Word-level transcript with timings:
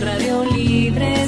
Radio 0.00 0.44
Libre 0.44 1.21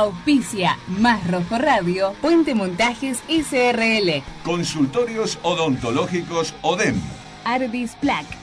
Auspicia 0.00 0.78
Más 0.88 1.30
Rojo 1.30 1.58
Radio, 1.58 2.14
Puente 2.22 2.54
Montajes 2.54 3.18
SRL, 3.28 4.22
Consultorios 4.42 5.38
odontológicos 5.42 6.54
ODEM. 6.62 6.98
Ardis 7.44 7.96
Plac. 8.00 8.39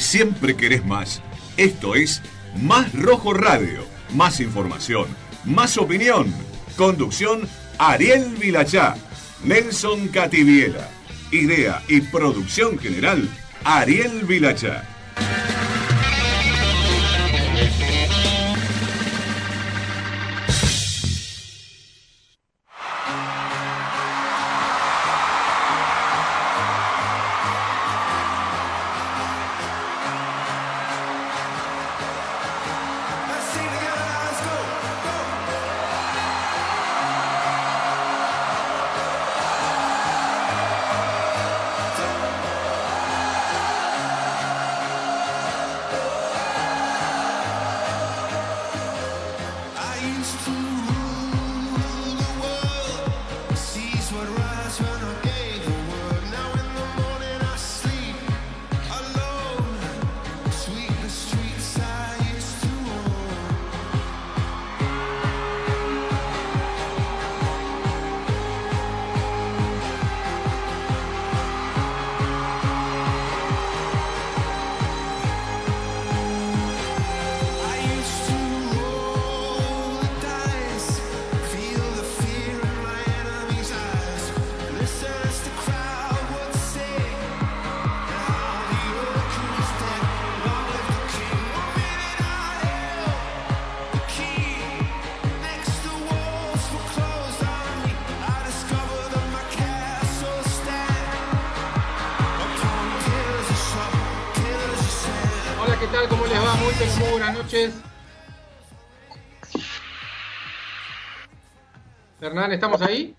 Siempre 0.00 0.56
querés 0.56 0.84
más. 0.84 1.22
Esto 1.56 1.94
es 1.94 2.22
Más 2.60 2.92
Rojo 2.92 3.32
Radio. 3.32 3.84
Más 4.14 4.40
información, 4.40 5.06
más 5.44 5.78
opinión. 5.78 6.32
Conducción 6.76 7.48
Ariel 7.78 8.36
Vilachá, 8.36 8.94
Nelson 9.44 10.08
Cativiela. 10.08 10.88
Idea 11.32 11.82
y 11.88 12.00
producción 12.02 12.78
general 12.78 13.28
Ariel 13.64 14.24
Vilachá. 14.24 14.95
¿Estamos 112.54 112.80
ahí? 112.80 113.14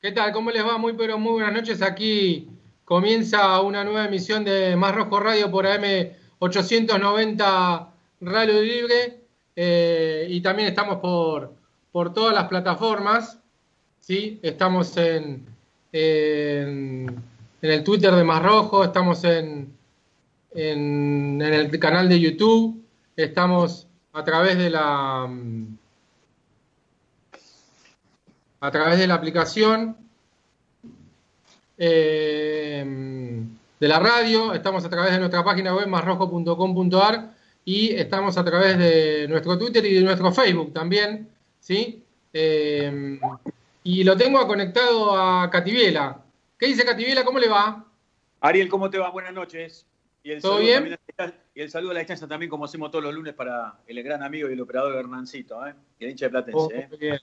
¿Qué 0.00 0.12
tal? 0.12 0.32
¿Cómo 0.32 0.50
les 0.50 0.64
va? 0.64 0.78
Muy, 0.78 0.94
pero 0.94 1.18
muy 1.18 1.32
buenas 1.32 1.52
noches. 1.52 1.82
Aquí 1.82 2.48
comienza 2.84 3.60
una 3.60 3.84
nueva 3.84 4.06
emisión 4.06 4.44
de 4.44 4.74
Más 4.76 4.94
Rojo 4.94 5.20
Radio 5.20 5.50
por 5.50 5.66
AM 5.66 5.84
890 6.38 7.88
Radio 8.22 8.62
Libre. 8.62 9.20
eh, 9.56 10.26
y 10.30 10.40
también 10.40 10.68
estamos 10.68 10.98
por, 10.98 11.54
por 11.92 12.14
todas 12.14 12.34
las 12.34 12.48
plataformas. 12.48 13.38
¿sí? 14.00 14.40
Estamos 14.42 14.96
en, 14.96 15.44
en, 15.92 17.22
el 17.60 17.84
Twitter 17.84 18.14
de 18.14 18.24
Más 18.24 18.42
Rojo, 18.42 18.84
estamos 18.84 19.22
en, 19.24 19.70
en, 20.54 21.42
el 21.42 21.78
canal 21.78 22.08
de 22.08 22.20
YouTube, 22.20 22.82
estamos 23.16 23.86
a 24.12 24.24
través 24.24 24.56
de 24.56 24.70
la 24.70 25.28
a 28.64 28.70
través 28.70 28.98
de 28.98 29.06
la 29.06 29.12
aplicación 29.12 29.94
eh, 31.76 32.82
de 33.78 33.88
la 33.88 34.00
radio, 34.00 34.54
estamos 34.54 34.82
a 34.86 34.88
través 34.88 35.12
de 35.12 35.18
nuestra 35.18 35.44
página 35.44 35.74
web 35.74 35.86
másrojo.com.ar 35.86 37.30
y 37.66 37.94
estamos 37.94 38.38
a 38.38 38.44
través 38.44 38.78
de 38.78 39.28
nuestro 39.28 39.58
Twitter 39.58 39.84
y 39.84 39.92
de 39.92 40.00
nuestro 40.00 40.32
Facebook 40.32 40.72
también, 40.72 41.28
¿sí? 41.60 42.02
Eh, 42.32 43.20
y 43.82 44.02
lo 44.02 44.16
tengo 44.16 44.46
conectado 44.46 45.14
a 45.14 45.50
Cativiela. 45.50 46.22
¿Qué 46.58 46.68
dice 46.68 46.86
Cativiela? 46.86 47.22
¿Cómo 47.22 47.38
le 47.38 47.50
va? 47.50 47.84
Ariel, 48.40 48.70
¿cómo 48.70 48.88
te 48.88 48.96
va? 48.96 49.10
Buenas 49.10 49.34
noches. 49.34 49.84
Y 50.22 50.30
el 50.30 50.40
¿Todo 50.40 50.60
bien? 50.60 50.96
también 51.16 51.38
Y 51.54 51.60
el 51.60 51.70
saludo 51.70 51.90
a 51.90 51.94
la 51.94 52.00
distancia 52.00 52.26
también, 52.26 52.48
como 52.48 52.64
hacemos 52.64 52.90
todos 52.90 53.04
los 53.04 53.12
lunes 53.12 53.34
para 53.34 53.74
el 53.86 54.02
gran 54.02 54.22
amigo 54.22 54.48
y 54.48 54.54
el 54.54 54.60
operador 54.62 54.94
Hernancito, 54.94 55.66
¿eh? 55.66 55.74
El 56.00 56.08
hincha 56.08 56.24
de 56.24 56.30
Platense, 56.30 56.58
Oh, 56.58 56.70
¿eh? 56.72 57.20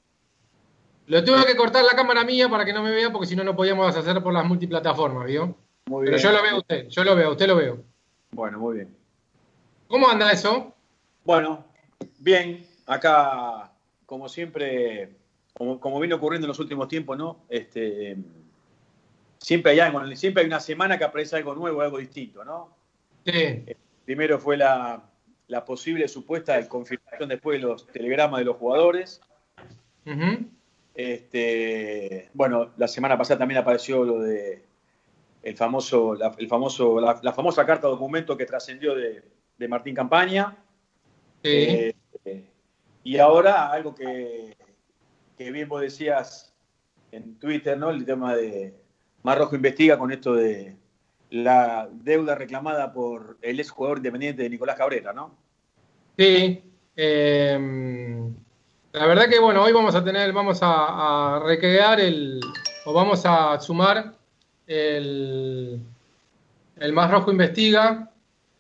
Lo 1.12 1.22
tuve 1.26 1.46
que 1.46 1.58
cortar 1.58 1.84
la 1.84 1.92
cámara 1.92 2.24
mía 2.24 2.48
para 2.48 2.64
que 2.64 2.72
no 2.72 2.82
me 2.82 2.90
vea, 2.90 3.12
porque 3.12 3.28
si 3.28 3.36
no, 3.36 3.44
no 3.44 3.54
podíamos 3.54 3.94
hacer 3.94 4.24
por 4.24 4.32
las 4.32 4.46
multiplataformas, 4.46 5.26
¿vio? 5.26 5.58
Muy 5.88 6.06
Pero 6.06 6.16
bien. 6.16 6.24
yo 6.24 6.32
lo 6.32 6.42
veo 6.42 6.56
a 6.56 6.58
usted, 6.60 6.88
yo 6.88 7.04
lo 7.04 7.16
veo, 7.18 7.32
usted 7.32 7.48
lo 7.48 7.56
veo. 7.58 7.84
Bueno, 8.32 8.60
muy 8.60 8.76
bien. 8.78 8.96
¿Cómo 9.90 10.08
anda 10.08 10.32
eso? 10.32 10.74
Bueno, 11.26 11.66
bien, 12.18 12.66
acá, 12.86 13.74
como 14.06 14.30
siempre, 14.30 15.18
como, 15.54 15.82
como 15.82 16.00
viene 16.00 16.16
ocurriendo 16.16 16.46
en 16.46 16.50
los 16.52 16.60
últimos 16.60 16.88
tiempos, 16.88 17.18
¿no? 17.18 17.40
Este, 17.50 18.16
siempre 19.38 19.74
hay 19.74 19.82
algo, 19.82 20.16
siempre 20.16 20.44
hay 20.44 20.48
una 20.48 20.62
semana 20.62 20.98
que 20.98 21.04
aparece 21.04 21.36
algo 21.36 21.54
nuevo, 21.54 21.82
algo 21.82 21.98
distinto, 21.98 22.46
¿no? 22.46 22.70
Sí. 23.26 23.34
Eh, 23.34 23.76
primero 24.06 24.40
fue 24.40 24.56
la, 24.56 25.04
la 25.50 25.66
posible 25.66 26.08
supuesta 26.08 26.66
confirmación 26.70 27.28
después 27.28 27.62
de 27.62 27.68
los 27.68 27.86
telegramas 27.88 28.40
de 28.40 28.46
los 28.46 28.56
jugadores. 28.56 29.20
Ujú. 30.06 30.48
Este, 31.04 32.30
bueno, 32.34 32.72
la 32.78 32.88
semana 32.88 33.18
pasada 33.18 33.40
también 33.40 33.60
apareció 33.60 34.04
lo 34.04 34.20
de 34.22 34.64
el 35.42 35.58
famoso, 35.58 36.14
la, 36.14 36.36
el 36.38 36.48
famoso, 36.48 37.00
la, 37.02 37.20
la 37.24 37.34
famosa 37.34 37.66
carta 37.66 37.88
documento 37.88 38.38
que 38.38 38.46
trascendió 38.46 38.94
de, 38.94 39.24
de 39.58 39.68
Martín 39.68 39.96
Campaña. 39.96 40.56
Sí. 41.44 41.50
Eh, 41.50 41.96
y 43.04 43.18
ahora 43.18 43.72
algo 43.72 43.96
que, 43.96 44.56
que 45.38 45.52
bien 45.52 45.68
vos 45.68 45.82
decías 45.82 46.54
en 47.12 47.40
Twitter, 47.40 47.78
¿no? 47.78 47.90
El 47.90 48.06
tema 48.06 48.36
de 48.36 48.76
Mar 49.24 49.40
Rojo 49.40 49.56
investiga 49.56 49.98
con 49.98 50.12
esto 50.12 50.36
de 50.36 50.76
la 51.32 51.90
deuda 51.92 52.36
reclamada 52.36 52.94
por 52.94 53.38
el 53.42 53.60
ex 53.60 53.72
jugador 53.72 53.98
independiente 53.98 54.44
de 54.44 54.50
Nicolás 54.50 54.78
Cabrera, 54.78 55.14
¿no? 55.14 55.36
Sí. 56.18 56.62
eh, 56.96 58.30
la 58.94 59.06
verdad 59.06 59.30
que 59.30 59.40
bueno, 59.40 59.64
hoy 59.64 59.72
vamos 59.72 59.96
a 59.96 60.04
tener, 60.04 60.34
vamos 60.34 60.62
a, 60.62 61.36
a 61.36 61.40
recrear 61.40 62.00
el, 62.00 62.42
o 62.86 62.94
vamos 62.94 63.26
a 63.26 63.60
sumar 63.60 64.14
el, 64.68 65.80
el 66.78 66.94
Más 66.94 67.10
Rojo 67.10 67.32
Investiga, 67.32 68.10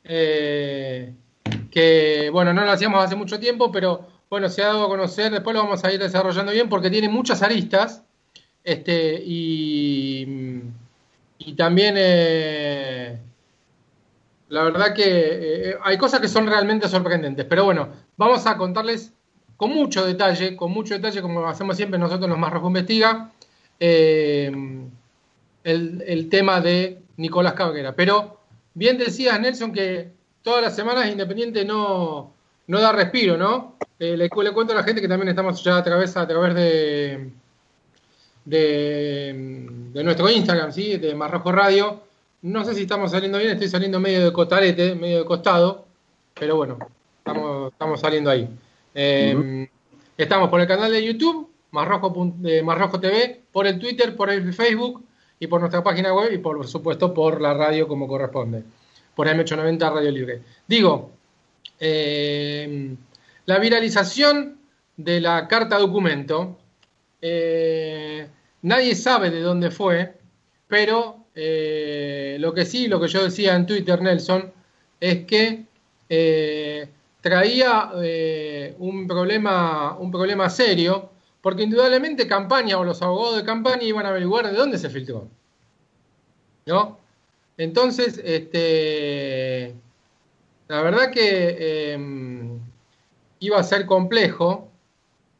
eh, 0.04 1.13
que 1.69 2.30
bueno, 2.31 2.54
no 2.54 2.63
lo 2.63 2.72
hacíamos 2.72 3.04
hace 3.04 3.16
mucho 3.16 3.39
tiempo, 3.39 3.72
pero 3.72 4.07
bueno, 4.30 4.48
se 4.48 4.63
ha 4.63 4.68
dado 4.68 4.86
a 4.86 4.89
conocer, 4.89 5.31
después 5.31 5.54
lo 5.54 5.63
vamos 5.63 5.83
a 5.83 5.92
ir 5.92 6.00
desarrollando 6.00 6.54
bien 6.54 6.69
porque 6.69 6.89
tiene 6.89 7.10
muchas 7.10 7.42
aristas, 7.42 8.04
este, 8.63 9.22
y, 9.25 10.62
y 11.39 11.54
también 11.54 11.95
eh, 11.98 13.19
la 14.48 14.63
verdad 14.63 14.94
que 14.94 15.04
eh, 15.72 15.78
hay 15.83 15.98
cosas 15.98 16.22
que 16.22 16.30
son 16.30 16.48
realmente 16.48 16.88
sorprendentes, 16.88 17.45
pero 17.50 17.66
bueno, 17.66 17.89
vamos 18.16 18.45
a 18.48 18.56
contarles 18.56 19.13
con 19.61 19.69
mucho 19.75 20.03
detalle, 20.03 20.55
con 20.55 20.71
mucho 20.71 20.95
detalle, 20.95 21.21
como 21.21 21.47
hacemos 21.47 21.77
siempre 21.77 21.99
nosotros 21.99 22.27
los 22.27 22.39
Más 22.39 22.51
Rojo 22.51 22.65
Investiga, 22.65 23.29
eh, 23.79 24.51
el, 25.63 26.03
el 26.07 26.29
tema 26.29 26.59
de 26.61 26.97
Nicolás 27.17 27.53
Cabrera. 27.53 27.93
Pero 27.95 28.39
bien 28.73 28.97
decías, 28.97 29.39
Nelson, 29.39 29.71
que 29.71 30.09
todas 30.41 30.63
las 30.63 30.75
semanas 30.75 31.11
Independiente 31.11 31.63
no, 31.63 32.33
no 32.65 32.81
da 32.81 32.91
respiro, 32.91 33.37
¿no? 33.37 33.75
Eh, 33.99 34.17
le, 34.17 34.31
cuento 34.31 34.73
a 34.73 34.77
la 34.77 34.83
gente 34.83 34.99
que 34.99 35.07
también 35.07 35.29
estamos 35.29 35.63
ya 35.63 35.77
a 35.77 35.83
través, 35.83 36.17
a 36.17 36.27
través 36.27 36.55
de, 36.55 37.29
de, 38.45 40.03
nuestro 40.03 40.27
Instagram, 40.27 40.71
¿sí? 40.71 40.97
De 40.97 41.13
Más 41.13 41.29
Radio. 41.29 42.01
No 42.41 42.65
sé 42.65 42.73
si 42.73 42.81
estamos 42.81 43.11
saliendo 43.11 43.37
bien, 43.37 43.51
estoy 43.51 43.67
saliendo 43.67 43.99
medio 43.99 44.25
de 44.25 44.33
cotarete, 44.33 44.95
medio 44.95 45.19
de 45.19 45.25
costado, 45.25 45.85
pero 46.33 46.55
bueno, 46.55 46.79
estamos, 47.19 47.71
estamos 47.71 47.99
saliendo 47.99 48.31
ahí. 48.31 48.49
Eh, 48.93 49.67
Estamos 50.17 50.49
por 50.49 50.61
el 50.61 50.67
canal 50.67 50.91
de 50.91 51.03
YouTube, 51.03 51.49
pun- 51.71 52.45
eh, 52.45 52.61
Más 52.61 52.77
Rojo 52.77 52.99
TV, 52.99 53.41
por 53.51 53.65
el 53.65 53.79
Twitter, 53.79 54.15
por 54.15 54.29
el 54.29 54.53
Facebook 54.53 55.03
y 55.39 55.47
por 55.47 55.59
nuestra 55.61 55.83
página 55.83 56.13
web 56.13 56.31
y 56.31 56.38
por 56.38 56.67
supuesto 56.67 57.11
por 57.13 57.41
la 57.41 57.53
radio 57.55 57.88
como 57.88 58.07
corresponde, 58.07 58.63
por 59.15 59.27
M890 59.27 59.91
Radio 59.91 60.11
Libre. 60.11 60.41
Digo, 60.67 61.09
eh, 61.79 62.95
la 63.45 63.57
viralización 63.59 64.57
de 64.97 65.19
la 65.21 65.47
carta 65.47 65.79
documento, 65.79 66.59
eh, 67.21 68.27
nadie 68.61 68.94
sabe 68.95 69.31
de 69.31 69.41
dónde 69.41 69.71
fue, 69.71 70.13
pero 70.67 71.25
eh, 71.33 72.37
lo 72.39 72.53
que 72.53 72.65
sí, 72.65 72.87
lo 72.87 73.01
que 73.01 73.07
yo 73.07 73.23
decía 73.23 73.55
en 73.55 73.65
Twitter, 73.65 73.99
Nelson, 74.01 74.51
es 74.99 75.25
que 75.25 75.63
eh, 76.09 76.87
traía 77.21 77.91
eh, 78.03 78.75
un, 78.79 79.07
problema, 79.07 79.95
un 79.97 80.12
problema 80.12 80.50
serio, 80.50 81.09
porque 81.41 81.63
indudablemente 81.63 82.27
campaña 82.27 82.77
o 82.77 82.83
los 82.83 83.01
abogados 83.01 83.38
de 83.38 83.45
campaña 83.45 83.83
iban 83.83 84.06
a 84.06 84.09
averiguar 84.09 84.47
de 84.47 84.57
dónde 84.57 84.77
se 84.77 84.89
filtró. 84.89 85.27
¿No? 86.65 87.00
Entonces, 87.57 88.19
este, 88.23 89.75
la 90.68 90.81
verdad 90.81 91.12
que 91.12 91.56
eh, 91.59 92.59
iba 93.39 93.59
a 93.59 93.63
ser 93.63 93.85
complejo. 93.85 94.69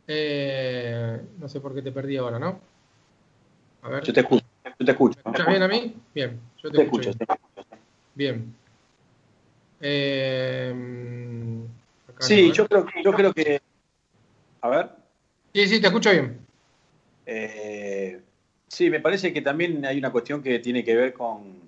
Eh, 0.08 1.22
no 1.40 1.48
sé 1.48 1.60
por 1.62 1.74
qué 1.74 1.82
te 1.82 1.92
perdí 1.92 2.18
ahora, 2.18 2.38
¿no? 2.38 2.60
A 3.82 3.90
ver. 3.90 4.04
Yo 4.04 4.14
te 4.14 4.20
escucho, 4.20 4.46
yo 4.80 4.86
te 4.86 4.92
escucho. 4.92 5.20
¿Me 5.24 5.32
escuchas 5.32 5.48
bien 5.48 5.64
a 5.64 5.68
mí? 5.68 5.96
Bien, 6.14 6.40
yo 6.62 6.70
te, 6.70 6.78
Te 6.78 6.84
escucho. 6.84 7.10
escucho, 7.10 7.26
bien. 8.16 8.42
Bien. 8.44 8.61
Eh, 9.82 10.74
Sí, 12.20 12.50
no, 12.50 12.54
yo 12.54 12.64
¿eh? 12.64 12.68
creo, 12.70 12.86
yo 13.04 13.14
creo 13.14 13.34
que. 13.34 13.62
A 14.62 14.70
ver. 14.70 14.90
Sí, 15.54 15.68
sí, 15.68 15.82
te 15.82 15.88
escucho 15.88 16.12
bien. 16.12 16.46
eh, 17.26 18.22
sí, 18.68 18.90
me 18.90 19.00
parece 19.00 19.34
que 19.34 19.42
también 19.42 19.84
hay 19.86 19.98
una 19.98 20.12
cuestión 20.12 20.42
que 20.44 20.60
tiene 20.60 20.84
que 20.84 20.96
ver 20.96 21.14
con, 21.14 21.60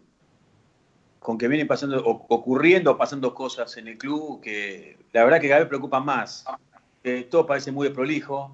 con 1.19 1.37
que 1.37 1.47
vienen 1.47 1.67
pasando, 1.67 2.03
o- 2.05 2.25
ocurriendo, 2.29 2.97
pasando 2.97 3.33
cosas 3.33 3.75
en 3.77 3.87
el 3.87 3.97
club 3.97 4.41
que 4.41 4.97
la 5.11 5.23
verdad 5.23 5.41
que 5.41 5.47
cada 5.47 5.61
vez 5.61 5.69
preocupan 5.69 6.05
más. 6.05 6.45
Eh, 7.03 7.27
todo 7.29 7.45
parece 7.45 7.71
muy 7.71 7.87
desprolijo, 7.87 8.51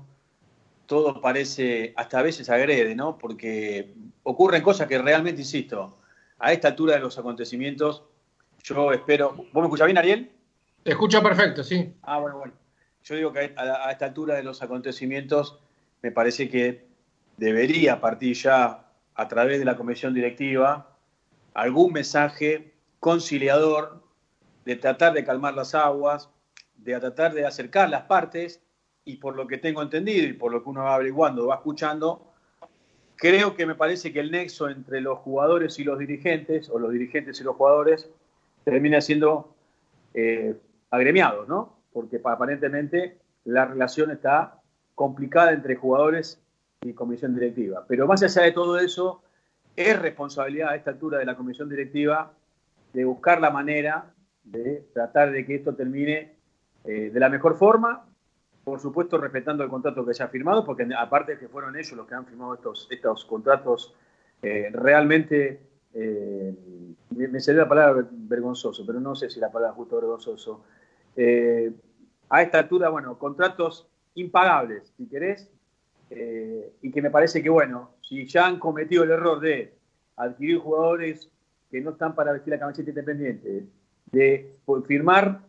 todo 0.88 1.20
parece, 1.22 1.94
hasta 1.98 2.20
a 2.20 2.24
veces 2.24 2.50
agrede, 2.50 2.96
¿no? 2.96 3.18
Porque 3.18 3.94
ocurren 4.24 4.64
cosas 4.64 4.88
que 4.88 4.98
realmente, 5.00 5.42
insisto, 5.42 5.98
a 6.40 6.54
esta 6.54 6.70
altura 6.70 6.96
de 6.96 7.02
los 7.02 7.18
acontecimientos, 7.20 8.04
yo 8.64 8.92
espero. 8.92 9.34
¿Vos 9.34 9.54
me 9.54 9.64
escuchás 9.64 9.86
bien, 9.86 9.98
Ariel? 9.98 10.32
Te 10.84 10.92
escucho 10.92 11.22
perfecto, 11.22 11.64
sí. 11.64 11.94
Ah, 12.04 12.20
bueno, 12.20 12.38
bueno. 12.38 12.54
Yo 13.04 13.16
digo 13.16 13.34
que 13.34 13.54
a, 13.56 13.88
a 13.88 13.92
esta 13.92 14.06
altura 14.06 14.36
de 14.36 14.44
los 14.44 14.62
acontecimientos 14.62 15.60
me 16.02 16.12
parece 16.12 16.50
que 16.50 16.86
debería 17.38 18.00
partir 18.00 18.36
ya 18.36 18.86
a 19.16 19.28
través 19.28 19.60
de 19.60 19.66
la 19.66 19.76
comisión 19.76 20.14
directiva 20.14 20.96
algún 21.54 21.94
mensaje 21.94 22.74
conciliador 23.00 24.04
de 24.66 24.76
tratar 24.76 25.14
de 25.14 25.24
calmar 25.24 25.56
las 25.56 25.76
aguas, 25.76 26.30
de 26.76 26.98
tratar 27.00 27.34
de 27.34 27.46
acercar 27.46 27.90
las 27.90 28.04
partes 28.04 28.62
y 29.06 29.18
por 29.18 29.36
lo 29.36 29.48
que 29.48 29.58
tengo 29.58 29.82
entendido 29.82 30.28
y 30.28 30.34
por 30.34 30.52
lo 30.52 30.64
que 30.64 30.70
uno 30.70 30.84
va 30.84 30.96
averiguando, 30.96 31.48
va 31.48 31.56
escuchando, 31.56 32.34
creo 33.16 33.56
que 33.56 33.66
me 33.66 33.76
parece 33.76 34.14
que 34.14 34.20
el 34.20 34.32
nexo 34.32 34.70
entre 34.70 35.02
los 35.02 35.20
jugadores 35.20 35.80
y 35.80 35.84
los 35.84 36.00
dirigentes, 36.00 36.70
o 36.70 36.80
los 36.80 36.92
dirigentes 36.92 37.40
y 37.42 37.44
los 37.44 37.56
jugadores, 37.56 38.10
termina 38.64 39.02
siendo 39.02 39.56
eh, 40.14 40.56
agremiados, 40.92 41.48
¿no? 41.48 41.78
Porque 41.94 42.20
pa- 42.20 42.34
aparentemente 42.34 43.18
la 43.46 43.66
relación 43.66 44.12
está 44.12 44.60
complicada 44.96 45.52
entre 45.54 45.76
jugadores 45.76 46.42
y 46.82 46.94
comisión 46.94 47.34
directiva. 47.36 47.86
Pero 47.88 48.08
más 48.08 48.22
allá 48.24 48.44
de 48.44 48.52
todo 48.52 48.80
eso, 48.80 49.22
es 49.76 50.00
responsabilidad 50.00 50.70
a 50.70 50.76
esta 50.76 50.92
altura 50.92 51.20
de 51.20 51.26
la 51.26 51.36
comisión 51.36 51.70
directiva 51.70 52.34
de 52.94 53.06
buscar 53.06 53.40
la 53.40 53.50
manera 53.50 54.14
de 54.44 54.88
tratar 54.94 55.32
de 55.32 55.46
que 55.46 55.56
esto 55.56 55.76
termine 55.76 56.36
eh, 56.86 57.12
de 57.14 57.20
la 57.20 57.30
mejor 57.30 57.56
forma, 57.58 58.06
por 58.64 58.80
supuesto 58.80 59.18
respetando 59.18 59.64
el 59.64 59.70
contrato 59.70 60.06
que 60.06 60.14
se 60.14 60.24
ha 60.24 60.28
firmado, 60.28 60.66
porque 60.66 60.88
aparte 60.98 61.34
de 61.34 61.40
que 61.40 61.48
fueron 61.48 61.76
ellos 61.76 61.92
los 61.94 62.08
que 62.08 62.16
han 62.16 62.26
firmado 62.26 62.56
estos, 62.56 62.88
estos 62.90 63.26
contratos 63.26 63.94
eh, 64.42 64.70
realmente, 64.74 65.60
eh, 65.94 66.56
me, 67.10 67.40
salió 67.40 67.62
la 67.62 67.70
palabra 67.70 68.08
vergonzoso, 68.12 68.86
pero 68.86 69.00
no 69.00 69.16
sé 69.16 69.30
si 69.30 69.40
la 69.40 69.52
palabra 69.52 69.76
justo 69.76 69.96
vergonzoso. 69.96 70.64
Eh, 71.16 71.72
a 72.30 72.42
esta 72.42 72.60
altura, 72.60 72.90
bueno, 72.90 73.18
contratos 73.18 73.88
impagables, 74.16 74.94
si 74.98 75.08
querés, 75.08 75.50
eh, 76.10 76.74
y 76.82 76.92
que 76.92 77.02
me 77.02 77.10
parece 77.10 77.42
que, 77.44 77.50
bueno, 77.50 77.92
si 78.02 78.26
ya 78.28 78.48
han 78.48 78.60
cometido 78.60 79.04
el 79.04 79.12
error 79.12 79.40
de 79.40 79.74
adquirir 80.16 80.60
jugadores 80.60 81.30
que 81.72 81.82
no 81.82 81.92
están 81.92 82.16
para 82.16 82.32
vestir 82.32 82.52
la 82.52 82.60
camiseta 82.60 82.90
independiente, 82.90 83.68
de 84.12 84.56
firmar 84.88 85.42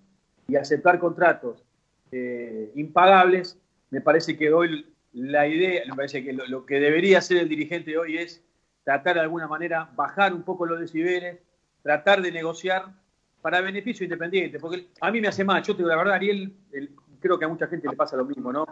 y 0.49 0.57
aceptar 0.57 0.99
contratos 0.99 1.65
eh, 2.13 2.71
impagables, 2.75 3.59
me 3.91 4.01
parece 4.01 4.37
que 4.37 4.53
hoy 4.53 4.87
la 5.13 5.47
idea, 5.47 5.83
me 5.87 5.97
parece 5.97 6.23
que 6.23 6.33
lo, 6.33 6.67
que 6.67 6.79
debería 6.79 7.19
hacer 7.19 7.39
el 7.39 7.49
dirigente 7.49 7.97
hoy 7.99 8.19
es 8.19 8.43
tratar 8.91 9.15
de 9.15 9.21
alguna 9.21 9.47
manera 9.47 9.89
bajar 9.95 10.35
un 10.35 10.43
poco 10.43 10.67
los 10.67 10.81
decibeles, 10.81 11.39
tratar 11.81 12.21
de 12.21 12.33
negociar 12.33 12.87
para 13.41 13.61
beneficio 13.61 14.03
independiente, 14.03 14.59
porque 14.59 14.89
a 15.01 15.13
mí 15.13 15.21
me 15.21 15.29
hace 15.29 15.45
mal, 15.45 15.63
yo 15.63 15.75
te 15.75 15.79
digo 15.79 15.91
la 15.91 15.97
verdad, 15.97 16.15
Ariel, 16.15 16.53
el, 16.73 16.91
creo 17.21 17.39
que 17.39 17.45
a 17.45 17.49
mucha 17.49 17.69
gente 17.69 17.87
le 17.89 17.95
pasa 17.95 18.17
lo 18.17 18.25
mismo, 18.25 18.53
¿no? 18.53 18.67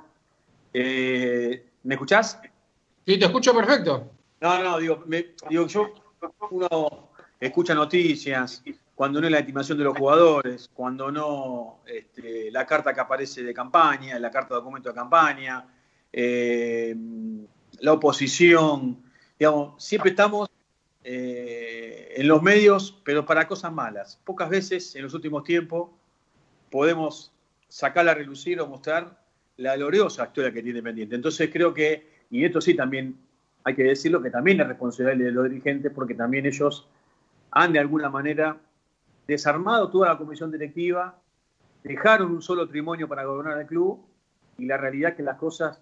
Eh, 0.73 1.67
¿Me 1.85 1.95
escuchás? 1.95 2.41
Sí, 3.07 3.17
te 3.17 3.27
escucho 3.27 3.55
perfecto. 3.55 4.11
No, 4.41 4.61
no, 4.61 4.79
digo, 4.79 5.05
me, 5.07 5.35
digo 5.49 5.69
yo, 5.69 5.95
uno 6.51 7.11
escucha 7.39 7.73
noticias, 7.77 8.65
cuando 8.97 9.21
no 9.21 9.29
es 9.29 9.33
la 9.33 9.39
estimación 9.39 9.79
de 9.79 9.85
los 9.85 9.97
jugadores, 9.97 10.69
cuando 10.75 11.13
no 11.13 11.83
este, 11.87 12.51
la 12.51 12.67
carta 12.67 12.93
que 12.93 13.01
aparece 13.01 13.45
de 13.45 13.55
campaña, 13.55 14.19
la 14.19 14.33
carta 14.33 14.55
de 14.55 14.61
documento 14.63 14.89
de 14.89 14.97
campaña, 14.97 15.65
eh, 16.13 16.93
la 17.79 17.93
oposición, 17.93 19.08
digamos, 19.39 19.83
siempre 19.83 20.11
estamos 20.11 20.51
eh, 21.05 22.15
en 22.17 22.29
los 22.29 22.43
medios, 22.43 23.01
pero 23.05 23.25
para 23.25 23.47
cosas 23.47 23.73
malas. 23.73 24.21
Pocas 24.25 24.51
veces 24.51 24.97
en 24.97 25.03
los 25.03 25.15
últimos 25.15 25.45
tiempos 25.45 25.91
podemos 26.71 27.33
sacar 27.69 28.09
a 28.09 28.15
relucir 28.15 28.61
o 28.61 28.67
mostrar 28.67 29.23
la 29.57 29.77
gloriosa 29.77 30.25
historia 30.25 30.53
que 30.53 30.63
tiene 30.63 30.83
pendiente. 30.83 31.15
Entonces 31.15 31.51
creo 31.53 31.73
que, 31.73 32.25
y 32.31 32.45
esto 32.45 32.61
sí 32.61 32.75
también 32.75 33.17
hay 33.65 33.75
que 33.75 33.85
decirlo, 33.85 34.23
que 34.23 34.31
también 34.31 34.61
es 34.61 34.67
responsabilidad 34.67 35.27
de 35.27 35.33
los 35.33 35.49
dirigentes 35.49 35.93
porque 35.95 36.15
también 36.15 36.47
ellos 36.47 36.89
han 37.51 37.73
de 37.73 37.79
alguna 37.79 38.09
manera 38.09 38.57
desarmado 39.27 39.91
toda 39.91 40.09
la 40.09 40.19
comisión 40.19 40.51
directiva, 40.51 41.19
dejaron 41.83 42.33
un 42.33 42.43
solo 42.43 42.69
trimonio 42.69 43.09
para 43.09 43.25
gobernar 43.25 43.61
el 43.61 43.67
club 43.67 44.01
y 44.57 44.67
la 44.67 44.77
realidad 44.77 45.11
es 45.11 45.17
que 45.17 45.23
las 45.23 45.37
cosas 45.37 45.81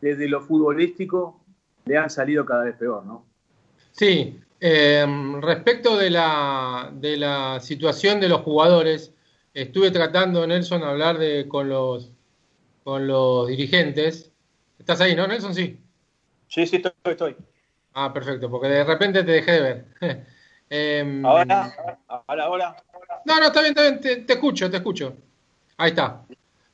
desde 0.00 0.28
lo 0.28 0.40
futbolístico 0.40 1.43
le 1.84 1.96
han 1.96 2.10
salido 2.10 2.44
cada 2.44 2.64
vez 2.64 2.76
peor, 2.76 3.04
¿no? 3.04 3.24
Sí, 3.92 4.40
eh, 4.60 5.06
respecto 5.40 5.96
de 5.96 6.10
la, 6.10 6.90
de 6.92 7.16
la 7.16 7.60
situación 7.60 8.20
de 8.20 8.28
los 8.28 8.40
jugadores, 8.40 9.12
estuve 9.52 9.90
tratando, 9.90 10.46
Nelson, 10.46 10.82
hablar 10.82 11.18
de, 11.18 11.46
con, 11.48 11.68
los, 11.68 12.10
con 12.82 13.06
los 13.06 13.48
dirigentes. 13.48 14.32
¿Estás 14.78 15.00
ahí, 15.00 15.14
no, 15.14 15.26
Nelson? 15.26 15.54
Sí. 15.54 15.78
Sí, 16.48 16.66
sí, 16.66 16.76
estoy. 16.76 16.92
estoy. 17.04 17.36
Ah, 17.94 18.12
perfecto, 18.12 18.50
porque 18.50 18.68
de 18.68 18.84
repente 18.84 19.22
te 19.22 19.32
dejé 19.32 19.52
de 19.52 19.60
ver. 19.60 19.84
eh, 20.70 21.22
ahora, 21.24 21.74
ahora, 22.08 22.44
ahora. 22.44 22.76
No, 23.24 23.40
no, 23.40 23.46
está 23.46 23.60
bien, 23.60 23.70
está 23.70 23.82
bien, 23.82 24.00
te, 24.00 24.16
te 24.16 24.32
escucho, 24.32 24.70
te 24.70 24.78
escucho. 24.78 25.16
Ahí 25.76 25.90
está. 25.90 26.22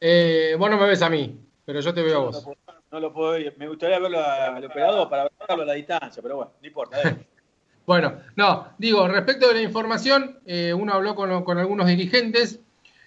Eh, 0.00 0.56
vos 0.58 0.70
no 0.70 0.78
me 0.78 0.86
ves 0.86 1.02
a 1.02 1.10
mí, 1.10 1.38
pero 1.64 1.80
yo 1.80 1.92
te 1.92 2.02
veo 2.02 2.16
a 2.16 2.24
vos. 2.24 2.46
No 2.90 3.00
lo 3.00 3.12
puedo 3.12 3.32
ver. 3.32 3.54
Me 3.56 3.68
gustaría 3.68 3.99
verlo 3.99 4.20
al 4.20 4.64
operador 4.64 5.09
para 5.09 5.28
verlo 5.49 5.62
a 5.62 5.66
la 5.66 5.75
distancia, 5.75 6.23
pero 6.23 6.37
bueno, 6.37 6.52
no 6.61 6.66
importa. 6.66 6.99
bueno, 7.87 8.14
no, 8.37 8.68
digo, 8.78 9.06
respecto 9.06 9.49
de 9.49 9.54
la 9.54 9.62
información, 9.62 10.40
eh, 10.44 10.75
uno 10.75 10.92
habló 10.92 11.14
con, 11.14 11.44
con, 11.44 11.59
algunos 11.59 11.87
dirigentes 11.87 12.61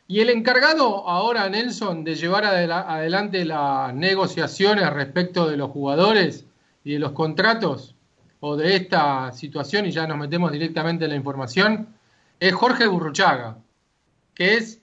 y 0.07 0.19
el 0.19 0.29
encargado 0.29 1.07
ahora, 1.07 1.49
Nelson, 1.49 2.03
de 2.03 2.15
llevar 2.15 2.45
adelante 2.45 3.45
las 3.45 3.93
negociaciones 3.93 4.89
respecto 4.91 5.49
de 5.49 5.57
los 5.57 5.71
jugadores 5.71 6.45
y 6.83 6.93
de 6.93 6.99
los 6.99 7.13
contratos 7.13 7.95
o 8.39 8.57
de 8.57 8.75
esta 8.75 9.31
situación, 9.31 9.85
y 9.85 9.91
ya 9.91 10.05
nos 10.05 10.17
metemos 10.17 10.51
directamente 10.51 11.05
en 11.05 11.11
la 11.11 11.15
información, 11.15 11.95
es 12.41 12.53
Jorge 12.53 12.87
Burruchaga, 12.87 13.57
que 14.35 14.55
es 14.55 14.81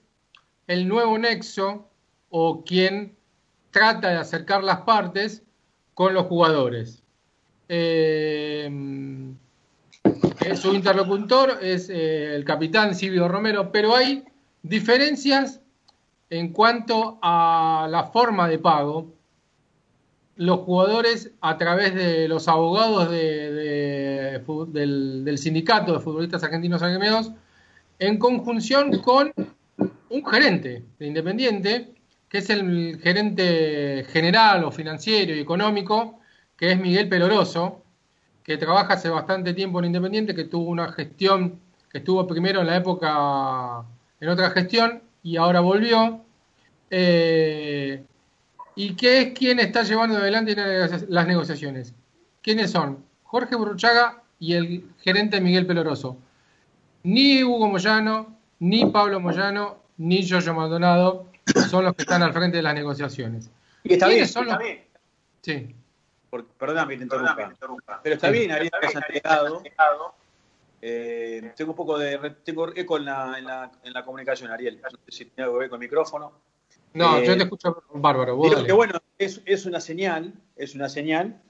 el 0.67 0.89
nuevo 0.89 1.19
nexo 1.19 1.87
o 2.31 2.65
quien 2.65 3.17
trata 3.71 4.09
de 4.09 4.17
acercar 4.17 4.63
las 4.65 4.81
partes 4.83 5.43
con 5.95 6.15
los 6.15 6.27
jugadores. 6.27 7.03
Eh, 7.69 8.69
su 10.57 10.75
interlocutor 10.75 11.59
es 11.63 11.89
eh, 11.91 12.35
el 12.35 12.45
capitán 12.45 12.95
Silvio 12.95 13.29
Romero, 13.29 13.71
pero 13.71 13.95
hay 13.95 14.25
diferencias 14.63 15.61
en 16.31 16.53
cuanto 16.53 17.19
a 17.23 17.87
la 17.91 18.05
forma 18.05 18.49
de 18.49 18.59
pago. 18.59 19.13
Los 20.37 20.61
jugadores, 20.61 21.33
a 21.41 21.59
través 21.59 21.95
de 21.95 22.27
los 22.27 22.49
abogados 22.49 23.11
de, 23.11 24.41
del, 24.69 25.25
del, 25.25 25.39
sindicato 25.39 25.93
de 25.93 26.01
futbolistas 26.01 26.43
argentinos 26.43 26.83
agremiados, 26.83 27.33
en 27.99 28.19
conjunción 28.19 28.99
con 29.03 29.33
un 30.09 30.27
gerente 30.27 30.83
de 30.99 31.07
Independiente, 31.07 31.93
que 32.31 32.39
es 32.39 32.49
el 32.49 33.01
gerente 33.03 34.07
general 34.09 34.63
o 34.65 34.71
financiero 34.71 35.35
y 35.35 35.41
económico, 35.41 36.21
que 36.57 36.71
es 36.71 36.81
Miguel 36.81 37.09
Peloroso, 37.09 37.83
que 38.45 38.57
trabaja 38.57 38.95
hace 38.95 39.11
bastante 39.11 39.53
tiempo 39.53 39.81
en 39.81 39.87
Independiente, 39.87 40.35
que 40.35 40.45
tuvo 40.45 40.71
una 40.71 40.93
gestión, 40.93 41.59
que 41.91 41.99
estuvo 41.99 42.27
primero 42.29 42.61
en 42.61 42.69
la 42.69 42.77
época, 42.77 43.83
en 44.21 44.29
otra 44.29 44.51
gestión, 44.51 45.03
y 45.25 45.37
ahora 45.37 45.59
volvió, 45.59 46.21
eh, 46.89 48.05
y 48.77 48.95
que 48.95 49.23
es 49.23 49.33
quien 49.37 49.59
está 49.59 49.83
llevando 49.83 50.17
adelante 50.17 50.55
las 51.09 51.27
negociaciones. 51.27 51.95
¿Quiénes 52.43 52.71
son? 52.71 53.05
Jorge 53.25 53.57
Burruchaga 53.57 54.23
y 54.39 54.55
el 54.55 54.85
gerente 55.01 55.41
Miguel 55.41 55.67
Peloroso. 55.67 56.17
Ni 57.03 57.43
Hugo 57.43 57.69
Moyano, 57.69 58.37
ni 58.61 58.87
Pablo 58.87 59.19
Moyano, 59.19 59.79
ni 59.99 60.23
Yoyo 60.23 60.55
Maldonado 60.55 61.30
son 61.69 61.85
los 61.85 61.95
que 61.95 62.03
están 62.03 62.23
al 62.23 62.33
frente 62.33 62.57
de 62.59 62.63
las 62.63 62.75
negociaciones. 62.75 63.51
Y 63.85 63.95
está 63.95 64.09
bien, 64.09 64.27
son 64.29 64.47
los... 64.47 64.59
Sí. 65.43 65.75
perdóname 66.59 66.95
que 66.95 66.99
te 66.99 67.03
interrumpa. 67.05 68.01
Pero 68.03 68.15
está 68.15 68.31
bien, 68.31 68.51
Ariel, 68.51 68.71
que 68.81 68.87
has 68.87 68.95
entregado. 68.95 69.63
Eh, 70.83 71.53
tengo 71.57 71.73
un 71.73 71.77
poco 71.77 71.99
de 71.99 72.19
tengo 72.43 72.75
eco 72.75 72.97
en 72.97 73.05
la, 73.05 73.39
en, 73.39 73.45
la, 73.45 73.71
en 73.85 73.93
la 73.93 74.05
comunicación, 74.05 74.51
Ariel. 74.51 74.81
No 74.83 74.91
sé 74.91 74.97
si 75.09 75.25
tiene 75.27 75.45
algo 75.45 75.57
que 75.57 75.61
ver 75.61 75.71
con 75.71 75.83
el 75.83 75.87
micrófono. 75.87 76.33
No, 76.95 77.21
yo 77.21 77.35
te 77.35 77.41
eh, 77.41 77.43
escucho 77.45 77.83
bárbaro. 77.93 78.37
Vos 78.37 78.65
que 78.65 78.73
bueno, 78.73 78.99
es, 79.19 79.43
es, 79.45 79.67
una 79.67 79.81
señal, 79.81 80.33
es 80.57 80.75
una 80.75 80.89
señal. 80.89 81.41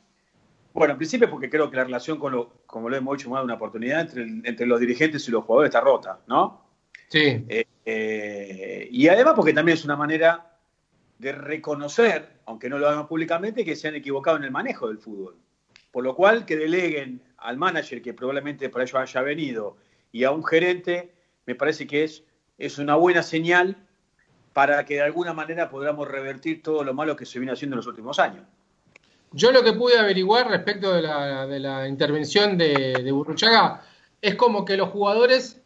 Bueno, 0.73 0.93
en 0.93 0.99
principio 0.99 1.31
porque 1.31 1.49
creo 1.49 1.71
que 1.71 1.77
la 1.77 1.85
relación 1.85 2.19
con 2.19 2.33
lo, 2.33 2.53
como 2.67 2.89
lo 2.89 2.97
hemos 2.97 3.17
hecho 3.17 3.31
más 3.31 3.41
de 3.41 3.45
una 3.45 3.55
oportunidad, 3.55 4.01
entre, 4.01 4.23
entre 4.23 4.67
los 4.67 4.81
dirigentes 4.81 5.27
y 5.29 5.31
los 5.31 5.45
jugadores 5.45 5.71
está 5.71 5.81
rota, 5.81 6.19
¿no? 6.27 6.70
Sí. 7.11 7.45
Eh, 7.49 7.67
eh, 7.85 8.89
y 8.91 9.09
además 9.09 9.35
porque 9.35 9.53
también 9.53 9.77
es 9.77 9.85
una 9.85 9.97
manera 9.97 10.57
de 11.19 11.33
reconocer, 11.33 12.39
aunque 12.47 12.71
no 12.71 12.79
lo 12.79 12.89
hagan 12.89 13.09
públicamente, 13.09 13.65
que 13.65 13.77
se 13.77 13.89
han 13.89 13.97
equivocado 13.97 14.37
en 14.37 14.45
el 14.45 14.53
manejo 14.53 14.87
del 14.89 14.99
fútbol. 14.99 15.37
Por 15.91 16.05
lo 16.05 16.15
cual, 16.15 16.47
que 16.47 16.57
deleguen 16.57 17.21
al 17.39 17.57
manager, 17.57 18.01
que 18.01 18.15
probablemente 18.15 18.69
para 18.69 18.85
ello 18.85 18.99
haya 19.01 19.21
venido, 19.23 19.77
y 20.13 20.23
a 20.23 20.31
un 20.31 20.45
gerente, 20.45 21.13
me 21.47 21.57
parece 21.57 21.87
que 21.87 22.05
es, 22.05 22.23
es 22.59 22.79
una 22.79 22.95
buena 22.95 23.25
señal 23.25 23.77
para 24.53 24.85
que 24.85 24.95
de 24.95 25.03
alguna 25.03 25.33
manera 25.33 25.69
podamos 25.69 26.07
revertir 26.09 26.63
todo 26.63 26.85
lo 26.85 26.95
malo 26.95 27.17
que 27.17 27.27
se 27.27 27.41
viene 27.41 27.53
haciendo 27.53 27.75
en 27.75 27.79
los 27.79 27.87
últimos 27.89 28.21
años. 28.21 28.45
Yo 29.33 29.51
lo 29.51 29.65
que 29.65 29.73
pude 29.73 29.99
averiguar 29.99 30.49
respecto 30.49 30.93
de 30.93 31.03
la, 31.03 31.47
de 31.47 31.59
la 31.59 31.89
intervención 31.89 32.57
de, 32.57 33.01
de 33.03 33.13
Burruchaga 33.13 33.83
es 34.23 34.37
como 34.37 34.65
que 34.65 34.77
los 34.77 34.91
jugadores 34.91 35.61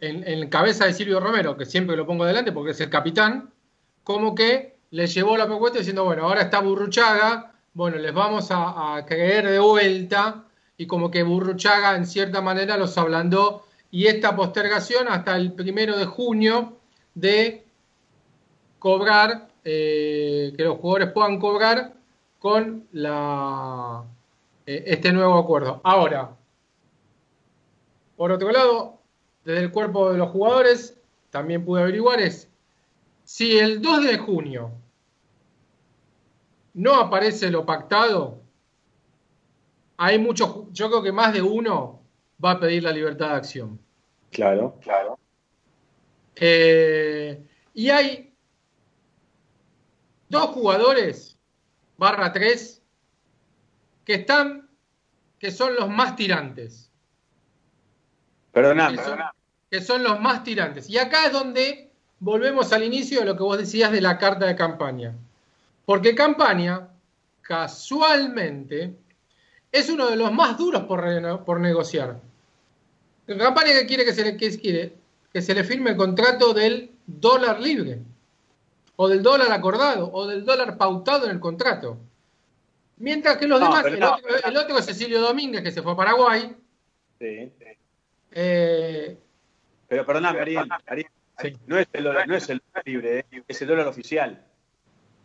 en, 0.00 0.48
cabeza 0.48 0.86
de 0.86 0.94
Silvio 0.94 1.20
Romero, 1.20 1.56
que 1.56 1.66
siempre 1.66 1.96
lo 1.96 2.06
pongo 2.06 2.24
adelante 2.24 2.52
porque 2.52 2.72
es 2.72 2.80
el 2.80 2.90
capitán, 2.90 3.50
como 4.02 4.34
que 4.34 4.78
le 4.90 5.06
llevó 5.06 5.36
la 5.36 5.46
propuesta 5.46 5.78
diciendo, 5.78 6.04
bueno, 6.04 6.24
ahora 6.24 6.42
está 6.42 6.60
Burruchaga, 6.60 7.52
bueno, 7.74 7.98
les 7.98 8.12
vamos 8.12 8.48
a, 8.50 9.04
creer 9.06 9.48
de 9.48 9.58
vuelta, 9.58 10.44
y 10.76 10.86
como 10.86 11.10
que 11.10 11.22
Burruchaga 11.22 11.94
en 11.96 12.06
cierta 12.06 12.40
manera 12.40 12.76
los 12.76 12.96
ablandó, 12.98 13.66
y 13.90 14.06
esta 14.06 14.34
postergación 14.34 15.08
hasta 15.08 15.36
el 15.36 15.52
primero 15.52 15.96
de 15.96 16.06
junio 16.06 16.78
de 17.14 17.64
cobrar, 18.78 19.48
eh, 19.64 20.54
que 20.56 20.64
los 20.64 20.78
jugadores 20.78 21.12
puedan 21.12 21.38
cobrar 21.38 21.92
con 22.38 22.86
eh, 22.94 24.84
este 24.86 25.12
nuevo 25.12 25.38
acuerdo. 25.38 25.80
Ahora, 25.84 26.30
por 28.16 28.32
otro 28.32 28.50
lado, 28.50 28.99
desde 29.44 29.60
el 29.64 29.70
cuerpo 29.70 30.12
de 30.12 30.18
los 30.18 30.30
jugadores, 30.30 31.00
también 31.30 31.64
pude 31.64 31.82
averiguar, 31.82 32.20
es 32.20 32.50
si 33.24 33.58
el 33.58 33.80
2 33.80 34.04
de 34.04 34.18
junio 34.18 34.72
no 36.74 36.94
aparece 36.94 37.50
lo 37.50 37.64
pactado, 37.64 38.42
hay 39.96 40.18
muchos, 40.18 40.72
yo 40.72 40.88
creo 40.88 41.02
que 41.02 41.12
más 41.12 41.32
de 41.32 41.42
uno 41.42 42.02
va 42.44 42.52
a 42.52 42.60
pedir 42.60 42.82
la 42.82 42.92
libertad 42.92 43.28
de 43.28 43.34
acción. 43.34 43.80
Claro, 44.30 44.78
claro. 44.80 45.18
Eh, 46.36 47.46
y 47.74 47.90
hay 47.90 48.34
dos 50.28 50.46
jugadores, 50.46 51.38
barra 51.98 52.32
tres, 52.32 52.82
que 54.04 54.14
están, 54.14 54.70
que 55.38 55.50
son 55.50 55.74
los 55.74 55.88
más 55.88 56.16
tirantes. 56.16 56.89
Perdóname, 58.52 58.98
que, 59.70 59.80
son, 59.80 60.02
los 60.02 60.20
más 60.20 60.42
tirantes. 60.42 60.88
Y 60.88 60.98
acá 60.98 61.26
es 61.26 61.32
donde 61.32 61.90
volvemos 62.18 62.72
al 62.72 62.82
inicio 62.82 63.20
de 63.20 63.26
lo 63.26 63.36
que 63.36 63.42
vos 63.42 63.58
decías 63.58 63.92
de 63.92 64.00
la 64.00 64.18
carta 64.18 64.46
de 64.46 64.56
campaña. 64.56 65.14
Porque 65.84 66.14
campaña, 66.14 66.88
casualmente, 67.42 68.94
es 69.70 69.88
uno 69.88 70.08
de 70.08 70.16
los 70.16 70.32
más 70.32 70.58
duros 70.58 70.84
por, 70.84 71.44
por 71.44 71.60
negociar. 71.60 72.20
Campaña 73.26 73.72
que 73.72 73.86
quiere 73.86 74.04
que 74.04 74.12
se 74.12 74.24
le 74.24 74.36
quiere 74.36 74.94
que 75.32 75.42
se 75.42 75.54
le 75.54 75.64
firme 75.64 75.90
el 75.90 75.96
contrato 75.96 76.52
del 76.52 76.90
dólar 77.06 77.60
libre, 77.60 78.00
o 78.96 79.08
del 79.08 79.22
dólar 79.22 79.52
acordado, 79.52 80.10
o 80.12 80.26
del 80.26 80.44
dólar 80.44 80.76
pautado 80.76 81.26
en 81.26 81.32
el 81.32 81.40
contrato. 81.40 81.98
Mientras 82.96 83.36
que 83.36 83.46
los 83.46 83.60
demás, 83.60 83.84
el, 83.86 84.02
otro, 84.02 84.28
el, 84.44 84.56
otro, 84.56 84.78
es 84.78 84.86
Cecilio 84.86 85.20
Domínguez, 85.20 85.62
que 85.62 85.70
se 85.70 85.82
fue 85.82 85.92
a 85.92 85.96
Paraguay, 85.96 86.54
sí. 87.18 87.52
Eh, 88.32 89.18
Pero 89.88 90.06
perdóname, 90.06 90.40
Ariel, 90.40 90.68
no, 91.66 91.78
es 91.78 91.88
el 91.92 92.04
dólar, 92.04 92.28
no 92.28 92.36
es 92.36 92.48
el 92.50 92.62
libre, 92.84 93.26
eh, 93.30 93.42
es 93.48 93.62
el 93.62 93.68
dólar 93.68 93.86
oficial. 93.86 94.44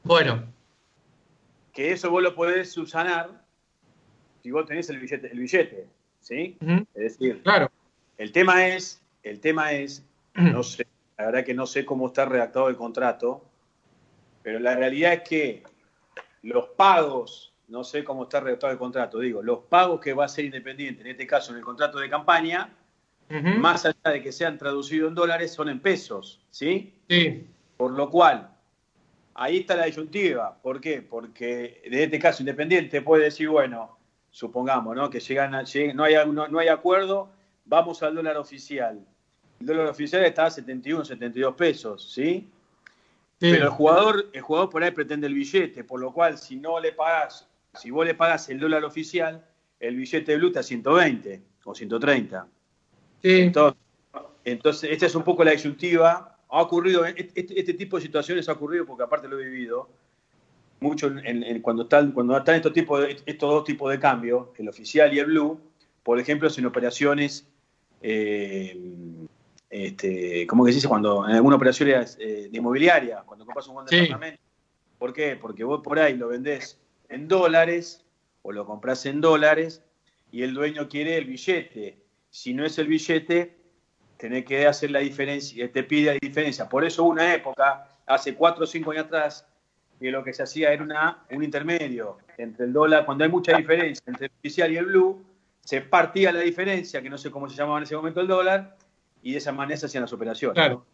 Bueno. 0.03 0.43
Que 1.73 1.91
eso 1.91 2.09
vos 2.09 2.23
lo 2.23 2.33
podés 2.35 2.71
subsanar 2.71 3.43
si 4.41 4.51
vos 4.51 4.65
tenés 4.65 4.89
el 4.89 4.99
billete. 4.99 5.31
El 5.31 5.39
billete. 5.39 5.87
¿sí? 6.21 6.57
Es 6.95 7.17
decir, 7.19 7.41
Claro. 7.43 7.69
el 8.17 8.31
tema 8.31 8.67
es, 8.67 9.01
el 9.23 9.39
tema 9.39 9.73
es, 9.73 10.03
no 10.33 10.63
sé, 10.63 10.87
la 11.17 11.27
verdad 11.27 11.45
que 11.45 11.53
no 11.53 11.65
sé 11.67 11.85
cómo 11.85 12.07
está 12.07 12.25
redactado 12.25 12.69
el 12.69 12.75
contrato, 12.75 13.43
pero 14.41 14.59
la 14.59 14.75
realidad 14.75 15.13
es 15.13 15.21
que 15.21 15.63
los 16.41 16.67
pagos, 16.69 17.53
no 17.67 17.83
sé 17.83 18.03
cómo 18.03 18.23
está 18.23 18.39
redactado 18.39 18.73
el 18.73 18.79
contrato, 18.79 19.19
digo, 19.19 19.43
los 19.43 19.59
pagos 19.65 19.99
que 19.99 20.13
va 20.13 20.25
a 20.25 20.27
ser 20.27 20.45
Independiente, 20.45 21.01
en 21.01 21.07
este 21.07 21.27
caso 21.27 21.51
en 21.51 21.57
el 21.59 21.63
contrato 21.63 21.99
de 21.99 22.09
campaña, 22.09 22.69
Más 23.59 23.85
allá 23.85 24.11
de 24.11 24.21
que 24.21 24.31
sean 24.31 24.57
traducidos 24.57 25.09
en 25.09 25.15
dólares, 25.15 25.51
son 25.53 25.69
en 25.69 25.79
pesos, 25.79 26.39
¿sí? 26.51 26.93
Sí. 27.09 27.45
Por 27.75 27.91
lo 27.91 28.09
cual, 28.09 28.49
ahí 29.33 29.57
está 29.57 29.75
la 29.75 29.85
disyuntiva. 29.85 30.57
¿Por 30.61 30.79
qué? 30.79 31.01
Porque 31.01 31.81
en 31.83 31.93
este 31.95 32.19
caso 32.19 32.43
Independiente 32.43 33.01
puede 33.01 33.25
decir, 33.25 33.49
bueno, 33.49 33.97
supongamos, 34.29 34.95
¿no? 34.95 35.09
Que 35.09 35.19
llegan 35.19 35.55
a- 35.55 35.63
lleguen- 35.63 35.95
no, 35.95 36.03
hay, 36.03 36.13
no, 36.27 36.47
no 36.47 36.59
hay 36.59 36.67
acuerdo, 36.67 37.29
vamos 37.65 38.03
al 38.03 38.13
dólar 38.15 38.37
oficial. 38.37 38.99
El 39.59 39.65
dólar 39.65 39.87
oficial 39.87 40.23
está 40.23 40.45
a 40.45 40.51
71, 40.51 41.03
72 41.05 41.55
pesos, 41.55 42.11
¿sí? 42.13 42.47
Sí. 43.39 43.51
Pero 43.51 43.65
el 43.65 43.69
jugador, 43.71 44.29
el 44.33 44.41
jugador 44.41 44.69
por 44.69 44.83
ahí 44.83 44.91
pretende 44.91 45.27
el 45.27 45.33
billete, 45.33 45.83
por 45.83 45.99
lo 45.99 46.13
cual 46.13 46.37
si 46.37 46.55
no 46.57 46.79
le 46.79 46.91
pagas, 46.91 47.47
si 47.73 47.89
vos 47.91 48.05
le 48.05 48.13
pagas 48.13 48.49
el 48.49 48.59
dólar 48.59 48.85
oficial, 48.85 49.43
el 49.79 49.95
billete 49.95 50.31
de 50.31 50.37
blue 50.37 50.47
está 50.47 50.59
a 50.61 50.63
120 50.63 51.41
o 51.65 51.73
130. 51.75 52.47
Sí. 53.25 53.39
Entonces, 53.41 53.79
entonces, 54.43 54.91
esta 54.91 55.07
es 55.07 55.15
un 55.15 55.23
poco 55.23 55.43
la 55.43 55.49
disyuntiva. 55.51 56.37
Ha 56.47 56.61
ocurrido, 56.61 57.03
este, 57.05 57.31
este- 57.33 57.59
este 57.59 57.73
tipo 57.73 57.97
de 57.97 58.03
situaciones 58.03 58.47
ha 58.47 58.51
ocurrido 58.53 58.85
porque 58.85 59.03
aparte 59.03 59.27
lo 59.27 59.39
he 59.39 59.45
vivido 59.45 59.89
mucho 60.79 61.07
en- 61.07 61.41
en- 61.43 61.61
cuando, 61.63 61.83
están, 61.83 62.11
cuando 62.11 62.37
están 62.37 62.55
estos, 62.55 62.71
tipos 62.71 63.01
de- 63.01 63.17
estos 63.25 63.49
dos 63.49 63.63
tipos 63.63 63.91
de 63.91 63.99
cambio, 63.99 64.53
el 64.59 64.69
oficial 64.69 65.11
y 65.11 65.17
el 65.17 65.25
blue, 65.25 65.59
por 66.03 66.19
ejemplo, 66.19 66.47
en 66.55 66.65
operaciones, 66.67 67.47
eh, 68.03 68.77
este, 69.71 70.45
¿cómo 70.45 70.63
que 70.63 70.71
se 70.71 70.75
dice? 70.77 70.87
Cuando 70.87 71.27
en 71.27 71.35
alguna 71.35 71.55
operación 71.55 71.89
eh, 71.89 72.05
de 72.51 72.57
inmobiliaria, 72.57 73.23
cuando 73.25 73.43
compras 73.45 73.67
un 73.67 73.73
buen 73.75 73.87
Sí. 73.87 73.95
departamento. 73.95 74.41
¿Por 74.99 75.13
qué? 75.13 75.35
Porque 75.35 75.63
vos 75.63 75.81
por 75.83 75.97
ahí 75.97 76.15
lo 76.15 76.27
vendés 76.27 76.79
en 77.09 77.27
dólares 77.27 78.05
o 78.43 78.51
lo 78.51 78.65
compras 78.67 79.05
en 79.07 79.19
dólares 79.19 79.81
y 80.31 80.43
el 80.43 80.53
dueño 80.53 80.87
quiere 80.87 81.17
el 81.17 81.25
billete. 81.25 81.97
Si 82.35 82.53
no 82.53 82.65
es 82.65 82.77
el 82.79 82.87
billete, 82.87 83.55
tenés 84.17 84.43
que 84.43 84.67
hacer 84.67 84.91
la 84.91 84.99
diferencia, 84.99 85.71
te 85.71 85.83
pide 85.83 86.07
la 86.07 86.19
diferencia. 86.21 86.67
Por 86.67 86.83
eso 86.83 87.05
una 87.05 87.33
época, 87.33 87.87
hace 88.05 88.35
cuatro 88.35 88.65
o 88.65 88.67
cinco 88.67 88.91
años 88.91 89.05
atrás, 89.05 89.47
que 89.97 90.11
lo 90.11 90.21
que 90.21 90.33
se 90.33 90.43
hacía 90.43 90.73
era 90.73 90.83
una, 90.83 91.23
un 91.31 91.45
intermedio 91.45 92.17
entre 92.37 92.65
el 92.65 92.73
dólar, 92.73 93.05
cuando 93.05 93.23
hay 93.23 93.29
mucha 93.29 93.55
diferencia 93.55 94.03
entre 94.05 94.25
el 94.25 94.33
oficial 94.37 94.69
y 94.69 94.75
el 94.75 94.85
blue, 94.87 95.25
se 95.61 95.79
partía 95.79 96.33
la 96.33 96.41
diferencia, 96.41 97.01
que 97.01 97.09
no 97.09 97.17
sé 97.17 97.31
cómo 97.31 97.49
se 97.49 97.55
llamaba 97.55 97.77
en 97.77 97.83
ese 97.83 97.95
momento 97.95 98.19
el 98.19 98.27
dólar, 98.27 98.75
y 99.23 99.31
de 99.31 99.37
esa 99.37 99.53
manera 99.53 99.77
se 99.77 99.85
hacían 99.85 100.01
las 100.01 100.11
operaciones. 100.11 100.55
Claro. 100.55 100.85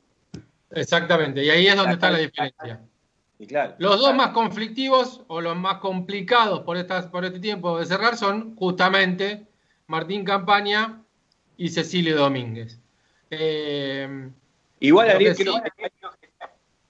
Exactamente. 0.70 1.44
Y 1.44 1.50
ahí 1.50 1.66
es 1.66 1.76
donde 1.76 1.94
está 1.94 2.12
la 2.12 2.20
diferencia. 2.20 2.82
Y 3.40 3.48
claro. 3.48 3.74
Los 3.80 4.00
dos 4.00 4.14
más 4.14 4.30
conflictivos 4.30 5.24
o 5.26 5.42
los 5.42 5.58
más 5.58 5.80
complicados 5.80 6.60
por, 6.60 6.78
estas, 6.78 7.08
por 7.08 7.26
este 7.26 7.40
tiempo 7.40 7.80
de 7.80 7.88
cerrar 7.88 8.16
son 8.16 8.56
justamente 8.56 9.48
Martín 9.88 10.24
Campaña 10.24 11.01
y 11.64 11.70
Cecilio 11.70 12.18
Domínguez. 12.18 12.80
Eh, 13.30 14.30
Igual, 14.80 15.12
Ariel, 15.12 15.36
que 15.36 15.46
no- 15.46 15.62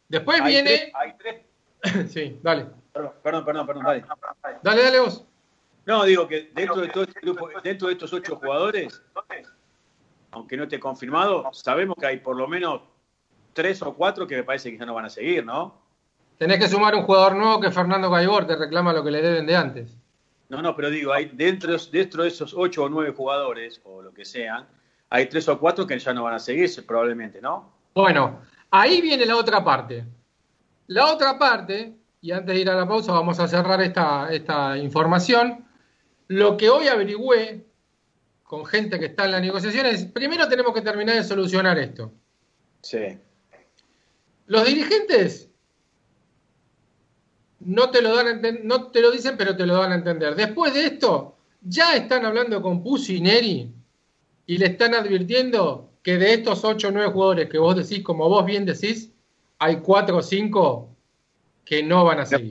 después 0.07 0.39
hay 0.39 0.51
viene. 0.51 0.69
tres- 0.69 0.91
hay 0.93 1.13
tres- 1.17 2.09
sí, 2.13 2.39
dale. 2.41 2.67
perdón, 2.93 3.11
perdón, 3.21 3.45
perdón, 3.45 3.67
perdón, 3.67 3.83
dale. 3.83 4.05
Dale, 4.63 4.83
dale 4.83 4.99
vos. 4.99 5.25
No, 5.85 6.05
digo 6.05 6.25
que 6.27 6.51
dentro 6.55 6.77
de 6.81 6.87
todo 6.87 7.03
este 7.03 7.19
grupo, 7.19 7.49
dentro 7.61 7.87
de 7.89 7.93
estos 7.95 8.13
ocho 8.13 8.37
jugadores, 8.37 9.01
aunque 10.31 10.55
no 10.55 10.63
esté 10.63 10.79
confirmado, 10.79 11.49
sabemos 11.51 11.97
que 11.99 12.05
hay 12.05 12.17
por 12.19 12.37
lo 12.37 12.47
menos 12.47 12.81
tres 13.51 13.81
o 13.81 13.93
cuatro 13.93 14.25
que 14.25 14.37
me 14.37 14.43
parece 14.43 14.71
que 14.71 14.77
ya 14.77 14.85
no 14.85 14.93
van 14.93 15.05
a 15.05 15.09
seguir, 15.09 15.45
¿no? 15.45 15.81
Tenés 16.37 16.59
que 16.59 16.69
sumar 16.69 16.95
un 16.95 17.03
jugador 17.03 17.35
nuevo 17.35 17.59
que 17.59 17.71
Fernando 17.71 18.09
Gaibor 18.09 18.47
te 18.47 18.55
reclama 18.55 18.93
lo 18.93 19.03
que 19.03 19.11
le 19.11 19.21
deben 19.21 19.45
de 19.45 19.55
antes. 19.57 19.97
No, 20.51 20.61
no, 20.61 20.75
pero 20.75 20.89
digo, 20.89 21.13
hay 21.13 21.31
dentro, 21.33 21.77
dentro 21.77 22.23
de 22.23 22.27
esos 22.27 22.53
ocho 22.53 22.83
o 22.83 22.89
nueve 22.89 23.13
jugadores, 23.15 23.79
o 23.85 24.01
lo 24.01 24.13
que 24.13 24.25
sean, 24.25 24.67
hay 25.09 25.27
tres 25.27 25.47
o 25.47 25.57
cuatro 25.57 25.87
que 25.87 25.97
ya 25.97 26.13
no 26.13 26.23
van 26.23 26.33
a 26.33 26.39
seguir, 26.39 26.69
probablemente, 26.85 27.39
¿no? 27.39 27.71
Bueno, 27.95 28.41
ahí 28.69 28.99
viene 28.99 29.25
la 29.25 29.37
otra 29.37 29.63
parte. 29.63 30.03
La 30.87 31.05
otra 31.05 31.39
parte, 31.39 31.95
y 32.19 32.31
antes 32.33 32.53
de 32.53 32.59
ir 32.59 32.69
a 32.69 32.75
la 32.75 32.85
pausa 32.85 33.13
vamos 33.13 33.39
a 33.39 33.47
cerrar 33.47 33.81
esta, 33.81 34.27
esta 34.29 34.77
información, 34.77 35.65
lo 36.27 36.57
que 36.57 36.69
hoy 36.69 36.89
averigüé 36.89 37.65
con 38.43 38.65
gente 38.65 38.99
que 38.99 39.05
está 39.05 39.23
en 39.23 39.31
las 39.31 39.41
negociaciones, 39.41 40.03
primero 40.03 40.49
tenemos 40.49 40.73
que 40.73 40.81
terminar 40.81 41.15
de 41.15 41.23
solucionar 41.23 41.79
esto. 41.79 42.11
Sí. 42.81 43.17
Los 44.47 44.65
dirigentes 44.65 45.49
no 47.65 47.89
te 47.89 48.01
lo 48.01 48.15
dan 48.15 48.41
no 48.63 48.91
te 48.91 49.01
lo 49.01 49.11
dicen, 49.11 49.35
pero 49.37 49.55
te 49.55 49.65
lo 49.65 49.77
dan 49.77 49.91
a 49.91 49.95
entender. 49.95 50.35
Después 50.35 50.73
de 50.73 50.85
esto, 50.85 51.37
ya 51.61 51.95
están 51.95 52.25
hablando 52.25 52.61
con 52.61 52.83
Pusi 52.83 53.17
y 53.17 53.21
Neri 53.21 53.71
y 54.45 54.57
le 54.57 54.65
están 54.65 54.95
advirtiendo 54.95 55.91
que 56.03 56.17
de 56.17 56.33
estos 56.33 56.63
8 56.65 56.87
o 56.87 56.91
9 56.91 57.11
jugadores 57.11 57.49
que 57.49 57.59
vos 57.59 57.75
decís, 57.75 58.03
como 58.03 58.27
vos 58.27 58.45
bien 58.45 58.65
decís, 58.65 59.11
hay 59.59 59.77
4 59.77 60.17
o 60.17 60.21
5 60.21 60.89
que 61.63 61.83
no 61.83 62.03
van 62.03 62.19
a 62.19 62.25
seguir. 62.25 62.49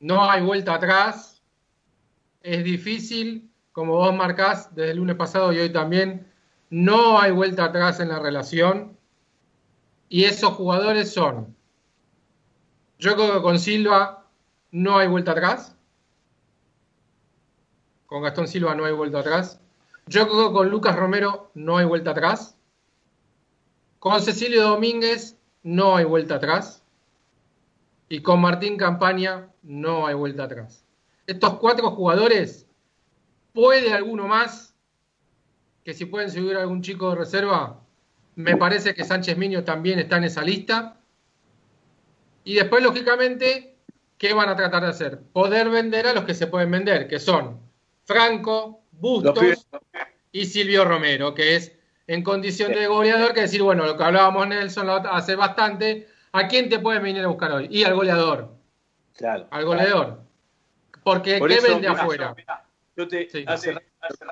No 0.00 0.30
hay 0.30 0.42
vuelta 0.42 0.74
atrás. 0.74 1.42
Es 2.42 2.62
difícil, 2.62 3.50
como 3.72 3.94
vos 3.94 4.14
marcás 4.14 4.74
desde 4.74 4.90
el 4.90 4.98
lunes 4.98 5.16
pasado 5.16 5.52
y 5.52 5.58
hoy 5.58 5.72
también, 5.72 6.30
no 6.68 7.18
hay 7.18 7.32
vuelta 7.32 7.64
atrás 7.64 8.00
en 8.00 8.08
la 8.08 8.18
relación. 8.18 8.98
Y 10.10 10.24
esos 10.24 10.52
jugadores 10.52 11.12
son, 11.12 11.56
yo 13.04 13.16
creo 13.16 13.34
que 13.34 13.42
con 13.42 13.58
Silva 13.58 14.24
no 14.70 14.96
hay 14.96 15.08
vuelta 15.08 15.32
atrás. 15.32 15.76
Con 18.06 18.22
Gastón 18.22 18.48
Silva 18.48 18.74
no 18.74 18.86
hay 18.86 18.94
vuelta 18.94 19.18
atrás. 19.18 19.60
Yo 20.06 20.26
creo 20.26 20.48
que 20.48 20.54
con 20.54 20.70
Lucas 20.70 20.96
Romero 20.96 21.50
no 21.52 21.76
hay 21.76 21.84
vuelta 21.84 22.12
atrás. 22.12 22.56
Con 23.98 24.22
Cecilio 24.22 24.62
Domínguez 24.62 25.36
no 25.62 25.96
hay 25.96 26.06
vuelta 26.06 26.36
atrás. 26.36 26.82
Y 28.08 28.22
con 28.22 28.40
Martín 28.40 28.78
Campaña 28.78 29.50
no 29.62 30.06
hay 30.06 30.14
vuelta 30.14 30.44
atrás. 30.44 30.86
Estos 31.26 31.58
cuatro 31.58 31.90
jugadores, 31.90 32.66
¿puede 33.52 33.92
alguno 33.92 34.26
más? 34.28 34.74
Que 35.84 35.92
si 35.92 36.06
pueden 36.06 36.30
subir 36.30 36.56
algún 36.56 36.80
chico 36.80 37.10
de 37.10 37.16
reserva, 37.16 37.82
me 38.34 38.56
parece 38.56 38.94
que 38.94 39.04
Sánchez 39.04 39.36
Miño 39.36 39.62
también 39.62 39.98
está 39.98 40.16
en 40.16 40.24
esa 40.24 40.42
lista. 40.42 41.03
Y 42.44 42.54
después, 42.54 42.82
lógicamente, 42.82 43.76
¿qué 44.18 44.32
van 44.34 44.48
a 44.48 44.56
tratar 44.56 44.82
de 44.82 44.88
hacer? 44.90 45.18
Poder 45.32 45.70
vender 45.70 46.06
a 46.06 46.12
los 46.12 46.24
que 46.24 46.34
se 46.34 46.46
pueden 46.46 46.70
vender, 46.70 47.08
que 47.08 47.18
son 47.18 47.60
Franco, 48.04 48.82
Bustos 48.92 49.66
y 50.30 50.44
Silvio 50.46 50.84
Romero, 50.84 51.34
que 51.34 51.56
es 51.56 51.72
en 52.06 52.22
condición 52.22 52.72
de 52.72 52.86
goleador, 52.86 53.32
que 53.32 53.42
decir, 53.42 53.62
bueno, 53.62 53.86
lo 53.86 53.96
que 53.96 54.04
hablábamos 54.04 54.46
Nelson 54.46 54.88
hace 54.90 55.36
bastante, 55.36 56.06
¿a 56.32 56.46
quién 56.48 56.68
te 56.68 56.78
pueden 56.78 57.02
venir 57.02 57.24
a 57.24 57.28
buscar 57.28 57.50
hoy? 57.52 57.66
Y 57.70 57.84
al 57.84 57.94
goleador, 57.94 58.54
Claro. 59.16 59.46
al 59.50 59.64
goleador. 59.64 60.20
Porque 61.02 61.38
Por 61.38 61.48
¿qué 61.48 61.56
eso, 61.56 61.68
vende 61.68 61.88
mirá, 61.88 62.02
afuera? 62.02 62.34
Yo 62.96 63.08
te, 63.08 63.28
Sí. 63.28 63.44
hace 63.46 63.76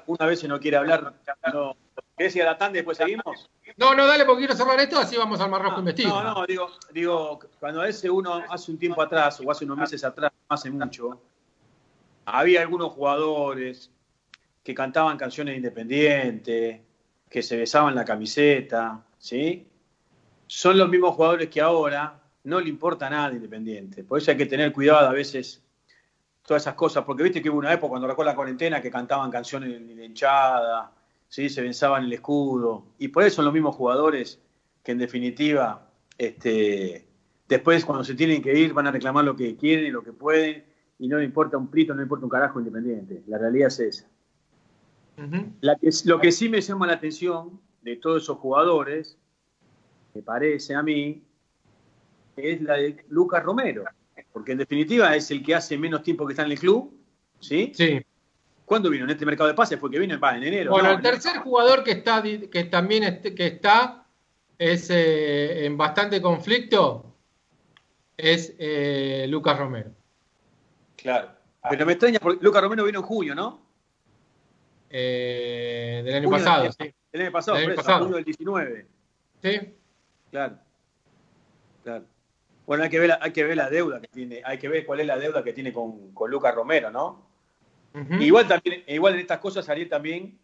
una 0.07 0.27
vez 0.27 0.41
si 0.41 0.49
no 0.49 0.61
quiere 0.61 0.77
hablar, 0.77 1.15
no. 1.53 1.77
¿Querés 2.17 2.37
ir 2.37 2.43
a 2.43 2.47
la 2.47 2.59
tanda 2.59 2.77
y 2.77 2.81
después 2.81 2.99
seguimos? 2.99 3.51
No, 3.77 3.95
no, 3.95 4.07
dale, 4.07 4.25
porque 4.25 4.41
quiero 4.41 4.55
cerrar 4.55 4.79
esto, 4.81 4.99
así 4.99 5.17
vamos 5.17 5.41
al 5.41 5.51
Marroco 5.51 5.81
Investiga. 5.81 6.11
No, 6.11 6.35
no, 6.35 6.47
digo, 6.47 6.71
digo, 6.93 7.41
cuando 7.59 7.81
a 7.81 7.85
veces 7.85 8.11
uno 8.11 8.43
hace 8.49 8.71
un 8.71 8.79
tiempo 8.79 9.01
atrás, 9.03 9.41
o 9.41 9.51
hace 9.51 9.65
unos 9.65 9.79
meses 9.79 10.05
atrás, 10.05 10.33
no 10.49 10.55
hace 10.55 10.71
mucho, 10.71 11.21
había 12.25 12.61
algunos 12.61 12.93
jugadores 12.93 13.91
que 14.63 14.75
cantaban 14.75 15.17
canciones 15.17 15.57
independientes, 15.57 16.81
que 17.29 17.43
se 17.43 17.57
besaban 17.57 17.95
la 17.95 18.05
camiseta, 18.05 19.03
¿sí? 19.19 19.67
Son 20.47 20.77
los 20.77 20.89
mismos 20.89 21.15
jugadores 21.15 21.49
que 21.49 21.61
ahora 21.61 22.21
no 22.45 22.61
le 22.61 22.69
importa 22.69 23.09
nada 23.09 23.33
Independiente. 23.33 24.05
Por 24.05 24.19
eso 24.19 24.31
hay 24.31 24.37
que 24.37 24.47
tener 24.47 24.73
cuidado 24.73 25.09
a 25.09 25.13
veces 25.13 25.63
todas 26.45 26.63
esas 26.63 26.75
cosas, 26.75 27.05
porque 27.05 27.23
viste 27.23 27.41
que 27.41 27.49
hubo 27.49 27.59
una 27.59 27.73
época 27.73 27.91
cuando 27.91 28.09
recuerdo 28.09 28.31
la 28.31 28.37
cuarentena 28.37 28.83
que 28.83 28.91
cantaban 28.91 29.31
canciones 29.31 29.71
de 29.71 30.05
hinchada, 30.05 30.93
¿sí? 31.33 31.49
se 31.49 31.63
besaban 31.63 32.05
el 32.05 32.13
escudo, 32.13 32.85
y 32.99 33.09
por 33.09 33.23
eso 33.23 33.37
son 33.37 33.47
los 33.47 33.55
mismos 33.55 33.75
jugadores 33.75 34.39
que 34.85 34.93
en 34.93 34.99
definitiva, 34.99 35.89
este, 36.19 37.07
después 37.49 37.87
cuando 37.87 38.05
se 38.05 38.15
tienen 38.15 38.43
que 38.43 38.55
ir 38.55 38.75
van 38.75 38.87
a 38.87 38.91
reclamar 38.91 39.25
lo 39.25 39.35
que 39.35 39.57
quieren 39.57 39.87
y 39.87 39.91
lo 39.91 40.03
que 40.03 40.13
pueden, 40.13 40.63
y 40.99 41.09
no 41.09 41.17
le 41.17 41.25
importa 41.25 41.57
un 41.57 41.69
plito, 41.69 41.95
no 41.95 42.01
le 42.01 42.03
importa 42.03 42.27
un 42.27 42.31
carajo 42.31 42.59
Independiente. 42.59 43.23
La 43.29 43.39
realidad 43.39 43.69
es 43.69 43.81
esa. 43.81 44.07
Ujú. 45.17 45.53
La 45.63 45.77
que- 45.77 45.89
lo 46.05 46.21
que 46.21 46.33
sí 46.33 46.51
me 46.51 46.61
llama 46.61 46.87
la 46.87 46.95
atención 46.95 47.59
de 47.81 47.97
todos 47.97 48.25
esos 48.25 48.37
jugadores, 48.37 49.17
me 50.13 50.21
parece 50.21 50.75
a 50.75 50.83
mí, 50.83 51.23
es 52.37 52.61
la 52.61 52.75
de 52.75 53.07
Lucas 53.09 53.43
Romero, 53.43 53.85
porque 54.35 54.53
en 54.53 54.59
definitiva 54.59 55.17
es 55.17 55.31
el 55.31 55.43
que 55.43 55.55
hace 55.55 55.79
menos 55.79 56.03
tiempo 56.03 56.27
que 56.27 56.35
está 56.35 56.45
en 56.45 56.53
el 56.53 56.59
club, 56.59 56.93
¿sí? 57.41 57.73
Sí, 57.75 58.01
¿Cuándo 58.65 58.91
vino? 58.91 59.05
En 59.05 59.11
este 59.11 59.27
mercado 59.27 59.49
de 59.49 59.55
pases 59.55 59.79
fue 59.79 59.91
que 59.91 59.99
vino 59.99 60.15
en 60.15 60.43
enero. 60.43 60.71
Bueno, 60.71 60.91
el 60.93 61.03
tercer 61.03 61.39
jugador 61.39 61.85
que 61.85 61.93
está 61.93 62.23
que 62.23 62.65
también 62.65 63.05
este, 63.05 63.35
que 63.35 63.47
está 63.47 64.07
es 64.59 64.89
eh, 64.91 65.67
en 65.67 65.77
bastante 65.77 66.23
conflicto 66.23 67.17
es 68.17 68.55
eh, 68.59 69.27
Lucas 69.29 69.59
Romero. 69.59 69.91
Claro. 70.97 71.31
Pero 71.69 71.87
me 71.87 71.93
extraña 71.93 72.19
porque 72.21 72.43
Lucas 72.43 72.63
Romero 72.63 72.85
vino 72.85 73.01
en 73.01 73.05
junio, 73.05 73.35
¿no? 73.35 73.61
Eh, 74.91 76.03
del 76.05 76.17
año 76.17 76.31
pasado, 76.31 76.71
sí. 76.73 76.95
El 77.13 77.23
año 77.23 77.33
pasado, 77.33 77.57
del 77.57 77.67
año 77.69 77.77
pasado. 77.77 77.99
junio 78.01 78.17
del 78.17 78.25
19. 78.25 78.87
Sí. 79.43 79.75
Claro. 80.31 80.59
Claro. 81.83 82.05
Bueno, 82.67 82.85
hay 82.85 82.91
que 82.91 83.01
ver, 83.01 83.19
hay 83.21 83.33
que 83.33 83.45
ver 83.45 83.57
la 83.57 83.69
deuda 83.69 84.01
que 84.01 84.09
tiene, 84.09 84.43
hay 84.45 84.59
que 84.59 84.69
ver 84.69 84.87
cuál 84.87 85.01
es 85.01 85.07
la 85.07 85.19
deuda 85.19 85.43
que 85.43 85.53
tiene 85.53 85.73
con, 85.73 86.13
con 86.13 86.31
Lucas 86.31 86.55
Romero, 86.55 86.91
¿no? 86.91 87.32
Igual 88.21 88.49
también, 88.49 88.85
igual 88.87 89.15
en 89.15 89.21
estas 89.21 89.39
cosas 89.39 89.67
salir 89.67 89.89
también, 89.89 90.39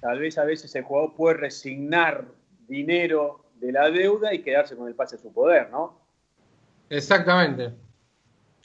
tal 0.00 0.18
vez 0.18 0.38
a 0.38 0.44
veces 0.44 0.74
el 0.74 0.84
jugador 0.84 1.14
puede 1.14 1.36
resignar 1.36 2.26
dinero 2.68 3.46
de 3.56 3.72
la 3.72 3.90
deuda 3.90 4.32
y 4.32 4.42
quedarse 4.42 4.76
con 4.76 4.86
el 4.86 4.94
pase 4.94 5.16
a 5.16 5.18
su 5.18 5.32
poder, 5.32 5.70
¿no? 5.70 5.98
Exactamente. 6.88 7.72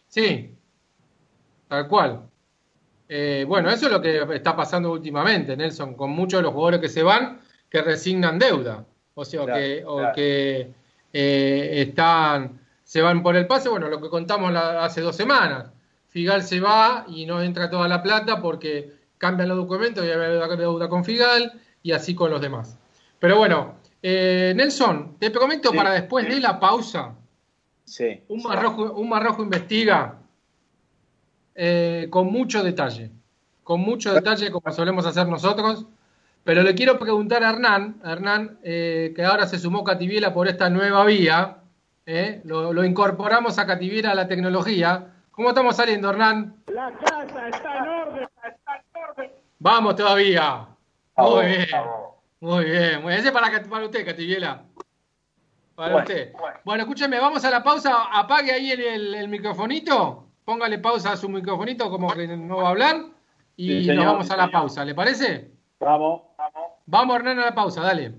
Sí, 0.07 0.55
tal 1.67 1.87
cual. 1.87 2.29
Eh, 3.07 3.43
bueno, 3.47 3.69
eso 3.71 3.87
es 3.87 3.91
lo 3.91 4.01
que 4.01 4.21
está 4.35 4.55
pasando 4.55 4.91
últimamente, 4.91 5.57
Nelson, 5.57 5.95
con 5.95 6.11
muchos 6.11 6.39
de 6.39 6.43
los 6.43 6.53
jugadores 6.53 6.79
que 6.79 6.89
se 6.89 7.01
van, 7.01 7.41
que 7.69 7.81
resignan 7.81 8.37
deuda. 8.37 8.85
O 9.15 9.25
sea, 9.25 9.45
que, 9.47 9.83
o 9.85 10.11
que 10.13 10.71
eh, 11.11 11.81
están, 11.81 12.61
se 12.83 13.01
van 13.01 13.23
por 13.23 13.35
el 13.35 13.47
pase, 13.47 13.67
bueno, 13.67 13.89
lo 13.89 13.99
que 13.99 14.09
contamos 14.09 14.55
hace 14.55 15.01
dos 15.01 15.15
semanas 15.15 15.71
Figal 16.09 16.43
se 16.43 16.59
va 16.59 17.05
y 17.07 17.25
no 17.25 17.41
entra 17.41 17.69
toda 17.69 17.87
la 17.87 18.01
plata 18.01 18.41
porque 18.41 18.93
cambian 19.17 19.49
los 19.49 19.57
documentos 19.57 20.03
y 20.03 20.09
hay 20.09 20.57
deuda 20.57 20.89
con 20.89 21.05
Figal 21.05 21.61
y 21.83 21.91
así 21.91 22.15
con 22.15 22.31
los 22.31 22.41
demás. 22.41 22.77
Pero 23.19 23.37
bueno, 23.37 23.75
eh, 24.01 24.53
Nelson, 24.55 25.17
te 25.19 25.29
prometo 25.29 25.71
para 25.71 25.91
después 25.91 26.27
de 26.27 26.39
la 26.39 26.59
pausa. 26.59 27.15
Sí. 27.83 28.23
Un 28.29 28.41
Marrojo, 28.43 28.93
un 28.93 29.09
Marrojo 29.09 29.43
investiga 29.43 30.19
eh, 31.53 32.07
con 32.09 32.31
mucho 32.31 32.63
detalle. 32.63 33.11
Con 33.63 33.81
mucho 33.81 34.13
detalle, 34.13 34.51
como 34.51 34.71
solemos 34.73 35.05
hacer 35.05 35.27
nosotros. 35.27 35.85
Pero 36.43 36.63
le 36.63 36.73
quiero 36.73 36.97
preguntar 36.97 37.43
a 37.43 37.49
Hernán, 37.49 38.01
Hernán, 38.03 38.59
eh, 38.63 39.13
que 39.15 39.23
ahora 39.23 39.45
se 39.45 39.59
sumó 39.59 39.83
Cativiera 39.83 40.33
por 40.33 40.47
esta 40.47 40.69
nueva 40.69 41.05
vía. 41.05 41.57
Lo, 42.43 42.73
lo, 42.73 42.83
incorporamos 42.83 43.59
a 43.59 43.67
Cativiera 43.67 44.11
a 44.11 44.15
la 44.15 44.27
tecnología. 44.27 45.13
¿Cómo 45.39 45.51
estamos 45.51 45.73
saliendo, 45.73 46.09
Hernán? 46.09 46.53
La 46.67 46.91
casa 46.91 47.47
está 47.47 47.77
en 47.77 47.87
orden, 47.87 48.27
está 48.45 48.75
en 48.75 49.03
orden. 49.09 49.31
Vamos 49.59 49.95
todavía. 49.95 50.67
Muy 51.15 51.45
bien. 51.45 51.67
Muy 52.41 52.65
bien. 52.65 53.01
Muy 53.01 53.13
Ese 53.13 53.31
para, 53.31 53.49
para 53.63 53.85
usted, 53.85 54.05
Cativiela. 54.05 54.65
Para 55.75 55.95
usted. 55.95 56.33
Bueno. 56.65 56.83
escúcheme, 56.83 57.17
vamos 57.21 57.45
a 57.45 57.51
la 57.51 57.63
pausa. 57.63 58.09
Apague 58.11 58.51
ahí 58.51 58.71
el, 58.71 59.15
el, 59.15 59.29
microfonito. 59.29 60.27
Póngale 60.43 60.77
pausa 60.79 61.13
a 61.13 61.15
su 61.15 61.29
microfonito 61.29 61.89
como 61.89 62.11
que 62.11 62.27
no 62.27 62.57
va 62.57 62.67
a 62.67 62.71
hablar. 62.71 62.97
Y 63.55 63.87
nos 63.87 64.05
vamos 64.05 64.29
a 64.31 64.35
la 64.35 64.51
pausa. 64.51 64.83
¿Le 64.83 64.93
parece? 64.93 65.51
Vamos, 65.79 66.23
vamos. 66.37 66.69
Vamos, 66.85 67.15
Hernán, 67.15 67.39
a 67.39 67.45
la 67.45 67.55
pausa. 67.55 67.79
Dale. 67.79 68.13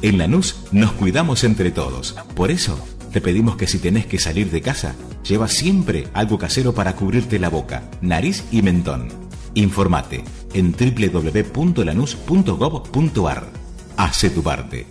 En 0.00 0.16
Lanús 0.16 0.72
nos 0.72 0.92
cuidamos 0.92 1.44
entre 1.44 1.70
todos. 1.70 2.14
Por 2.34 2.50
eso 2.50 2.78
te 3.14 3.20
pedimos 3.20 3.56
que 3.56 3.68
si 3.68 3.78
tenés 3.78 4.06
que 4.06 4.18
salir 4.18 4.50
de 4.50 4.60
casa, 4.60 4.96
lleva 5.22 5.46
siempre 5.46 6.08
algo 6.14 6.36
casero 6.36 6.74
para 6.74 6.96
cubrirte 6.96 7.38
la 7.38 7.48
boca, 7.48 7.88
nariz 8.00 8.44
y 8.50 8.60
mentón. 8.60 9.06
Informate 9.54 10.24
en 10.52 10.72
www.lanus.gov.ar. 10.72 13.44
Hace 13.96 14.30
tu 14.30 14.42
parte. 14.42 14.86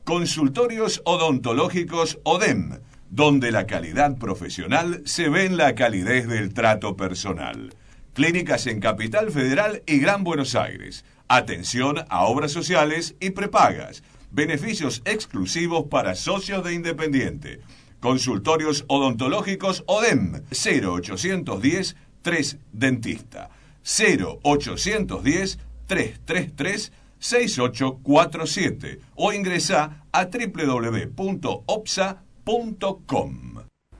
Consultorios 0.03 1.01
odontológicos 1.05 2.19
ODEM 2.21 2.81
donde 3.09 3.51
la 3.51 3.65
calidad 3.65 4.17
profesional 4.17 5.01
se 5.05 5.29
ve 5.29 5.45
en 5.45 5.57
la 5.57 5.75
calidez 5.75 6.27
del 6.27 6.53
trato 6.53 6.97
personal. 6.97 7.73
Clínicas 8.13 8.67
en 8.67 8.79
Capital 8.79 9.31
Federal 9.31 9.83
y 9.85 9.99
Gran 9.99 10.23
Buenos 10.23 10.55
Aires. 10.55 11.05
Atención 11.27 12.05
a 12.09 12.25
obras 12.25 12.51
sociales 12.51 13.15
y 13.19 13.31
prepagas. 13.31 14.03
Beneficios 14.31 15.01
exclusivos 15.05 15.85
para 15.89 16.15
socios 16.15 16.63
de 16.63 16.73
Independiente. 16.73 17.59
Consultorios 17.99 18.85
odontológicos 18.87 19.83
ODEM 19.87 20.43
0810 20.51 21.95
3 22.21 22.57
Dentista 22.71 23.49
0810 23.83 25.59
333 25.87 26.91
6847 27.19 28.99
o 29.15 29.33
ingresa 29.33 30.03
a 30.11 30.25
www.opsa.com 30.25 32.26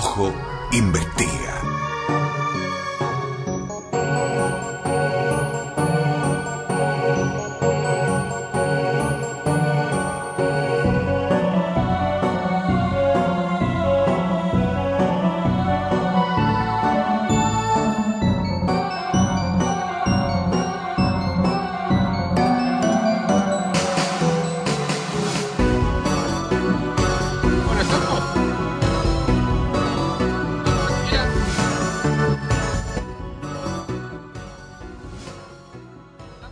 Rojo 0.00 0.32
investiga. 0.72 1.19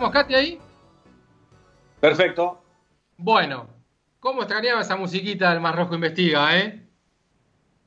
¿Estamos, 0.08 0.24
Katy, 0.24 0.34
ahí? 0.34 0.58
Perfecto. 2.00 2.62
Bueno, 3.18 3.66
¿cómo 4.20 4.40
extrañaba 4.40 4.80
esa 4.80 4.96
musiquita 4.96 5.50
del 5.50 5.60
Más 5.60 5.76
Rojo 5.76 5.94
Investiga, 5.94 6.58
eh? 6.58 6.82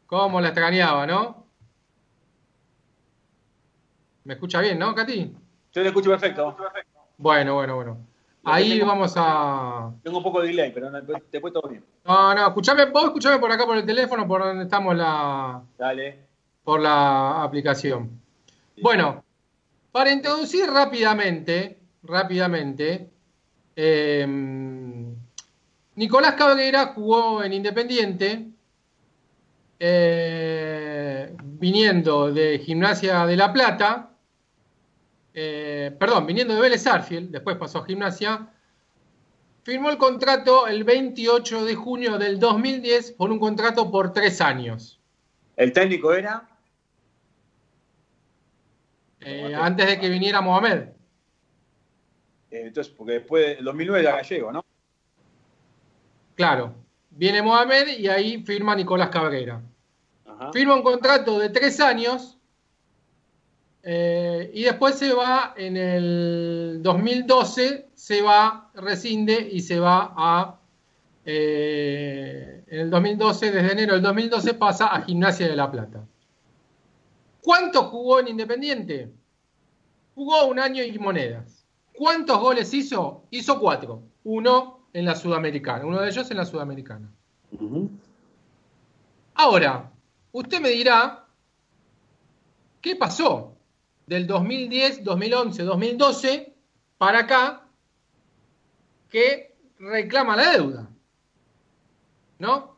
¿Cómo 0.06 0.40
la 0.40 0.50
extrañaba, 0.50 1.08
no? 1.08 1.48
¿Me 4.24 4.34
escucha 4.36 4.62
bien, 4.62 4.78
no, 4.78 4.94
Katy? 4.94 5.34
Yo 5.74 5.82
te 5.82 5.88
escucho 5.88 6.12
perfecto. 6.12 6.56
Bueno, 7.18 7.56
bueno, 7.56 7.76
bueno. 7.76 7.98
Ahí 8.44 8.80
vamos 8.82 9.14
a... 9.16 9.92
Tengo 10.04 10.18
un 10.18 10.24
poco 10.24 10.42
de 10.42 10.50
delay, 10.50 10.72
pero 10.72 10.92
después 10.92 11.54
todo 11.54 11.70
bien. 11.70 11.84
No, 12.06 12.36
no, 12.36 12.48
escuchame, 12.48 12.86
vos 12.86 13.06
escuchame 13.06 13.40
por 13.40 13.52
acá 13.52 13.66
por 13.66 13.78
el 13.78 13.86
teléfono, 13.86 14.28
por 14.28 14.44
donde 14.44 14.66
estamos 14.66 14.96
la, 14.96 15.64
Dale. 15.76 16.20
por 16.64 16.82
la 16.82 17.42
aplicación. 17.42 18.22
Bueno, 18.80 19.24
para 19.92 20.12
introducir 20.12 20.68
rápidamente, 20.70 21.81
rápidamente, 22.04 23.10
eh, 23.76 24.26
Nicolás 25.96 26.36
Cabrera 26.36 26.88
jugó 26.88 27.44
en 27.44 27.54
Independiente, 27.54 28.48
eh, 29.80 31.36
viniendo 31.44 32.32
de 32.32 32.60
Gimnasia 32.60 33.26
de 33.26 33.36
La 33.36 33.52
Plata, 33.52 34.12
eh, 35.34 35.96
perdón, 36.00 36.26
viniendo 36.26 36.56
de 36.56 36.62
Vélez 36.62 36.86
Arfield, 36.88 37.32
después 37.32 37.58
pasó 37.58 37.80
a 37.80 37.86
Gimnasia, 37.86 38.50
firmó 39.64 39.90
el 39.90 39.98
contrato 39.98 40.68
el 40.68 40.84
28 40.84 41.66
de 41.66 41.76
junio 41.76 42.18
del 42.18 42.40
2010 42.40 43.14
por 43.14 43.32
un 43.32 43.40
contrato 43.40 43.92
por 43.92 44.14
tres 44.14 44.42
años. 44.42 45.00
El 45.56 45.72
técnico 45.74 46.14
era. 46.14 46.48
Eh, 49.20 49.54
antes 49.56 49.86
de 49.86 50.00
que 50.00 50.10
viniera 50.10 50.42
Mohamed. 50.42 50.90
Eh, 52.52 52.68
entonces, 52.68 52.94
porque 52.94 53.14
después 53.14 53.56
del 53.58 53.66
2009 53.66 54.00
era 54.02 54.18
gallego, 54.18 54.52
¿no? 54.52 54.66
Claro. 56.36 56.74
Viene 57.10 57.42
Mohamed 57.42 57.98
y 57.98 58.08
ahí 58.08 58.44
firma 58.44 58.76
Nicolás 58.76 59.10
Cabrera. 59.10 59.62
Ajá. 60.26 60.52
Firma 60.54 60.76
un 60.76 60.84
contrato 60.84 61.40
de 61.40 61.50
tres 61.50 61.80
años 61.80 62.38
eh, 63.84 64.52
y 64.54 64.64
después 64.64 64.96
se 64.96 65.14
va 65.14 65.54
en 65.58 65.76
el 65.76 66.80
2012, 66.82 67.90
se 67.94 68.22
va, 68.22 68.70
rescinde 68.76 69.50
y 69.52 69.62
se 69.62 69.80
va 69.80 70.14
a. 70.16 70.60
eh, 71.26 72.64
en 72.68 72.80
el 72.80 72.90
2012, 72.90 73.52
desde 73.52 73.72
enero 73.72 73.94
del 73.94 74.02
2012, 74.04 74.54
pasa 74.54 74.88
a 74.88 75.02
Gimnasia 75.02 75.48
de 75.48 75.56
La 75.56 75.70
Plata. 75.70 76.06
¿Cuánto 77.42 77.84
jugó 77.86 78.20
en 78.20 78.30
Independiente? 78.30 79.12
Jugó 80.16 80.46
un 80.46 80.60
año 80.60 80.84
y 80.84 80.98
monedas. 81.00 81.61
¿Cuántos 81.94 82.40
goles 82.40 82.74
hizo? 82.74 83.26
Hizo 83.32 83.60
cuatro. 83.60 84.04
Uno 84.24 84.88
en 84.94 85.06
la 85.06 85.16
Sudamericana, 85.16 85.86
uno 85.86 86.02
de 86.02 86.10
ellos 86.10 86.30
en 86.32 86.38
la 86.38 86.46
Sudamericana. 86.46 87.10
Ahora, 89.36 89.92
usted 90.32 90.62
me 90.62 90.70
dirá, 90.70 91.28
¿qué 92.82 92.96
pasó 92.96 93.58
del 94.06 94.28
2010, 94.28 95.04
2011, 95.04 95.64
2012 95.64 96.56
para 96.98 97.20
acá 97.20 97.68
que 99.10 99.56
reclama 99.80 100.36
la 100.36 100.52
deuda? 100.52 100.90
¿No? 102.40 102.78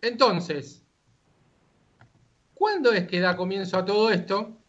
Entonces, 0.00 0.84
¿cuándo 2.54 2.92
es 2.92 3.06
que 3.06 3.20
da 3.20 3.36
comienzo 3.36 3.78
a 3.78 3.84
todo 3.84 4.10
esto? 4.10 4.61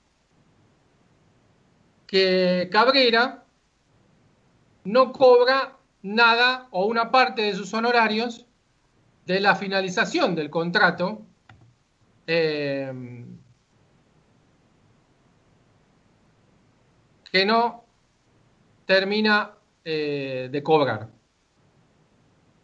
Que 2.14 2.70
Cabrera 2.72 3.44
no 4.84 5.12
cobra 5.12 5.80
nada 6.04 6.68
o 6.70 6.86
una 6.86 7.10
parte 7.10 7.42
de 7.42 7.56
sus 7.56 7.74
honorarios 7.74 8.46
de 9.26 9.40
la 9.40 9.56
finalización 9.56 10.36
del 10.36 10.52
contrato 10.52 11.26
eh, 12.28 13.26
que 17.32 17.46
no 17.48 17.84
termina 18.86 19.54
eh, 19.84 20.50
de 20.52 20.62
cobrar. 20.62 21.10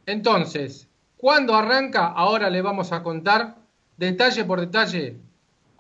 Entonces, 0.06 0.88
¿cuándo 1.18 1.56
arranca? 1.56 2.10
Ahora 2.10 2.52
le 2.52 2.62
vamos 2.62 2.92
a 2.92 3.02
contar 3.02 3.56
detalle 3.98 4.46
por 4.46 4.60
detalle, 4.60 5.18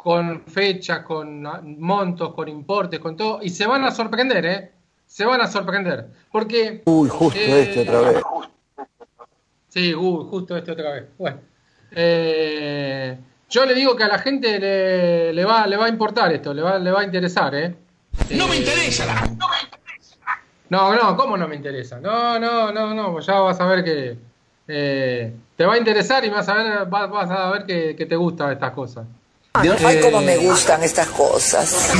con 0.01 0.43
fechas, 0.45 0.99
con 0.99 1.43
montos, 1.77 2.33
con 2.33 2.47
importes, 2.47 3.01
con 3.01 3.17
todo, 3.17 3.39
y 3.41 3.49
se 3.49 3.67
van 3.67 3.83
a 3.83 3.91
sorprender, 3.91 4.45
¿eh? 4.45 4.71
Se 5.05 5.25
van 5.25 5.41
a 5.41 5.47
sorprender. 5.47 6.07
Porque... 6.31 6.83
Uy, 6.85 7.09
justo 7.09 7.37
Eh, 7.37 7.63
este 7.63 7.81
otra 7.81 7.99
vez. 7.99 8.21
Sí, 9.67 9.93
uy, 9.93 10.25
justo 10.29 10.55
este 10.55 10.71
otra 10.71 10.93
vez. 10.93 11.03
Bueno, 11.17 11.39
eh, 11.91 13.17
yo 13.49 13.65
le 13.65 13.75
digo 13.75 13.97
que 13.97 14.05
a 14.05 14.07
la 14.07 14.19
gente 14.19 14.57
le, 14.57 15.33
le 15.33 15.43
va, 15.43 15.67
le 15.67 15.75
va 15.75 15.87
a 15.87 15.89
importar 15.89 16.31
esto, 16.31 16.53
le 16.53 16.61
va, 16.61 16.79
le 16.79 16.91
va 16.91 17.01
a 17.01 17.03
interesar, 17.03 17.53
¿eh? 17.55 17.75
No 18.31 18.47
me 18.47 18.55
interesa. 18.55 19.05
No, 19.05 19.49
me 19.49 19.59
interesa. 19.65 20.15
no, 20.69 20.95
no, 20.95 21.17
¿cómo 21.17 21.35
no 21.35 21.45
me 21.45 21.57
interesa? 21.57 21.99
No, 21.99 22.39
no, 22.39 22.71
no, 22.71 22.93
no, 22.93 23.19
ya 23.19 23.41
vas 23.41 23.59
a 23.59 23.65
ver 23.65 23.83
que 23.83 24.17
eh, 24.65 25.33
te 25.57 25.65
va 25.65 25.73
a 25.73 25.77
interesar 25.77 26.23
y 26.23 26.29
vas 26.29 26.47
a 26.47 26.53
ver, 26.53 26.85
vas, 26.85 27.09
vas 27.09 27.29
a 27.29 27.51
ver 27.51 27.65
que, 27.65 27.97
que 27.97 28.05
te 28.05 28.15
gustan 28.15 28.53
estas 28.53 28.71
cosas. 28.71 29.05
Ay, 29.61 29.99
cómo 30.01 30.21
me 30.21 30.37
gustan 30.37 30.83
estas 30.83 31.07
cosas. 31.09 31.93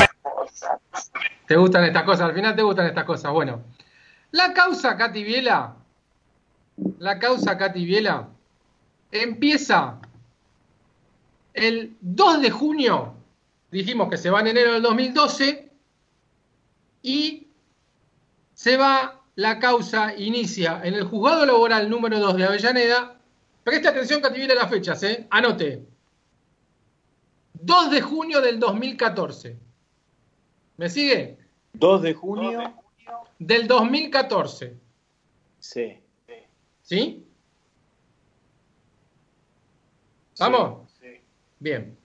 ¿Te 1.45 1.57
gustan 1.57 1.83
estas 1.83 2.03
cosas? 2.03 2.21
Al 2.29 2.33
final 2.33 2.55
te 2.55 2.61
gustan 2.61 2.85
estas 2.85 3.03
cosas. 3.03 3.31
Bueno, 3.33 3.63
la 4.31 4.53
causa 4.53 4.95
Katy 4.95 5.23
Viela, 5.23 5.75
la 6.99 7.19
causa 7.19 7.57
Katy 7.57 7.83
Viela, 7.83 8.29
empieza 9.11 9.99
el 11.53 11.97
2 11.99 12.41
de 12.41 12.51
junio, 12.51 13.13
dijimos 13.71 14.09
que 14.09 14.17
se 14.17 14.29
va 14.29 14.39
en 14.39 14.47
enero 14.47 14.73
del 14.73 14.83
2012, 14.83 15.69
y 17.01 17.47
se 18.53 18.77
va, 18.77 19.21
la 19.35 19.59
causa 19.59 20.13
inicia 20.15 20.81
en 20.83 20.93
el 20.93 21.05
juzgado 21.05 21.45
laboral 21.45 21.89
número 21.89 22.19
2 22.19 22.37
de 22.37 22.43
Avellaneda. 22.45 23.15
Preste 23.63 23.87
atención, 23.87 24.21
Katy 24.21 24.37
Viela, 24.37 24.53
a 24.53 24.63
las 24.63 24.69
fechas, 24.69 25.03
¿eh? 25.03 25.27
Anote. 25.29 25.98
2 27.61 27.91
de 27.91 28.01
junio 28.01 28.41
del 28.41 28.59
2014. 28.59 29.57
¿Me 30.77 30.89
sigue? 30.89 31.37
2 31.73 32.01
de 32.01 32.13
junio. 32.13 32.73
Del 33.37 33.67
2014. 33.67 34.75
Sí. 35.59 35.99
¿Sí? 36.81 37.25
¿Vamos? 40.39 40.89
Bien. 41.59 41.95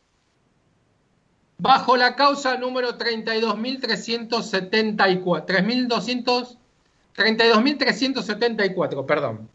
Bajo 1.59 1.97
la 1.97 2.17
causa 2.17 2.59
número 2.59 2.99
32.374. 2.99 5.47
3.200. 5.47 6.59
32.374, 7.17 9.07
perdón. 9.07 9.49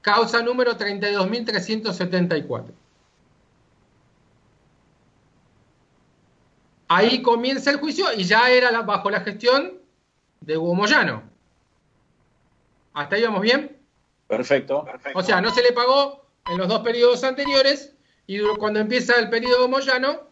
Causa 0.00 0.42
número 0.42 0.78
32.374. 0.78 2.72
Ahí 6.92 7.22
comienza 7.22 7.70
el 7.70 7.76
juicio 7.78 8.06
y 8.16 8.24
ya 8.24 8.50
era 8.50 8.72
la- 8.72 8.82
bajo 8.82 9.10
la 9.10 9.20
gestión 9.20 9.74
de 10.40 10.56
Hugo 10.58 10.74
Moyano. 10.74 11.22
¿Hasta 12.94 13.14
ahí 13.14 13.22
vamos 13.22 13.42
bien? 13.42 13.76
Perfecto. 14.26 14.84
O 15.14 15.22
sea, 15.22 15.40
no 15.40 15.52
se 15.54 15.62
le 15.62 15.70
pagó 15.72 16.24
en 16.50 16.58
los 16.58 16.66
dos 16.66 16.80
periodos 16.80 17.22
anteriores 17.22 17.94
y 18.26 18.40
cuando 18.58 18.80
empieza 18.80 19.14
el 19.20 19.30
periodo 19.30 19.68
Moyano, 19.68 20.22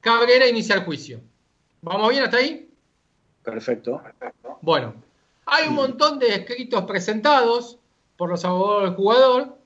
Cabrera 0.00 0.46
inicia 0.46 0.74
el 0.76 0.84
juicio. 0.84 1.20
¿Vamos 1.82 2.08
bien 2.08 2.22
hasta 2.24 2.38
ahí? 2.38 2.70
Perfecto. 3.42 4.02
Bueno, 4.62 4.94
hay 5.44 5.68
un 5.68 5.74
montón 5.74 6.18
de 6.18 6.28
escritos 6.34 6.84
presentados 6.84 7.78
por 8.16 8.30
los 8.30 8.42
abogados 8.46 8.84
del 8.84 8.94
jugador 8.94 9.58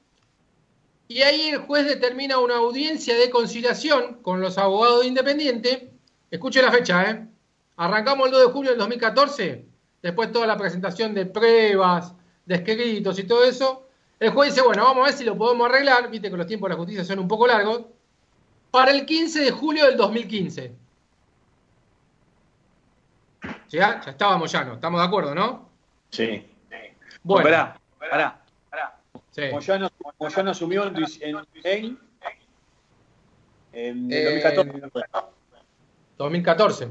y 1.08 1.22
ahí 1.22 1.48
el 1.48 1.58
juez 1.58 1.86
determina 1.86 2.38
una 2.38 2.56
audiencia 2.56 3.16
de 3.16 3.30
conciliación 3.30 4.22
con 4.22 4.40
los 4.40 4.58
abogados 4.58 5.02
de 5.02 5.08
Independiente. 5.08 5.92
Escuche 6.30 6.60
la 6.62 6.72
fecha, 6.72 7.10
¿eh? 7.10 7.26
Arrancamos 7.76 8.26
el 8.26 8.32
2 8.32 8.46
de 8.46 8.52
julio 8.52 8.70
del 8.70 8.78
2014, 8.80 9.64
después 10.02 10.32
toda 10.32 10.46
la 10.46 10.56
presentación 10.56 11.14
de 11.14 11.26
pruebas, 11.26 12.14
de 12.44 12.54
escritos 12.56 13.18
y 13.18 13.24
todo 13.24 13.44
eso. 13.44 13.88
El 14.18 14.30
juez 14.30 14.54
dice, 14.54 14.66
bueno, 14.66 14.84
vamos 14.84 15.02
a 15.02 15.06
ver 15.10 15.14
si 15.14 15.24
lo 15.24 15.36
podemos 15.36 15.68
arreglar, 15.68 16.10
viste 16.10 16.30
que 16.30 16.36
los 16.36 16.46
tiempos 16.46 16.68
de 16.68 16.74
la 16.74 16.78
justicia 16.78 17.04
son 17.04 17.18
un 17.18 17.28
poco 17.28 17.46
largos, 17.46 17.82
para 18.70 18.90
el 18.90 19.04
15 19.04 19.40
de 19.40 19.50
julio 19.50 19.84
del 19.84 19.96
2015. 19.96 20.74
Ya, 23.68 24.00
ya 24.00 24.10
estábamos 24.10 24.50
ya, 24.50 24.64
¿no? 24.64 24.74
¿Estamos 24.74 25.00
de 25.00 25.06
acuerdo, 25.06 25.34
no? 25.34 25.68
Sí. 26.10 26.46
Bueno. 27.22 27.74
Sí. 29.36 29.42
Moyano, 29.52 29.90
Moyano 30.18 30.50
asumió 30.50 30.84
en, 30.86 30.96
en, 30.96 31.36
en, 31.64 31.98
en 33.72 34.12
Eh, 34.12 34.54
2014. 34.54 35.06
2014, 36.18 36.88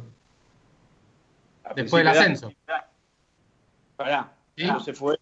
A 1.63 1.73
después 1.73 2.03
del 2.03 2.07
ascenso. 2.15 2.51
Pará, 3.95 4.33
¿Sí? 4.55 4.63
entonces 4.63 4.97
fue 4.97 5.17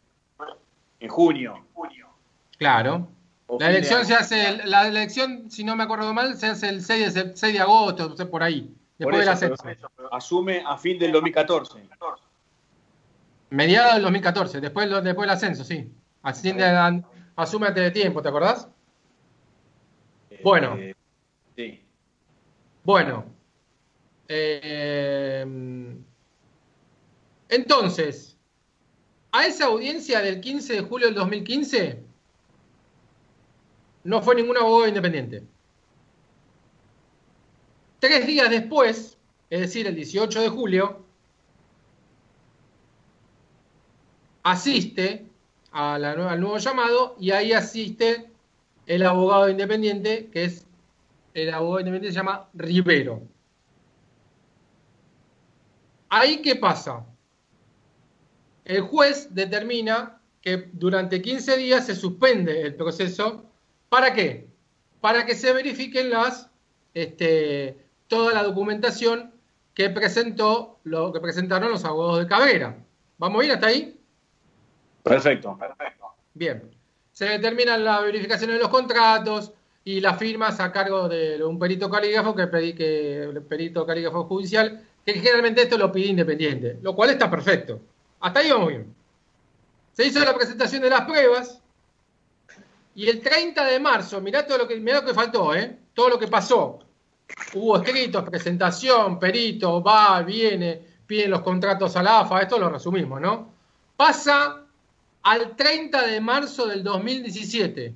en 0.99 1.09
junio. 1.09 1.65
Claro. 2.57 3.07
La 3.59 3.69
elección 3.69 4.05
se 4.05 4.15
hace, 4.15 4.65
la 4.65 4.87
elección, 4.87 5.49
si 5.51 5.63
no 5.63 5.75
me 5.75 5.83
acuerdo 5.83 6.13
mal, 6.13 6.35
se 6.37 6.47
hace 6.47 6.69
el 6.69 6.81
6 6.81 7.13
de, 7.13 7.21
sep- 7.25 7.35
6 7.35 7.53
de 7.53 7.59
agosto, 7.59 8.09
no 8.09 8.15
sé, 8.17 8.25
por 8.25 8.41
ahí, 8.41 8.61
Por 8.61 9.13
después 9.13 9.19
del 9.19 9.29
ascenso. 9.29 9.63
pero 9.95 10.13
asume 10.13 10.63
a 10.65 10.77
fin 10.77 10.97
del 10.97 11.11
2014. 11.11 11.87
Mediados 13.51 13.93
del 13.93 14.01
2014, 14.03 14.59
después, 14.61 14.89
después 14.89 15.27
del 15.27 15.29
ascenso, 15.35 15.63
sí. 15.63 15.93
Asciende, 16.23 16.63
a- 16.65 16.87
asume 17.35 17.67
antes 17.67 17.83
de 17.83 17.91
tiempo, 17.91 18.21
¿te 18.21 18.29
acordás? 18.29 18.67
Bueno. 20.43 20.75
Eh, 20.77 20.95
sí. 21.55 21.81
Bueno. 22.83 23.25
Eh, 24.27 25.45
entonces, 27.49 28.37
a 29.31 29.45
esa 29.45 29.65
audiencia 29.65 30.21
del 30.21 30.41
15 30.41 30.73
de 30.73 30.81
julio 30.81 31.07
del 31.07 31.15
2015 31.15 32.03
no 34.03 34.21
fue 34.21 34.35
ningún 34.35 34.57
abogado 34.57 34.87
independiente. 34.87 35.43
Tres 37.99 38.27
días 38.27 38.49
después, 38.49 39.17
es 39.49 39.59
decir, 39.61 39.87
el 39.87 39.95
18 39.95 40.41
de 40.41 40.49
julio, 40.49 41.05
asiste 44.43 45.25
a 45.73 45.97
la 45.97 46.11
al 46.11 46.39
nuevo 46.39 46.57
llamado 46.57 47.15
y 47.19 47.31
ahí 47.31 47.51
asiste 47.51 48.29
el 48.85 49.05
abogado 49.05 49.49
independiente, 49.49 50.29
que 50.31 50.45
es 50.45 50.65
el 51.33 51.53
abogado 51.53 51.79
independiente 51.79 52.13
se 52.13 52.19
llama 52.19 52.47
Rivero. 52.53 53.23
Ahí 56.09 56.41
qué 56.43 56.55
pasa? 56.55 57.05
El 58.65 58.81
juez 58.81 59.33
determina 59.33 60.21
que 60.41 60.69
durante 60.73 61.21
15 61.21 61.57
días 61.57 61.87
se 61.87 61.95
suspende 61.95 62.61
el 62.61 62.75
proceso. 62.75 63.45
¿Para 63.89 64.13
qué? 64.13 64.47
Para 65.01 65.25
que 65.25 65.33
se 65.33 65.51
verifiquen 65.53 66.11
las, 66.11 66.49
este, 66.93 67.77
toda 68.07 68.33
la 68.33 68.43
documentación 68.43 69.33
que 69.73 69.89
presentó, 69.89 70.79
lo 70.83 71.11
que 71.11 71.19
presentaron 71.19 71.71
los 71.71 71.83
abogados 71.83 72.19
de 72.19 72.27
Cabrera. 72.27 72.77
¿Vamos 73.17 73.41
bien 73.41 73.53
hasta 73.53 73.67
ahí? 73.67 73.99
Perfecto. 75.03 75.57
Bien. 76.33 76.71
Se 77.11 77.25
determinan 77.25 77.83
las 77.83 78.01
verificaciones 78.01 78.55
de 78.55 78.61
los 78.61 78.71
contratos 78.71 79.53
y 79.85 79.99
las 79.99 80.17
firmas 80.17 80.59
a 80.59 80.71
cargo 80.71 81.07
de 81.07 81.43
un 81.43 81.59
perito 81.59 81.89
calígrafo, 81.89 82.35
que, 82.35 82.47
pedí 82.47 82.73
que 82.73 83.23
el 83.23 83.41
perito 83.43 83.85
calígrafo 83.85 84.23
judicial, 84.23 84.83
que 85.05 85.13
generalmente 85.13 85.63
esto 85.63 85.77
lo 85.77 85.91
pide 85.91 86.07
independiente, 86.07 86.79
lo 86.81 86.95
cual 86.95 87.11
está 87.11 87.29
perfecto. 87.29 87.79
Hasta 88.21 88.39
ahí 88.39 88.49
vamos 88.49 88.69
bien. 88.69 88.95
Se 89.91 90.07
hizo 90.07 90.19
la 90.21 90.33
presentación 90.33 90.81
de 90.81 90.89
las 90.89 91.01
pruebas 91.01 91.61
y 92.95 93.09
el 93.09 93.21
30 93.21 93.65
de 93.65 93.79
marzo, 93.79 94.21
mirá 94.21 94.47
todo 94.47 94.59
lo 94.59 94.67
que, 94.67 94.77
mirá 94.77 95.01
lo 95.01 95.05
que 95.05 95.13
faltó, 95.13 95.53
¿eh? 95.53 95.77
todo 95.93 96.09
lo 96.09 96.19
que 96.19 96.27
pasó. 96.27 96.79
Hubo 97.53 97.77
escritos, 97.77 98.27
presentación, 98.27 99.19
perito, 99.19 99.83
va, 99.83 100.21
viene, 100.21 100.81
piden 101.05 101.31
los 101.31 101.41
contratos 101.41 101.95
a 101.95 102.03
la 102.03 102.21
AFA, 102.21 102.41
esto 102.41 102.57
lo 102.57 102.69
resumimos, 102.69 103.19
¿no? 103.19 103.51
Pasa 103.95 104.62
al 105.23 105.55
30 105.55 106.05
de 106.07 106.21
marzo 106.21 106.67
del 106.67 106.83
2017, 106.83 107.95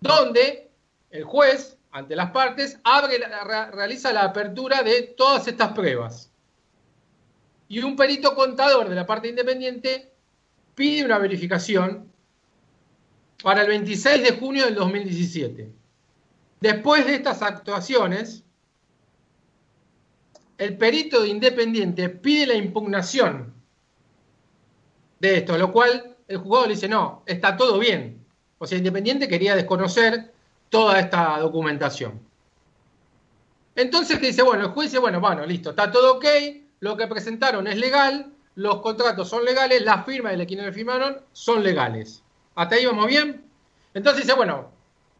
donde 0.00 0.70
el 1.10 1.24
juez, 1.24 1.78
ante 1.92 2.16
las 2.16 2.30
partes, 2.30 2.78
abre, 2.84 3.18
realiza 3.72 4.12
la 4.12 4.24
apertura 4.24 4.82
de 4.82 5.02
todas 5.02 5.46
estas 5.46 5.72
pruebas. 5.72 6.32
Y 7.68 7.80
un 7.80 7.96
perito 7.96 8.34
contador 8.34 8.88
de 8.88 8.94
la 8.94 9.06
parte 9.06 9.28
independiente 9.28 10.12
pide 10.74 11.04
una 11.04 11.18
verificación 11.18 12.10
para 13.42 13.62
el 13.62 13.68
26 13.68 14.22
de 14.22 14.32
junio 14.32 14.64
del 14.64 14.74
2017. 14.74 15.70
Después 16.60 17.06
de 17.06 17.14
estas 17.14 17.42
actuaciones, 17.42 18.44
el 20.58 20.76
perito 20.76 21.22
de 21.22 21.28
Independiente 21.28 22.08
pide 22.08 22.46
la 22.46 22.54
impugnación 22.54 23.59
de 25.20 25.36
esto, 25.36 25.56
lo 25.56 25.70
cual 25.70 26.16
el 26.26 26.38
juzgado 26.38 26.66
le 26.66 26.74
dice, 26.74 26.88
no, 26.88 27.22
está 27.26 27.56
todo 27.56 27.78
bien. 27.78 28.24
O 28.58 28.66
sea, 28.66 28.78
Independiente 28.78 29.28
quería 29.28 29.54
desconocer 29.54 30.32
toda 30.68 30.98
esta 30.98 31.38
documentación. 31.38 32.20
Entonces, 33.76 34.18
que 34.18 34.28
dice? 34.28 34.42
Bueno, 34.42 34.64
el 34.64 34.70
juez 34.70 34.90
dice, 34.90 34.98
bueno, 34.98 35.20
bueno, 35.20 35.46
listo, 35.46 35.70
está 35.70 35.90
todo 35.90 36.16
ok, 36.16 36.24
lo 36.80 36.96
que 36.96 37.06
presentaron 37.06 37.66
es 37.66 37.76
legal, 37.76 38.32
los 38.54 38.80
contratos 38.80 39.28
son 39.28 39.44
legales, 39.44 39.82
las 39.82 40.04
firmas 40.04 40.36
de 40.36 40.46
quienes 40.46 40.74
firmaron 40.74 41.18
son 41.32 41.62
legales. 41.62 42.22
¿Hasta 42.54 42.74
ahí 42.74 42.84
vamos 42.84 43.06
bien? 43.06 43.44
Entonces 43.94 44.24
dice, 44.24 44.36
bueno, 44.36 44.70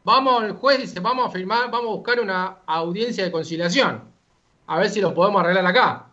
vamos, 0.04 0.44
el 0.44 0.52
juez 0.52 0.80
dice, 0.80 1.00
vamos 1.00 1.28
a 1.28 1.30
firmar, 1.30 1.70
vamos 1.70 1.90
a 1.90 1.96
buscar 1.96 2.20
una 2.20 2.58
audiencia 2.66 3.24
de 3.24 3.32
conciliación. 3.32 4.04
A 4.66 4.78
ver 4.78 4.90
si 4.90 5.00
lo 5.00 5.14
podemos 5.14 5.40
arreglar 5.42 5.66
acá. 5.66 6.09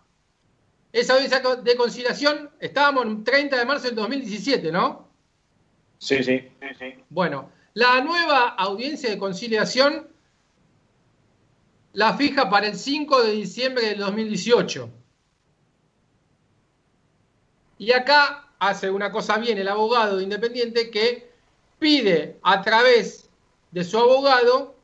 Esa 0.92 1.14
audiencia 1.14 1.40
de 1.40 1.76
conciliación, 1.76 2.50
estábamos 2.60 3.06
en 3.06 3.24
30 3.24 3.58
de 3.58 3.66
marzo 3.66 3.86
del 3.88 3.96
2017, 3.96 4.72
¿no? 4.72 5.08
Sí, 6.00 6.24
sí. 6.24 6.50
Bueno, 7.10 7.52
la 7.74 8.02
nueva 8.02 8.50
audiencia 8.50 9.10
de 9.10 9.18
conciliación 9.18 10.08
la 11.94 12.14
fija 12.16 12.50
para 12.50 12.68
el 12.68 12.76
5 12.76 13.24
de 13.24 13.32
diciembre 13.32 13.88
del 13.88 14.00
2018. 14.00 14.90
Y 17.80 17.92
acá 17.92 18.52
hace 18.60 18.90
una 18.90 19.12
cosa 19.12 19.38
bien 19.38 19.58
el 19.58 19.68
abogado 19.68 20.18
de 20.18 20.24
Independiente 20.24 20.92
que 20.92 21.32
pide 21.80 22.40
a 22.44 22.62
través 22.62 23.30
de 23.72 23.84
su 23.84 23.98
abogado 23.98 24.76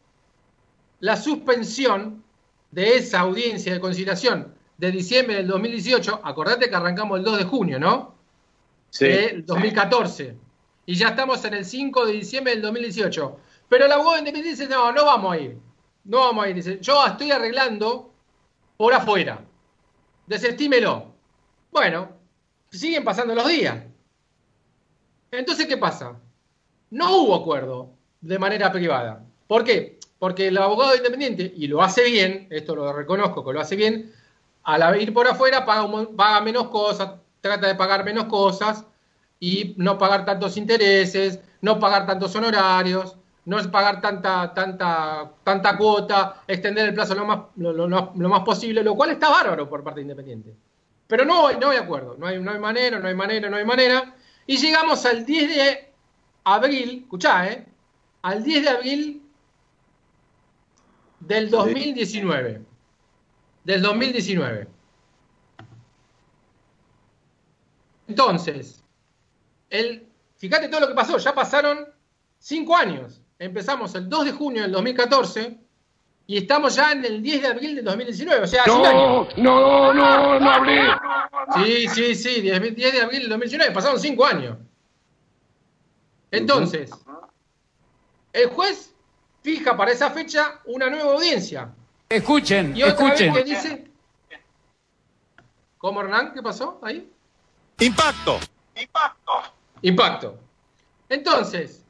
la 0.99 1.15
suspensión 1.15 2.23
de 2.71 2.97
esa 2.97 3.19
audiencia 3.21 3.73
de 3.73 3.79
conciliación 3.79 4.52
de 4.77 4.91
diciembre 4.91 5.35
del 5.35 5.47
2018. 5.47 6.21
Acordate 6.23 6.69
que 6.69 6.75
arrancamos 6.75 7.19
el 7.19 7.25
2 7.25 7.37
de 7.37 7.43
junio, 7.45 7.79
¿no? 7.79 8.15
Sí. 8.89 9.07
del 9.07 9.45
2014. 9.45 10.37
Y 10.85 10.95
ya 10.95 11.09
estamos 11.09 11.43
en 11.45 11.55
el 11.55 11.65
5 11.65 12.05
de 12.05 12.13
diciembre 12.13 12.53
del 12.53 12.61
2018. 12.61 13.37
Pero 13.69 13.85
el 13.85 13.91
abogado 13.91 14.19
independiente 14.19 14.61
dice, 14.61 14.71
no, 14.71 14.91
no 14.91 15.05
vamos 15.05 15.33
a 15.33 15.39
ir. 15.39 15.57
No 16.03 16.19
vamos 16.19 16.45
a 16.45 16.49
ir. 16.49 16.55
Dice, 16.55 16.79
yo 16.81 17.05
estoy 17.05 17.31
arreglando 17.31 18.13
por 18.77 18.93
afuera. 18.93 19.43
Desestímelo. 20.27 21.13
Bueno, 21.71 22.09
siguen 22.71 23.03
pasando 23.03 23.33
los 23.33 23.47
días. 23.47 23.83
Entonces, 25.31 25.65
¿qué 25.65 25.77
pasa? 25.77 26.19
No 26.91 27.17
hubo 27.17 27.35
acuerdo 27.35 27.89
de 28.21 28.37
manera 28.37 28.71
privada. 28.71 29.25
¿Por 29.47 29.63
qué? 29.63 29.99
Porque 30.19 30.47
el 30.47 30.57
abogado 30.57 30.95
independiente, 30.95 31.51
y 31.55 31.67
lo 31.67 31.81
hace 31.81 32.03
bien, 32.03 32.47
esto 32.51 32.75
lo 32.75 32.93
reconozco 32.93 33.43
que 33.43 33.53
lo 33.53 33.59
hace 33.59 33.75
bien, 33.75 34.13
al 34.63 35.01
ir 35.01 35.13
por 35.13 35.27
afuera 35.27 35.65
paga, 35.65 35.83
un 35.83 36.15
paga 36.15 36.41
menos 36.41 36.69
cosas, 36.69 37.11
trata 37.41 37.67
de 37.67 37.75
pagar 37.75 38.03
menos 38.05 38.25
cosas 38.25 38.85
y 39.39 39.73
no 39.77 39.97
pagar 39.97 40.25
tantos 40.25 40.55
intereses, 40.57 41.39
no 41.61 41.79
pagar 41.79 42.05
tantos 42.05 42.33
honorarios, 42.35 43.17
no 43.45 43.57
pagar 43.71 43.99
tanta, 43.99 44.53
tanta, 44.53 45.31
tanta 45.43 45.77
cuota, 45.77 46.41
extender 46.47 46.87
el 46.87 46.93
plazo 46.93 47.13
lo 47.13 47.25
más, 47.25 47.39
lo- 47.57 47.73
lo 47.87 48.29
más 48.29 48.39
posible, 48.41 48.83
lo 48.83 48.95
cual 48.95 49.11
está 49.11 49.29
bárbaro 49.29 49.69
por 49.69 49.83
parte 49.83 49.99
de 49.99 50.03
Independiente. 50.03 50.55
Pero 51.07 51.25
no, 51.25 51.51
no 51.51 51.69
hay 51.69 51.77
acuerdo, 51.77 52.15
no 52.17 52.25
hay, 52.27 52.39
no 52.39 52.51
hay 52.51 52.59
manera, 52.59 52.99
no 52.99 53.07
hay 53.07 53.15
manera, 53.15 53.49
no 53.49 53.57
hay 53.57 53.65
manera. 53.65 54.15
Y 54.47 54.57
llegamos 54.57 55.05
al 55.05 55.25
10 55.25 55.49
de 55.55 55.91
abril, 56.45 57.01
escuchá, 57.03 57.47
¿eh? 57.47 57.65
Al 58.21 58.41
10 58.43 58.63
de 58.63 58.69
abril 58.69 59.21
del 61.19 61.49
2019. 61.49 62.61
Del 63.63 63.81
2019. 63.81 64.67
Entonces, 68.07 68.83
el, 69.69 70.07
fíjate 70.37 70.67
todo 70.67 70.81
lo 70.81 70.87
que 70.87 70.93
pasó, 70.93 71.17
ya 71.17 71.33
pasaron 71.33 71.87
cinco 72.37 72.75
años. 72.75 73.21
Empezamos 73.39 73.95
el 73.95 74.09
2 74.09 74.25
de 74.25 74.31
junio 74.33 74.61
del 74.61 74.71
2014 74.71 75.57
y 76.27 76.37
estamos 76.37 76.75
ya 76.75 76.91
en 76.91 77.03
el 77.03 77.21
10 77.21 77.41
de 77.41 77.47
abril 77.47 77.75
del 77.75 77.85
2019, 77.85 78.43
o 78.43 78.47
sea, 78.47 78.61
hace 78.61 78.71
un 78.71 78.85
año. 78.85 79.27
no, 79.37 79.93
no, 79.93 80.39
no 80.39 80.51
hablé. 80.51 80.81
Sí, 81.55 81.87
sí, 81.87 82.15
sí, 82.15 82.41
10, 82.41 82.75
10 82.75 82.93
de 82.93 83.01
abril 83.01 83.21
del 83.21 83.29
2019, 83.29 83.73
pasaron 83.73 83.99
cinco 83.99 84.25
años. 84.25 84.57
Entonces, 86.31 86.91
el 88.31 88.49
juez 88.49 88.95
fija 89.41 89.75
para 89.75 89.91
esa 89.91 90.09
fecha 90.11 90.61
una 90.65 90.89
nueva 90.89 91.13
audiencia. 91.13 91.73
Escuchen, 92.15 92.77
Y 92.77 92.83
otra 92.83 93.07
escuchen. 93.07 93.33
vez 93.33 93.43
que 93.43 93.49
dice... 93.49 93.87
¿Cómo, 95.77 96.01
Hernán? 96.01 96.31
¿Qué 96.33 96.41
pasó 96.41 96.79
ahí? 96.83 97.11
Impacto. 97.79 98.39
Impacto. 99.81 100.39
Entonces, 101.09 101.83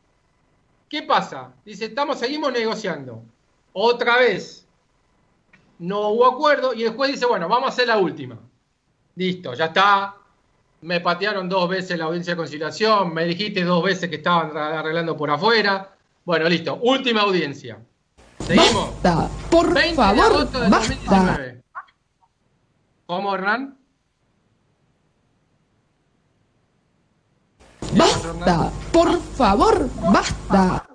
¿qué 0.90 1.04
pasa? 1.04 1.54
Dice, 1.64 1.86
estamos, 1.86 2.20
seguimos 2.20 2.52
negociando. 2.52 3.22
Otra 3.74 4.18
vez. 4.18 4.66
No 5.80 6.10
hubo 6.10 6.26
acuerdo 6.26 6.74
y 6.74 6.84
el 6.84 6.94
juez 6.96 7.12
dice, 7.12 7.26
bueno, 7.26 7.50
vamos 7.50 7.70
a 7.70 7.74
hacer 7.74 7.88
la 7.88 7.98
última. 7.98 8.40
Listo, 9.16 9.54
ya 9.54 9.66
está. 9.66 10.16
Me 10.82 11.02
patearon 11.02 11.48
dos 11.50 11.70
veces 11.70 11.98
la 11.98 12.06
audiencia 12.06 12.34
de 12.34 12.38
conciliación, 12.38 13.14
me 13.14 13.26
dijiste 13.26 13.64
dos 13.64 13.84
veces 13.84 14.10
que 14.10 14.18
estaban 14.18 14.56
arreglando 14.58 15.16
por 15.16 15.30
afuera. 15.30 15.96
Bueno, 16.26 16.48
listo, 16.50 16.76
última 16.82 17.22
audiencia. 17.22 17.80
Seguimos. 18.48 18.92
Basta, 19.02 19.30
por 19.50 19.74
20 19.74 19.90
de 19.90 19.96
favor, 19.96 20.26
agosto 20.26 20.60
del 20.60 20.72
basta. 20.72 20.88
2019. 20.96 21.64
¿Cómo, 23.06 23.36
Hernán? 23.36 23.78
Basta, 27.96 28.72
por 28.92 29.20
favor, 29.22 29.90
basta. 30.12 30.88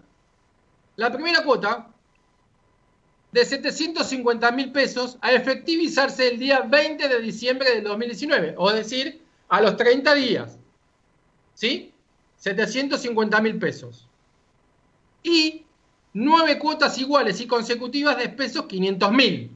La 0.97 1.13
primera 1.13 1.43
cuota 1.43 1.89
de 3.33 3.45
750 3.45 4.51
mil 4.53 4.73
pesos 4.73 5.19
a 5.21 5.33
efectivizarse 5.33 6.29
el 6.29 6.39
día 6.39 6.61
20 6.61 7.09
de 7.09 7.21
diciembre 7.21 7.71
del 7.75 7.85
2019, 7.85 8.55
o 8.57 8.73
decir, 8.73 9.23
a 9.49 9.61
los 9.61 9.77
30 9.77 10.15
días. 10.15 10.59
¿Sí? 11.55 11.93
750 12.37 13.41
mil 13.41 13.59
pesos. 13.59 14.07
Y 15.23 15.65
nueve 16.19 16.59
cuotas 16.59 16.99
iguales 16.99 17.41
y 17.41 17.47
consecutivas 17.47 18.19
de 18.19 18.29
pesos 18.29 18.67
500 18.67 19.13
mil, 19.13 19.51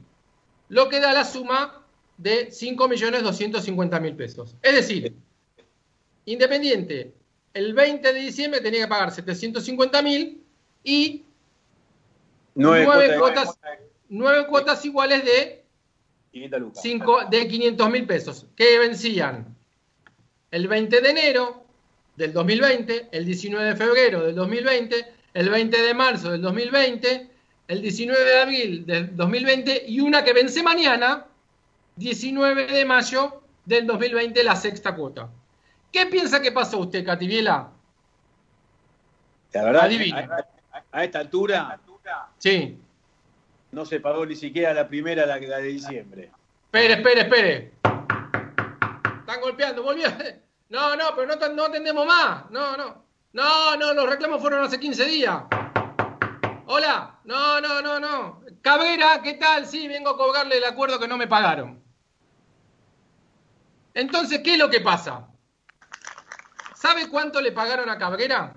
lo 0.69 0.89
que 0.89 0.99
da 0.99 1.13
la 1.13 1.25
suma 1.25 1.83
de 2.17 2.49
5.250.000 2.49 4.15
pesos. 4.15 4.55
Es 4.61 4.73
decir, 4.73 5.13
Independiente, 6.25 7.13
el 7.53 7.73
20 7.73 8.13
de 8.13 8.19
diciembre 8.19 8.61
tenía 8.61 8.83
que 8.83 8.87
pagar 8.87 9.11
750.000 9.11 10.37
y 10.83 11.23
Nueve 12.55 12.85
nueve, 12.85 13.17
cuotas 13.17 13.45
cuotas, 13.45 13.59
nueve 14.09 14.47
cuotas 14.47 14.85
iguales 14.85 15.25
de, 15.25 15.63
500 16.31 16.59
lucas. 16.59 16.81
cinco, 16.83 17.25
de 17.25 17.47
500 17.47 17.89
mil 17.89 18.05
pesos, 18.05 18.45
que 18.55 18.77
vencían 18.77 19.55
el 20.51 20.67
20 20.67 21.01
de 21.01 21.09
enero 21.09 21.65
del 22.15 22.31
2020, 22.31 23.09
el 23.11 23.25
19 23.25 23.65
de 23.65 23.75
febrero 23.75 24.23
del 24.23 24.35
2020, 24.35 25.13
el 25.33 25.49
20 25.49 25.81
de 25.81 25.93
marzo 25.93 26.31
del 26.31 26.41
2020, 26.41 27.29
el 27.67 27.81
19 27.81 28.23
de 28.23 28.39
abril 28.41 28.85
del 28.85 29.15
2020 29.15 29.83
y 29.87 29.99
una 29.99 30.23
que 30.23 30.33
vence 30.33 30.61
mañana, 30.63 31.25
19 31.95 32.67
de 32.67 32.85
mayo 32.85 33.41
del 33.65 33.87
2020, 33.87 34.43
la 34.43 34.55
sexta 34.55 34.95
cuota. 34.95 35.29
¿Qué 35.91 36.05
piensa 36.07 36.41
que 36.41 36.51
pasó 36.51 36.79
usted, 36.79 37.05
Cativiela? 37.05 37.69
La 39.53 39.63
verdad, 39.63 39.83
Adivine. 39.85 40.19
a, 40.19 40.23
a- 40.71 40.83
a 40.91 41.03
esta 41.03 41.19
altura 41.19 41.79
Sí. 42.39 42.77
no 43.71 43.85
se 43.85 43.99
pagó 43.99 44.25
ni 44.25 44.35
siquiera 44.35 44.73
la 44.73 44.87
primera, 44.87 45.25
la, 45.25 45.37
la 45.39 45.57
de 45.57 45.67
diciembre. 45.67 46.31
Espere, 46.65 46.93
espere, 46.95 47.21
espere. 47.21 47.71
Están 49.19 49.41
golpeando, 49.41 49.83
volvió. 49.83 50.07
No, 50.69 50.95
no, 50.95 51.03
pero 51.15 51.27
no, 51.35 51.49
no 51.53 51.65
atendemos 51.65 52.03
más. 52.07 52.49
No, 52.49 52.75
no. 52.75 53.03
No, 53.33 53.75
no, 53.75 53.93
los 53.93 54.09
reclamos 54.09 54.41
fueron 54.41 54.63
hace 54.63 54.79
15 54.79 55.05
días. 55.05 55.43
Hola. 56.67 57.19
No, 57.23 57.61
no, 57.61 57.81
no, 57.81 57.99
no. 57.99 58.41
Cabrera, 58.61 59.21
¿qué 59.21 59.33
tal? 59.33 59.65
Sí, 59.65 59.87
vengo 59.87 60.11
a 60.11 60.17
cobrarle 60.17 60.57
el 60.57 60.63
acuerdo 60.65 60.99
que 60.99 61.07
no 61.07 61.17
me 61.17 61.27
pagaron. 61.27 61.81
Entonces, 63.93 64.41
¿qué 64.43 64.53
es 64.53 64.59
lo 64.59 64.69
que 64.69 64.81
pasa? 64.81 65.27
¿Sabe 66.75 67.09
cuánto 67.09 67.39
le 67.41 67.51
pagaron 67.51 67.89
a 67.89 67.97
Cabrera? 67.97 68.55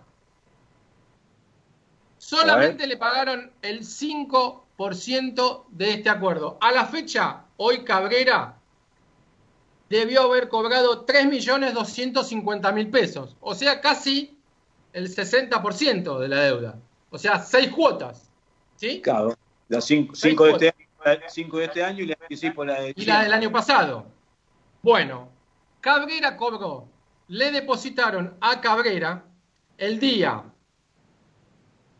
Solamente 2.19 2.87
le 2.87 2.97
pagaron 2.97 3.53
el 3.63 3.81
5% 3.81 5.67
de 5.69 5.93
este 5.93 6.11
acuerdo. 6.11 6.59
A 6.61 6.73
la 6.73 6.87
fecha, 6.87 7.45
hoy 7.57 7.85
Cabrera 7.85 8.59
debió 9.89 10.23
haber 10.23 10.49
cobrado 10.49 11.07
3.250.000 11.07 12.91
pesos. 12.91 13.37
O 13.41 13.55
sea, 13.55 13.81
casi 13.81 14.36
el 14.97 15.15
60% 15.15 16.19
de 16.19 16.29
la 16.29 16.41
deuda. 16.41 16.79
O 17.11 17.19
sea, 17.19 17.39
seis 17.39 17.69
cuotas. 17.69 18.31
¿Sí? 18.77 19.03
Claro, 19.03 19.37
las 19.69 19.85
cinco, 19.85 20.15
Seis 20.15 20.33
cinco 20.33 20.47
de, 20.47 20.53
este 20.53 20.75
año, 21.05 21.21
cinco 21.29 21.59
de 21.59 21.65
este 21.67 21.85
año 21.85 22.03
y 22.03 22.07
le 22.07 22.17
anticipo 22.19 22.65
la 22.65 22.81
de 22.81 22.95
y 22.97 23.05
la 23.05 23.23
del 23.23 23.33
año 23.35 23.53
pasado. 23.53 24.07
Bueno, 24.81 25.29
Cabrera 25.83 26.35
cobró, 26.39 26.89
le 27.29 27.53
depositaron 27.53 28.39
a 28.41 28.59
Cabrera 28.63 29.23
el 29.77 30.01
día 30.01 30.45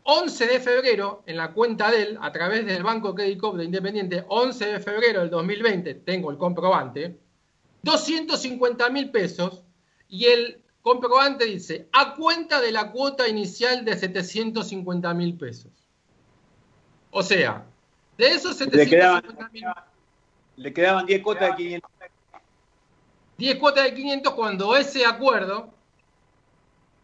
11 0.01 0.47
de 0.47 0.59
febrero 0.59 1.21
en 1.27 1.37
la 1.37 1.51
cuenta 1.53 1.91
de 1.91 2.01
él, 2.01 2.17
a 2.19 2.31
través 2.31 2.65
del 2.65 2.81
Banco 2.81 3.13
Credit 3.13 3.39
Corp 3.39 3.57
de 3.57 3.65
Independiente, 3.65 4.25
11 4.27 4.65
de 4.65 4.79
febrero 4.79 5.19
del 5.19 5.29
2020, 5.29 5.93
tengo 5.95 6.31
el 6.31 6.37
comprobante, 6.37 7.19
250 7.83 8.89
mil 8.89 9.11
pesos 9.11 9.63
y 10.07 10.25
el 10.25 10.63
comprobante 10.87 11.43
dice, 11.43 11.89
a 11.91 12.15
cuenta 12.15 12.61
de 12.61 12.71
la 12.71 12.91
cuota 12.91 13.27
inicial 13.27 13.83
de 13.83 13.97
750 13.97 15.13
mil 15.13 15.35
pesos. 15.35 15.71
O 17.11 17.21
sea, 17.21 17.65
de 18.17 18.27
esos 18.27 18.57
Le 18.61 18.87
quedaban, 18.87 19.21
750 19.21 19.49
mil 19.51 19.65
le 20.55 20.73
quedaban 20.73 21.05
10 21.05 21.21
cuotas 21.21 21.49
de 21.49 21.55
500. 21.57 21.91
10 23.37 23.55
cuotas 23.57 23.83
de 23.83 23.93
500 23.95 24.33
cuando 24.33 24.75
ese 24.77 25.05
acuerdo 25.05 25.69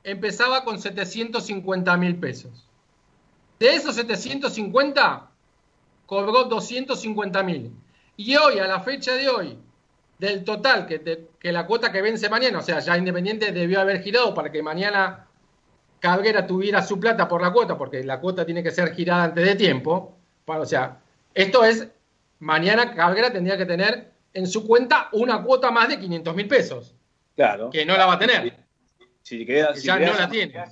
empezaba 0.04 0.64
con 0.64 0.80
750 0.80 1.98
mil 1.98 2.16
pesos. 2.16 2.70
De 3.60 3.76
esos 3.76 3.96
750, 3.96 5.30
cobró 6.06 6.46
250 6.46 7.44
mil. 7.44 7.76
Y 8.16 8.36
hoy, 8.38 8.60
a 8.60 8.68
la 8.68 8.80
fecha 8.80 9.14
de 9.14 9.28
hoy, 9.28 9.60
del 10.20 10.44
total, 10.44 10.86
que, 10.86 11.00
te- 11.00 11.28
que 11.40 11.52
la 11.52 11.66
cuota 11.66 11.92
que 11.92 12.02
vence 12.02 12.30
mañana, 12.30 12.60
o 12.60 12.62
sea, 12.62 12.80
ya 12.80 12.98
Independiente 12.98 13.52
debió 13.52 13.82
haber 13.82 14.02
girado 14.02 14.34
para 14.34 14.52
que 14.52 14.62
mañana 14.64 15.28
Cabrera 16.00 16.46
tuviera 16.48 16.82
su 16.82 17.00
plata 17.00 17.28
por 17.28 17.42
la 17.42 17.52
cuota, 17.52 17.78
porque 17.78 18.04
la 18.04 18.20
cuota 18.20 18.46
tiene 18.46 18.64
que 18.64 18.72
ser 18.72 18.94
girada 18.94 19.26
antes 19.26 19.46
de 19.46 19.56
tiempo. 19.56 20.18
Para- 20.46 20.62
o 20.62 20.66
sea, 20.66 21.00
esto 21.34 21.64
es, 21.64 21.88
mañana 22.40 22.94
Cabrera 22.94 23.32
tendría 23.32 23.58
que 23.58 23.66
tener 23.66 24.12
en 24.34 24.48
su 24.48 24.66
cuenta 24.68 25.10
una 25.14 25.42
cuota 25.44 25.72
más 25.72 25.90
de 25.90 26.00
500 26.00 26.36
mil 26.36 26.48
pesos, 26.48 26.96
Claro. 27.36 27.70
que 27.70 27.86
no 27.86 27.96
la 27.98 28.06
va 28.06 28.14
a 28.14 28.20
tener. 28.20 28.58
Si 29.22 29.46
queda- 29.46 29.76
si 29.76 29.88
ya 29.88 29.98
queda- 29.98 30.12
no 30.14 30.20
la 30.20 30.30
tiene. 30.30 30.64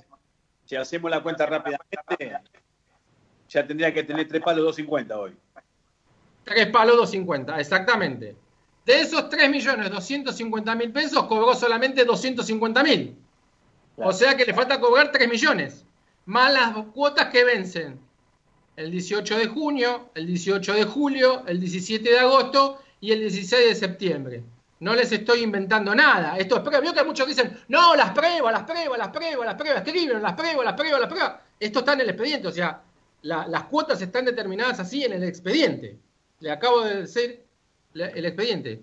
Si 0.64 0.76
hacemos 0.76 1.10
la 1.10 1.22
cuenta 1.22 1.44
rápidamente, 1.46 2.36
ya 3.48 3.66
tendría 3.66 3.92
que 3.92 4.02
tener 4.04 4.26
tres 4.28 4.40
palos 4.42 4.64
250 4.64 5.18
hoy. 5.18 5.36
Tres 6.44 6.66
palos 6.68 6.96
250, 6.96 7.60
exactamente. 7.60 8.34
De 8.84 9.00
esos 9.00 9.28
3.250.000 9.30 10.92
pesos, 10.92 11.24
cobró 11.26 11.54
solamente 11.54 12.06
250.000. 12.06 13.14
O 13.96 14.12
sea 14.12 14.36
que 14.36 14.44
le 14.44 14.54
falta 14.54 14.80
cobrar 14.80 15.12
3 15.12 15.28
millones. 15.28 15.84
Más 16.26 16.52
las 16.52 16.72
cuotas 16.92 17.26
que 17.28 17.44
vencen 17.44 17.98
el 18.76 18.90
18 18.90 19.38
de 19.38 19.46
junio, 19.46 20.10
el 20.14 20.26
18 20.26 20.74
de 20.74 20.84
julio, 20.84 21.42
el 21.46 21.60
17 21.60 22.08
de 22.10 22.18
agosto 22.18 22.80
y 23.00 23.12
el 23.12 23.20
16 23.20 23.68
de 23.68 23.74
septiembre. 23.74 24.42
No 24.80 24.94
les 24.96 25.12
estoy 25.12 25.42
inventando 25.42 25.94
nada. 25.94 26.36
Esto 26.38 26.56
es 26.56 26.62
prueba. 26.62 26.80
Vio 26.80 26.92
que 26.92 27.04
muchos 27.04 27.28
dicen, 27.28 27.56
no, 27.68 27.94
las 27.94 28.10
pruebas, 28.10 28.52
las 28.52 28.64
pruebas, 28.64 28.98
las 28.98 29.08
pruebas, 29.10 29.46
las 29.46 29.54
pruebas, 29.54 29.82
escriben, 29.86 30.22
las 30.22 30.32
pruebas, 30.32 30.64
las 30.64 30.74
pruebas, 30.74 31.00
las 31.00 31.08
pruebas. 31.08 31.32
Esto 31.60 31.78
está 31.80 31.92
en 31.92 32.00
el 32.00 32.08
expediente. 32.10 32.48
O 32.48 32.52
sea, 32.52 32.82
la- 33.22 33.46
las 33.46 33.64
cuotas 33.64 34.00
están 34.02 34.24
determinadas 34.24 34.80
así 34.80 35.04
en 35.04 35.12
el 35.12 35.22
expediente. 35.22 35.98
Le 36.40 36.50
acabo 36.50 36.80
de 36.82 37.02
decir 37.02 37.44
el 37.94 38.24
expediente. 38.24 38.82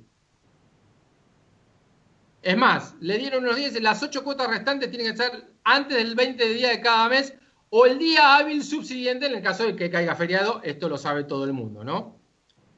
Es 2.42 2.56
más, 2.56 2.96
le 3.02 3.18
dieron 3.18 3.44
unos 3.44 3.58
días, 3.58 3.74
las 3.82 4.02
ocho 4.02 4.24
cuotas 4.24 4.48
restantes 4.48 4.90
tienen 4.90 5.12
que 5.12 5.18
ser 5.18 5.46
antes 5.64 5.98
del 5.98 6.16
20 6.16 6.48
de 6.48 6.54
día 6.54 6.70
de 6.70 6.80
cada 6.80 7.10
mes 7.10 7.34
o 7.70 7.86
el 7.86 8.00
día 8.00 8.38
hábil 8.38 8.64
subsiguiente 8.64 9.26
en 9.26 9.36
el 9.36 9.42
caso 9.42 9.66
de 9.66 9.76
que 9.76 9.90
caiga 9.90 10.16
feriado. 10.16 10.62
Esto 10.64 10.88
lo 10.88 10.98
sabe 10.98 11.26
todo 11.26 11.44
el 11.44 11.54
mundo, 11.54 11.84
¿no? 11.84 12.18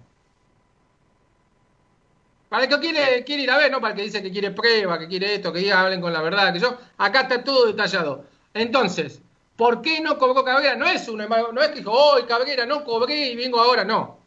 Para 2.50 2.64
el 2.64 2.70
que 2.70 2.80
quiere, 2.80 3.24
quiere 3.24 3.44
ir 3.44 3.52
a 3.52 3.58
ver, 3.58 3.72
¿no? 3.72 3.82
Para 3.82 3.94
el 3.94 3.98
que 3.98 4.06
dice 4.06 4.22
que 4.22 4.32
quiere 4.32 4.52
prueba, 4.52 5.00
que 5.00 5.08
quiere 5.08 5.36
esto, 5.36 5.52
que 5.52 5.60
diga, 5.60 5.82
hablen 5.82 6.02
con 6.02 6.14
la 6.14 6.22
verdad, 6.22 6.54
que 6.54 6.60
yo. 6.60 6.78
Acá 6.98 7.22
está 7.22 7.44
todo 7.44 7.68
detallado. 7.68 8.26
Entonces, 8.54 9.22
¿por 9.56 9.82
qué 9.82 10.00
no 10.02 10.18
cobró 10.18 10.44
Cabrera? 10.44 10.76
No 10.76 10.86
es 10.86 11.08
un 11.10 11.22
embargo, 11.22 11.52
no 11.52 11.62
es 11.62 11.70
que 11.70 11.80
dijo, 11.80 11.92
hoy 11.92 12.24
Cabrera 12.24 12.66
no 12.66 12.84
cobré 12.84 13.32
y 13.32 13.36
vengo 13.36 13.60
ahora, 13.60 13.84
no. 13.84 14.20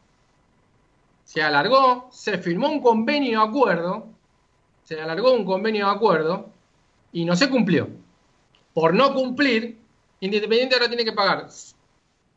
Se 1.24 1.42
alargó, 1.42 2.08
se 2.10 2.38
firmó 2.38 2.68
un 2.68 2.80
convenio 2.80 3.40
de 3.40 3.46
acuerdo, 3.46 4.06
se 4.84 5.00
alargó 5.00 5.32
un 5.32 5.44
convenio 5.44 5.86
de 5.86 5.92
acuerdo 5.92 6.50
y 7.12 7.24
no 7.24 7.36
se 7.36 7.48
cumplió. 7.48 7.88
Por 8.72 8.94
no 8.94 9.14
cumplir, 9.14 9.78
Independiente 10.20 10.74
ahora 10.74 10.88
tiene 10.88 11.04
que 11.04 11.12
pagar 11.12 11.48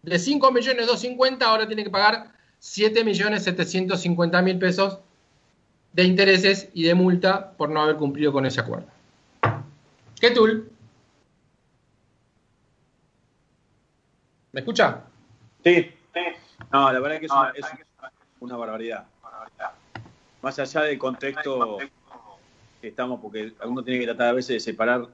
de 0.03 0.19
5 0.19 0.51
millones 0.51 0.87
250, 0.87 1.45
ahora 1.45 1.67
tiene 1.67 1.83
que 1.83 1.89
pagar 1.89 2.31
7 2.59 3.03
millones 3.03 3.43
750 3.43 4.41
mil 4.41 4.59
pesos 4.59 4.99
de 5.93 6.03
intereses 6.03 6.69
y 6.73 6.83
de 6.83 6.95
multa 6.95 7.51
por 7.51 7.69
no 7.69 7.81
haber 7.81 7.97
cumplido 7.97 8.31
con 8.31 8.45
ese 8.45 8.61
acuerdo. 8.61 8.87
¿Qué 10.19 10.31
tul? 10.31 10.71
¿Me 14.51 14.61
escucha? 14.61 15.03
Sí. 15.63 15.91
No, 16.71 16.91
la 16.91 16.99
verdad 16.99 17.19
que 17.19 17.25
es 17.25 17.31
una, 17.31 17.51
es 17.51 17.65
una 18.39 18.57
barbaridad. 18.57 19.05
Más 20.41 20.59
allá 20.59 20.81
del 20.81 20.97
contexto 20.97 21.77
que 22.81 22.87
estamos, 22.87 23.19
porque 23.21 23.53
uno 23.63 23.83
tiene 23.83 23.99
que 23.99 24.05
tratar 24.07 24.29
a 24.29 24.33
veces 24.33 24.55
de 24.55 24.59
separar 24.59 25.07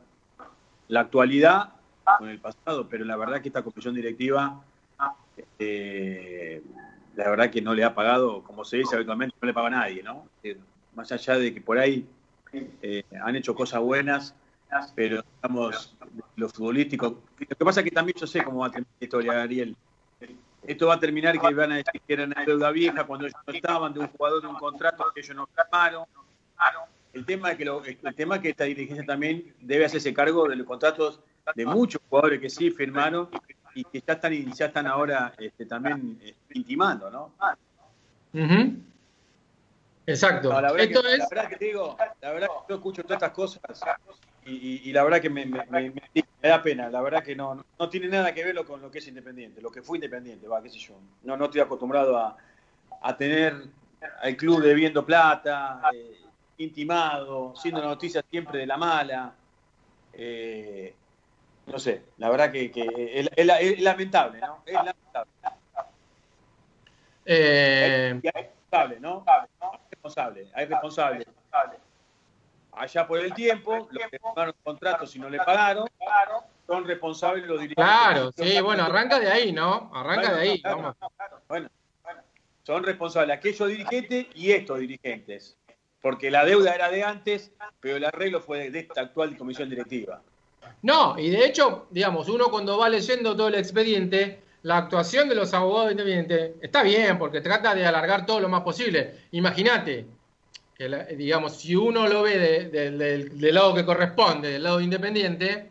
la 0.88 1.01
actualidad 1.01 1.73
con 2.17 2.30
el 2.30 2.39
pasado, 2.39 2.88
pero 2.88 3.03
la 3.03 3.17
verdad 3.17 3.41
que 3.41 3.49
esta 3.49 3.61
comisión 3.61 3.93
directiva, 3.93 4.61
eh, 5.59 6.63
la 7.18 7.30
verdad 7.30 7.49
que 7.49 7.61
no 7.61 7.74
le 7.74 7.84
ha 7.84 7.93
pagado, 7.95 8.43
como 8.43 8.63
se 8.63 8.78
dice 8.78 8.95
habitualmente, 8.95 9.36
no 9.41 9.47
le 9.47 9.53
paga 9.53 9.68
a 9.68 9.72
nadie, 9.72 10.03
¿no? 10.03 10.30
Eh, 10.43 10.55
más 10.95 11.11
allá 11.11 11.38
de 11.38 11.53
que 11.53 11.61
por 11.61 11.78
ahí 11.80 12.07
eh, 12.82 13.03
han 13.24 13.36
hecho 13.36 13.53
cosas 13.55 13.82
buenas, 13.82 14.36
pero 14.95 15.24
digamos, 15.41 15.97
lo 16.36 16.49
futbolístico. 16.49 17.24
Lo 17.39 17.47
que 17.57 17.65
pasa 17.65 17.80
es 17.82 17.84
que 17.86 17.91
también 17.91 18.15
yo 18.20 18.28
sé 18.28 18.43
cómo 18.43 18.59
va 18.59 18.68
a 18.68 18.72
terminar 18.72 18.93
la 18.99 19.03
historia, 19.05 19.41
Ariel. 19.41 19.76
Esto 20.65 20.88
va 20.88 20.95
a 20.95 20.99
terminar 20.99 21.39
que 21.39 21.53
van 21.53 21.72
a 21.72 21.76
decir 21.78 22.01
que 22.05 22.13
era 22.13 22.26
una 22.26 22.43
deuda 22.45 22.72
vieja 22.72 23.03
cuando 23.05 23.26
ellos 23.26 23.39
no 23.47 23.53
estaban, 23.53 23.93
de 23.93 23.99
un 24.01 24.07
jugador 24.07 24.41
de 24.41 24.47
un 24.47 24.55
contrato 24.55 25.05
que 25.13 25.22
ellos 25.22 25.36
no 25.36 25.47
firmaron. 25.47 26.05
El 27.13 27.26
tema 27.26 27.51
es 27.51 27.57
que, 27.57 27.65
lo- 27.65 27.84
el 27.84 28.15
tema 28.15 28.36
es 28.36 28.41
que 28.41 28.49
esta 28.49 28.65
dirigencia 28.65 29.05
también 29.05 29.55
debe 29.59 29.86
hacerse 29.86 30.13
cargo 30.13 30.47
de 30.47 30.55
los 30.55 30.68
contratos 30.68 31.22
de 31.55 31.65
muchos 31.65 32.01
jugadores 32.09 32.39
que 32.41 32.49
sí 32.49 32.70
firmaron 32.70 33.30
y 33.78 33.84
que 33.84 34.01
ya 34.05 34.13
están, 34.13 34.34
ya 34.53 34.65
están 34.65 34.88
ahora 34.88 35.34
este, 35.38 35.65
también 35.67 36.17
eh, 36.21 36.36
intimando, 36.53 37.11
¿no? 37.11 37.36
Exacto. 40.05 40.51
No, 40.51 40.61
la, 40.61 40.71
verdad 40.71 40.88
Esto 40.88 41.01
que, 41.03 41.13
es. 41.13 41.19
la 41.19 41.28
verdad 41.30 41.49
que 41.49 41.55
te 41.57 41.65
digo, 41.65 41.95
la 42.21 42.32
verdad 42.32 42.47
que 42.47 42.73
yo 42.73 42.75
escucho 42.75 43.03
todas 43.03 43.17
estas 43.17 43.32
cosas 43.34 43.61
y, 44.45 44.51
y- 44.51 44.82
y 44.89 44.93
la 44.93 45.03
verdad 45.03 45.21
que 45.21 45.30
me, 45.30 45.45
me- 45.45 45.65
me- 45.67 45.89
me- 45.91 46.01
me 46.41 46.49
da 46.49 46.61
pena. 46.63 46.89
La 46.89 47.01
verdad 47.01 47.23
que 47.23 47.36
no, 47.36 47.53
no, 47.53 47.65
no 47.78 47.89
tiene 47.89 48.07
nada 48.07 48.34
que 48.34 48.43
ver 48.43 48.55
con 48.65 48.82
lo 48.82 48.89
que 48.89 48.97
es 48.97 49.07
independiente, 49.07 49.61
lo 49.61 49.69
que 49.69 49.84
fue 49.84 49.97
independiente, 49.97 50.47
va, 50.47 50.63
qué 50.63 50.69
sé 50.69 50.80
yo. 50.80 50.95
No, 51.23 51.38
no 51.38 51.45
estoy 51.45 51.61
acostumbrado 51.61 52.17
a, 52.17 52.36
a 53.01 53.15
tener 53.17 53.63
al 54.21 54.36
club 54.38 54.61
debiendo 54.63 55.05
plata, 55.05 55.82
eh, 55.93 56.19
intimado, 56.57 57.53
siendo 57.55 57.82
noticias 57.82 58.23
siempre 58.30 58.59
de 58.59 58.65
la 58.65 58.78
mala. 58.78 59.36
Eh, 60.13 60.95
no 61.68 61.80
sé, 61.80 62.01
la 62.18 62.30
verdad 62.30 62.51
que, 62.51 62.72
que 62.72 62.82
es, 63.20 63.30
es 63.36 63.45
la- 63.45 63.59
es 63.59 63.80
lamentable, 63.80 64.39
¿no? 64.39 64.63
Es 64.65 64.74
lamentable. 64.74 65.32
eh, 67.26 68.20
Y 68.24 68.28
hay 68.28 68.43
responsable, 68.43 68.99
¿no? 68.99 69.26
Hay 69.28 69.47
responsable, 69.91 70.47
hay 70.53 70.65
responsable. 70.65 71.26
Allá 72.72 73.07
por 73.07 73.20
el 73.20 73.34
tiempo, 73.34 73.88
los 73.91 74.07
que 74.09 74.20
firmaron 74.20 74.53
contratos 74.63 75.15
y 75.15 75.20
no 75.20 75.30
le 75.30 75.38
pagaron, 75.39 75.88
son 76.68 76.86
responsables 76.86 77.45
los 77.45 77.59
dirigentes. 77.59 77.84
claro, 77.86 78.32
sí, 78.32 78.61
bueno, 78.61 78.84
arranca 78.84 79.20
de 79.20 79.32
ahí, 79.32 79.51
¿no? 79.51 79.91
Arranca 79.93 80.34
de 80.36 80.41
ahí. 80.41 80.61
Vamos. 80.63 80.95
Bueno, 81.47 81.70
son 82.63 82.84
responsables 82.84 83.36
aquellos 83.38 83.68
dirigentes 83.68 84.28
y 84.36 84.51
estos 84.51 84.80
dirigentes. 84.80 85.57
Porque 86.01 86.30
la 86.30 86.45
deuda 86.45 86.76
era 86.76 86.89
de 86.89 87.03
antes, 87.03 87.51
pero 87.80 87.97
el 87.97 88.05
arreglo 88.05 88.39
fue 88.41 88.70
de 88.70 88.80
esta 88.80 89.01
actual 89.01 89.36
comisión 89.36 89.70
directiva. 89.70 90.22
No, 90.82 91.18
y 91.20 91.30
de 91.30 91.45
hecho, 91.45 91.88
digamos, 91.89 92.30
uno 92.30 92.45
cuando 92.49 92.78
va 92.78 92.89
leyendo 92.89 93.36
todo 93.36 93.47
el 93.49 93.55
expediente, 93.55 94.41
la 94.63 94.78
actuación 94.78 95.30
de 95.30 95.36
los 95.36 95.53
abogados 95.53 95.91
independientes 95.91 96.51
está 96.61 96.84
bien, 96.84 97.18
porque 97.18 97.41
trata 97.41 97.74
de 97.76 97.86
alargar 97.86 98.26
todo 98.26 98.39
lo 98.39 98.49
más 98.49 98.61
posible. 98.61 99.13
Imagínate, 99.32 100.05
digamos, 101.15 101.57
si 101.57 101.76
uno 101.76 102.07
lo 102.07 102.24
ve 102.24 102.38
de- 102.38 102.70
de- 102.70 102.91
del- 102.91 103.53
lado 103.55 103.74
que 103.74 103.86
corresponde, 103.86 104.49
del 104.51 104.63
lado 104.63 104.80
independiente, 104.82 105.70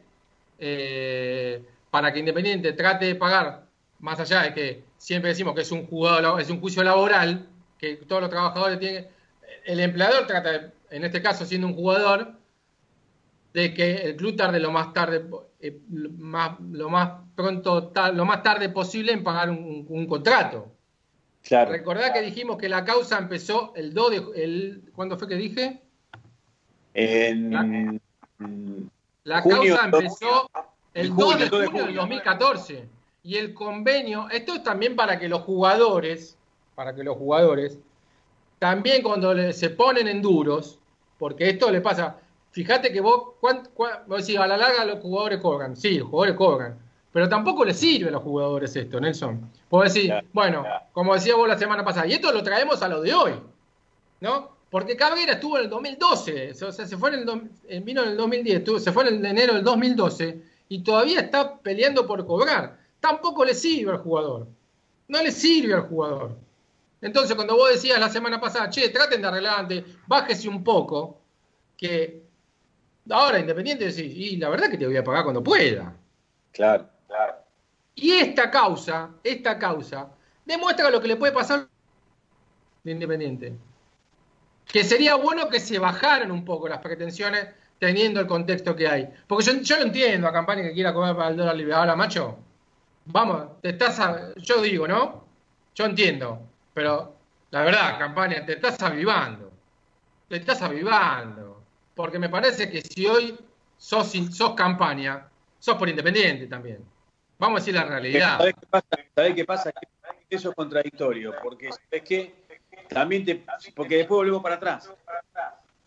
eh, 0.58 1.62
para 1.90 2.12
que 2.12 2.18
Independiente 2.18 2.72
trate 2.72 3.06
de 3.06 3.14
pagar, 3.14 3.64
más 4.00 4.18
allá 4.20 4.42
de 4.42 4.54
que 4.54 4.82
siempre 4.98 5.30
decimos 5.30 5.54
que 5.54 5.62
es 5.62 5.70
un 5.72 5.86
juzgado, 5.86 6.38
es 6.38 6.50
un 6.50 6.60
juicio 6.60 6.82
laboral, 6.82 7.46
que 7.78 7.96
todos 7.96 8.22
los 8.22 8.30
trabajadores 8.30 8.78
tienen, 8.78 9.06
el 9.64 9.80
empleador 9.80 10.26
trata, 10.26 10.72
en 10.90 11.04
este 11.04 11.22
caso 11.22 11.44
siendo 11.44 11.66
un 11.66 11.74
jugador, 11.74 12.32
de 13.56 13.72
que 13.72 13.94
el 14.02 14.16
club 14.16 14.36
tarde 14.36 14.60
lo 14.60 14.70
más 14.70 14.92
tarde, 14.92 15.24
eh, 15.60 15.80
lo 15.90 16.10
más, 16.10 16.60
lo 16.60 16.90
más 16.90 17.22
pronto, 17.34 17.90
lo 18.12 18.26
más 18.26 18.42
tarde 18.42 18.68
posible 18.68 19.12
en 19.12 19.24
pagar 19.24 19.48
un, 19.48 19.86
un 19.88 20.06
contrato. 20.06 20.70
Claro. 21.42 21.72
Recordá 21.72 22.12
que 22.12 22.20
dijimos 22.20 22.58
que 22.58 22.68
la 22.68 22.84
causa 22.84 23.16
empezó 23.16 23.72
el 23.74 23.94
2 23.94 24.10
de, 24.10 24.44
el, 24.44 24.90
¿cuándo 24.94 25.18
fue 25.18 25.26
que 25.26 25.36
dije? 25.36 25.80
En, 26.92 27.98
La 29.24 29.40
Junio, 29.40 29.76
causa 29.78 29.84
empezó 29.86 30.50
el 30.92 31.06
en 31.06 31.16
2 31.16 31.24
junio, 31.24 31.44
de 31.44 31.48
2 31.48 31.60
de 31.60 31.66
junio 31.66 31.82
del 31.82 31.86
junio. 31.86 32.00
2014. 32.02 32.88
Y 33.22 33.36
el 33.36 33.54
convenio, 33.54 34.28
esto 34.28 34.56
es 34.56 34.64
también 34.64 34.94
para 34.94 35.18
que 35.18 35.30
los 35.30 35.40
jugadores, 35.40 36.36
para 36.74 36.94
que 36.94 37.02
los 37.02 37.16
jugadores, 37.16 37.78
también 38.58 39.02
cuando 39.02 39.50
se 39.54 39.70
ponen 39.70 40.08
en 40.08 40.20
duros, 40.20 40.78
porque 41.16 41.48
esto 41.48 41.70
le 41.70 41.80
pasa, 41.80 42.18
fíjate 42.56 42.90
que 42.90 43.00
vos, 43.02 43.34
cuán- 43.38 43.68
cuán- 43.74 44.04
vos 44.06 44.26
decís, 44.26 44.38
a 44.40 44.46
la 44.46 44.56
larga 44.56 44.82
los 44.86 45.00
jugadores 45.00 45.40
cobran, 45.40 45.76
sí, 45.76 45.98
los 45.98 46.08
jugadores 46.08 46.36
cobran, 46.36 46.78
pero 47.12 47.28
tampoco 47.28 47.66
les 47.66 47.78
sirve 47.78 48.08
a 48.08 48.12
los 48.12 48.22
jugadores 48.22 48.74
esto, 48.74 48.98
Nelson. 48.98 49.50
Vos 49.68 49.92
decís, 49.92 50.10
bueno, 50.32 50.64
como 50.92 51.12
decía 51.12 51.34
vos 51.36 51.46
la 51.46 51.58
semana 51.58 51.84
pasada, 51.84 52.06
y 52.06 52.14
esto 52.14 52.32
lo 52.32 52.42
traemos 52.42 52.82
a 52.82 52.88
lo 52.88 53.02
de 53.02 53.12
hoy, 53.12 53.32
¿no? 54.22 54.56
Porque 54.70 54.96
Cabrera 54.96 55.34
estuvo 55.34 55.58
en 55.58 55.64
el 55.64 55.70
2012, 55.70 56.52
o 56.64 56.72
sea, 56.72 56.86
se 56.86 56.96
fue 56.96 57.10
en 57.14 57.28
el, 57.68 57.80
vino 57.82 58.02
en 58.02 58.08
el 58.08 58.16
2010, 58.16 58.58
estuvo- 58.58 58.78
se 58.78 58.90
fue 58.90 59.06
en 59.06 59.16
el 59.16 59.26
enero 59.26 59.52
del 59.52 59.62
2012 59.62 60.42
y 60.70 60.78
todavía 60.82 61.20
está 61.20 61.58
peleando 61.58 62.06
por 62.06 62.24
cobrar. 62.26 62.78
Tampoco 63.00 63.44
le 63.44 63.54
sirve 63.54 63.92
al 63.92 63.98
jugador. 63.98 64.46
No 65.08 65.22
le 65.22 65.30
sirve 65.30 65.74
al 65.74 65.82
jugador. 65.82 66.36
Entonces, 67.00 67.36
cuando 67.36 67.54
vos 67.54 67.70
decías 67.70 68.00
la 68.00 68.08
semana 68.08 68.40
pasada, 68.40 68.70
che, 68.70 68.88
traten 68.88 69.20
de 69.20 69.28
arreglar 69.28 69.60
antes, 69.60 69.84
bájese 70.06 70.48
un 70.48 70.64
poco, 70.64 71.20
que 71.76 72.25
ahora 73.10 73.38
Independiente 73.38 73.84
decís, 73.84 74.12
y 74.16 74.36
la 74.36 74.48
verdad 74.48 74.70
que 74.70 74.78
te 74.78 74.86
voy 74.86 74.96
a 74.96 75.04
pagar 75.04 75.22
cuando 75.24 75.42
pueda. 75.42 75.94
Claro, 76.52 76.88
claro. 77.06 77.34
Y 77.94 78.12
esta 78.12 78.50
causa, 78.50 79.10
esta 79.22 79.58
causa, 79.58 80.08
demuestra 80.44 80.90
lo 80.90 81.00
que 81.00 81.08
le 81.08 81.16
puede 81.16 81.32
pasar 81.32 81.66
de 82.84 82.92
Independiente. 82.92 83.52
Que 84.66 84.82
sería 84.84 85.14
bueno 85.14 85.48
que 85.48 85.60
se 85.60 85.78
bajaran 85.78 86.30
un 86.30 86.44
poco 86.44 86.68
las 86.68 86.78
pretensiones 86.78 87.46
teniendo 87.78 88.20
el 88.20 88.26
contexto 88.26 88.74
que 88.74 88.88
hay. 88.88 89.08
Porque 89.26 89.44
yo, 89.44 89.52
yo 89.60 89.76
lo 89.76 89.82
entiendo 89.82 90.26
a 90.26 90.32
Campaña 90.32 90.62
que 90.62 90.72
quiera 90.72 90.92
comer 90.92 91.14
para 91.14 91.28
el 91.30 91.36
dólar 91.36 91.56
libre. 91.56 91.74
Ahora, 91.74 91.94
macho, 91.94 92.38
vamos, 93.04 93.60
te 93.62 93.70
estás 93.70 94.00
a- 94.00 94.34
yo 94.36 94.60
digo, 94.62 94.88
¿no? 94.88 95.24
Yo 95.74 95.84
entiendo, 95.84 96.40
pero 96.74 97.14
la 97.50 97.62
verdad, 97.62 97.98
Campaña, 97.98 98.44
te 98.44 98.54
estás 98.54 98.82
avivando. 98.82 99.52
Te 100.28 100.36
estás 100.36 100.60
avivando. 100.62 101.45
Porque 101.96 102.18
me 102.18 102.28
parece 102.28 102.70
que 102.70 102.82
si 102.82 103.06
hoy 103.06 103.36
sos, 103.78 104.12
sos 104.30 104.54
Campaña, 104.54 105.26
sos 105.58 105.76
por 105.76 105.88
Independiente 105.88 106.46
también. 106.46 106.84
Vamos 107.38 107.56
a 107.56 107.60
decir 107.60 107.74
la 107.74 107.84
realidad. 107.84 108.36
¿Sabés 108.36 108.54
qué 108.54 108.66
pasa? 108.66 108.86
¿Sabés 109.14 109.34
qué 109.34 109.44
pasa? 109.46 109.72
Eso 110.28 110.50
es 110.50 110.54
contradictorio, 110.54 111.32
porque 111.42 111.70
es 111.90 112.02
que 112.02 112.34
también 112.90 113.24
te, 113.24 113.46
porque 113.74 113.96
después 113.96 114.18
volvemos 114.18 114.42
para 114.42 114.56
atrás. 114.56 114.92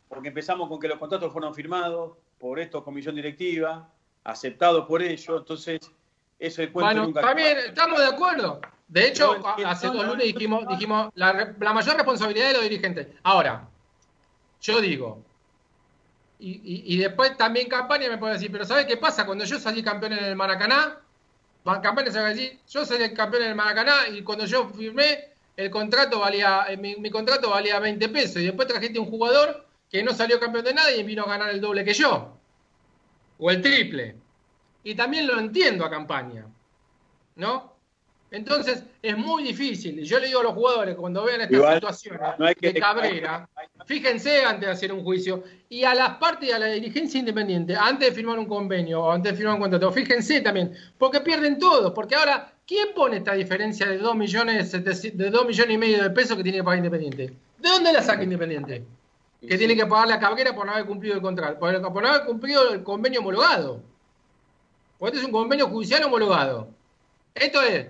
Porque 0.07 0.29
empezamos 0.29 0.67
con 0.67 0.79
que 0.79 0.87
los 0.87 0.97
contratos 0.97 1.31
fueron 1.31 1.53
firmados 1.53 2.17
por 2.39 2.59
esto, 2.59 2.83
comisión 2.83 3.13
directiva, 3.13 3.87
aceptados 4.23 4.87
por 4.87 5.03
ellos, 5.03 5.41
entonces 5.41 5.79
eso 6.39 6.61
cuento 6.71 6.79
Bueno, 6.79 7.03
nunca 7.05 7.21
también 7.21 7.55
estamos 7.67 7.99
de 7.99 8.07
acuerdo. 8.07 8.61
De 8.87 9.07
hecho, 9.07 9.37
No, 9.37 9.67
hace 9.67 9.87
dos 9.87 10.07
lunes 10.07 10.25
dijimos, 10.25 10.67
dijimos 10.67 11.11
la 11.13 11.53
mayor 11.71 11.95
responsabilidad 11.95 12.47
de 12.47 12.53
los 12.53 12.63
dirigentes. 12.63 13.07
Ahora, 13.21 13.67
yo 14.61 14.81
digo, 14.81 15.28
y, 16.39 16.95
y- 16.95 16.97
después 16.97 17.35
también 17.37 17.67
Campaña 17.67 18.07
me 18.09 18.17
puede 18.17 18.33
decir, 18.33 18.51
pero 18.51 18.65
¿sabes 18.65 18.85
qué 18.85 18.97
pasa? 18.97 19.25
Cuando 19.25 19.43
yo 19.45 19.59
salí 19.59 19.83
campeón 19.83 20.13
en 20.13 20.23
el 20.23 20.35
Maracaná, 20.35 20.97
Campaña 21.83 22.11
se 22.11 22.19
va 22.19 22.27
a 22.27 22.29
decir, 22.29 22.59
yo 22.69 22.85
salí 22.85 23.13
campeón 23.13 23.43
en 23.43 23.49
el 23.49 23.55
Maracaná 23.55 24.07
y 24.11 24.23
cuando 24.23 24.45
yo 24.45 24.69
firmé, 24.69 25.25
el 25.57 25.69
contrato 25.69 26.19
valía, 26.19 26.65
eh, 26.69 26.77
mi, 26.77 26.95
mi 26.95 27.09
contrato 27.09 27.49
valía 27.49 27.79
20 27.79 28.07
pesos. 28.09 28.37
Y 28.37 28.45
después 28.45 28.67
trajiste 28.67 28.97
un 28.99 29.09
jugador 29.09 29.67
que 29.91 30.01
no 30.01 30.13
salió 30.13 30.39
campeón 30.39 30.63
de 30.65 30.73
nada 30.73 30.91
y 30.91 31.03
vino 31.03 31.23
a 31.23 31.27
ganar 31.27 31.49
el 31.49 31.59
doble 31.59 31.83
que 31.83 31.93
yo. 31.93 32.37
O 33.37 33.51
el 33.51 33.61
triple. 33.61 34.15
Y 34.83 34.95
también 34.95 35.27
lo 35.27 35.37
entiendo 35.37 35.83
a 35.85 35.89
Campaña. 35.89 36.45
¿No? 37.35 37.73
Entonces, 38.31 38.83
es 39.01 39.17
muy 39.17 39.43
difícil. 39.43 40.03
Yo 40.03 40.19
le 40.19 40.27
digo 40.27 40.41
a 40.41 40.43
los 40.43 40.53
jugadores, 40.53 40.95
cuando 40.95 41.23
vean 41.23 41.41
estas 41.41 41.57
Igual, 41.57 41.73
situaciones 41.75 42.21
no 42.37 42.45
hay 42.45 42.53
que- 42.55 42.73
de 42.73 42.79
Cabrera, 42.79 43.49
fíjense 43.85 44.43
antes 44.45 44.67
de 44.67 44.71
hacer 44.71 44.93
un 44.93 45.03
juicio. 45.03 45.43
Y 45.67 45.83
a 45.83 45.95
las 45.95 46.17
partes 46.17 46.47
y 46.49 46.51
a 46.51 46.59
la 46.59 46.67
dirigencia 46.67 47.19
independiente, 47.19 47.75
antes 47.75 48.09
de 48.09 48.15
firmar 48.15 48.37
un 48.37 48.45
convenio 48.45 49.03
o 49.03 49.11
antes 49.11 49.31
de 49.31 49.37
firmar 49.37 49.55
un 49.55 49.61
contrato, 49.61 49.91
fíjense 49.91 50.41
también, 50.41 50.75
porque 50.97 51.21
pierden 51.21 51.57
todos. 51.57 51.91
Porque 51.91 52.15
ahora, 52.15 52.53
¿quién 52.67 52.89
pone 52.93 53.17
esta 53.17 53.33
diferencia 53.33 53.87
de 53.87 53.97
2 53.97 54.15
millones, 54.15 54.71
de 54.71 55.29
2 55.31 55.47
millones 55.47 55.73
y 55.73 55.77
medio 55.79 56.03
de 56.03 56.09
pesos 56.11 56.37
que 56.37 56.43
tiene 56.43 56.59
que 56.59 56.63
pagar 56.63 56.77
Independiente? 56.77 57.33
¿De 57.57 57.69
dónde 57.69 57.91
la 57.91 58.03
saca 58.03 58.21
Independiente? 58.23 58.83
Que 59.41 59.57
tiene 59.57 59.75
que 59.75 59.85
pagarle 59.87 60.13
a 60.13 60.19
Cabrera 60.19 60.53
por 60.53 60.67
no 60.67 60.73
haber 60.73 60.85
cumplido 60.85 61.15
el 61.15 61.21
contrato, 61.21 61.57
por, 61.57 61.81
por 61.93 62.03
no 62.03 62.09
haber 62.09 62.25
cumplido 62.25 62.73
el 62.73 62.83
convenio 62.83 63.21
homologado. 63.21 63.81
Porque 64.99 65.15
este 65.15 65.19
es 65.21 65.25
un 65.25 65.31
convenio 65.31 65.67
judicial 65.67 66.03
homologado. 66.03 66.67
Esto 67.33 67.61
es 67.61 67.87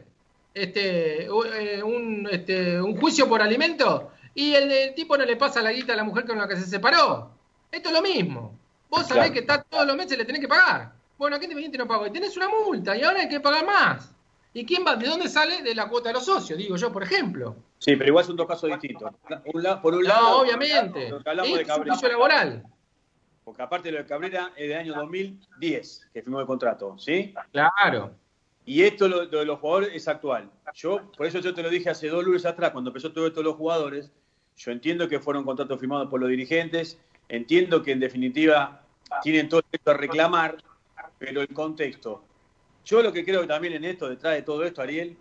este, 0.54 1.26
eh, 1.26 1.84
un, 1.84 2.28
este, 2.32 2.82
un 2.82 2.98
juicio 2.98 3.28
por 3.28 3.42
alimento 3.42 4.12
y 4.34 4.54
el, 4.54 4.72
el 4.72 4.94
tipo 4.96 5.18
no 5.18 5.26
le 5.26 5.36
pasa 5.36 5.62
la 5.62 5.72
guita 5.72 5.94
a 5.94 5.96
la 5.96 6.04
mujer 6.04 6.26
con 6.26 6.38
la 6.38 6.48
que 6.48 6.56
se 6.56 6.66
separó. 6.66 7.32
Esto 7.72 7.90
es 7.90 7.94
lo 7.96 8.02
mismo. 8.02 8.58
Vos 8.90 9.02
sabés 9.08 9.16
Claro. 9.30 9.34
que 9.34 9.40
está 9.40 9.64
todos 9.64 9.86
los 9.86 9.96
meses 9.96 10.18
le 10.18 10.26
tenés 10.26 10.42
que 10.42 10.48
pagar. 10.48 10.92
Bueno, 11.18 11.36
aquí 11.36 11.46
Independiente 11.46 11.78
no 11.78 11.88
pagó 11.88 12.08
y 12.08 12.12
tenés 12.12 12.36
una 12.38 12.48
multa 12.50 12.96
y 12.98 13.04
ahora 13.04 13.20
hay 13.22 13.30
que 13.30 13.40
pagar 13.40 13.66
más. 13.66 14.16
¿Y 14.54 14.66
quién 14.66 14.84
va? 14.86 14.96
¿De 14.96 15.06
dónde 15.08 15.30
sale? 15.30 15.62
De 15.62 15.76
la 15.76 15.88
cuota 15.88 16.10
de 16.10 16.14
los 16.14 16.26
socios, 16.26 16.58
digo 16.58 16.76
yo, 16.76 16.92
por 16.92 17.04
ejemplo. 17.04 17.56
Sí, 17.78 17.96
pero 17.96 18.10
igual 18.10 18.26
son 18.26 18.36
dos 18.36 18.48
casos 18.48 18.70
distintos. 18.70 19.12
Un 19.54 19.62
la- 19.62 19.80
por 19.82 19.94
un 19.94 20.02
No, 20.02 20.08
lado, 20.10 20.42
obviamente. 20.42 21.10
lo 21.10 21.22
que 21.22 21.30
hablamos 21.30 21.54
de 21.54 21.62
Esto 21.62 21.62
es 21.62 21.68
un 21.70 21.76
Cabrera. 21.76 21.94
juicio 21.94 22.10
laboral. 22.10 22.64
Porque 23.44 23.62
aparte 23.62 23.92
lo 23.92 24.00
de 24.00 24.06
Cabrera 24.06 24.52
es 24.56 24.68
del 24.70 24.78
año 24.78 24.94
2010, 24.96 26.08
que 26.14 26.22
firmó 26.24 26.40
el 26.40 26.48
contrato, 26.48 26.98
¿sí? 26.98 27.34
Claro. 27.52 28.12
Y 28.70 28.84
esto 28.84 29.08
lo, 29.08 29.24
lo 29.24 29.40
de 29.40 29.46
los 29.46 29.58
jugadores 29.58 29.90
es 29.96 30.08
actual. 30.08 30.48
Yo, 30.76 31.12
por 31.18 31.26
eso 31.26 31.40
yo 31.40 31.56
te 31.56 31.64
lo 31.64 31.72
dije 31.72 31.90
hace 31.90 32.08
dos 32.08 32.24
lunes 32.24 32.46
atrás, 32.46 32.70
cuando 32.70 32.92
empezó 32.92 33.12
todo 33.12 33.26
esto 33.26 33.40
de 33.40 33.46
los 33.46 33.56
jugadores, 33.56 34.12
yo 34.58 34.72
entiendo 34.72 35.08
que 35.10 35.20
fueron 35.20 35.44
contratos 35.44 35.80
firmados 35.80 36.08
por 36.08 36.20
los 36.20 36.30
dirigentes, 36.30 37.00
entiendo 37.30 37.82
que 37.82 37.94
en 37.94 38.00
definitiva 38.00 38.84
tienen 39.24 39.50
todo 39.50 39.64
esto 39.72 39.90
a 39.90 39.96
reclamar, 39.96 40.58
pero 41.18 41.42
el 41.42 41.48
contexto. 41.48 42.24
Yo 42.86 43.02
lo 43.02 43.12
que 43.12 43.26
creo 43.26 43.42
que 43.42 43.48
también 43.48 43.74
en 43.74 43.86
esto, 43.86 44.08
detrás 44.08 44.36
de 44.36 44.44
todo 44.44 44.64
esto, 44.64 44.84
Ariel, 44.84 45.18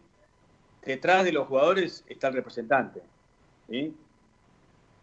detrás 0.84 1.24
de 1.24 1.32
los 1.32 1.46
jugadores 1.46 2.04
está 2.06 2.28
el 2.28 2.34
representante. 2.34 3.00
¿sí? 3.66 3.96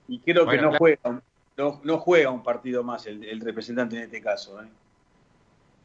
Y 0.07 0.19
creo 0.19 0.45
Bueno, 0.45 0.51
que 0.51 0.61
no 0.61 0.69
claro. 0.69 0.77
juega, 0.77 1.09
un- 1.09 1.23
no, 1.57 1.81
no 1.83 1.97
juega 1.97 2.29
un 2.29 2.43
partido 2.43 2.83
más 2.83 3.07
el, 3.07 3.23
el 3.25 3.39
representante 3.41 3.95
en 3.97 4.03
este 4.03 4.21
caso. 4.21 4.61
¿eh? 4.61 4.67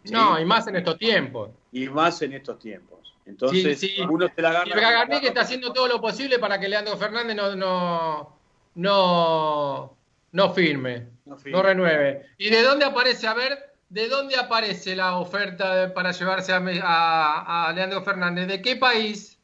¿Sí? 0.05 0.13
No, 0.13 0.39
y 0.41 0.45
más 0.45 0.67
en 0.67 0.77
estos 0.77 0.97
tiempos. 0.99 1.51
y 1.73 1.89
más 1.89 2.21
en 2.23 2.33
estos 2.33 2.59
tiempos. 2.59 2.99
Entonces, 3.27 3.79
Sí, 3.79 3.89
sí. 3.89 4.01
uno 4.09 4.27
se 4.35 4.43
la 4.43 4.49
Y 4.51 4.53
agarra. 4.55 4.75
Bragarnik 4.75 5.25
está 5.25 5.43
haciendo 5.43 5.73
todo 5.73 5.87
lo 5.89 6.01
posible 6.01 6.39
para 6.39 6.59
que 6.59 6.69
Leandro 6.69 6.97
Fernández 6.97 7.37
no, 7.37 7.55
no, 7.55 8.37
no, 8.75 9.97
no 10.33 10.55
firme, 10.55 11.11
No 11.25 11.63
renueve. 11.63 12.27
¿Y 12.39 12.49
de 12.51 12.63
dónde 12.63 12.87
aparece? 12.87 13.27
A 13.29 13.35
ver, 13.35 13.59
¿de 13.89 14.09
dónde 14.09 14.37
aparece 14.37 14.97
la 14.97 15.19
oferta 15.19 15.75
de- 15.77 15.89
para 15.91 16.11
llevarse 16.13 16.53
a, 16.53 16.57
a- 16.83 17.69
a 17.69 17.73
Leandro 17.73 18.03
Fernández? 18.03 18.49
¿De 18.49 18.61
qué 18.63 18.77
país? 18.77 19.39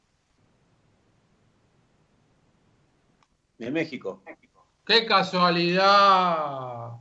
De 3.58 3.70
México. 3.70 4.22
¡Qué 4.84 5.06
casualidad! 5.06 6.92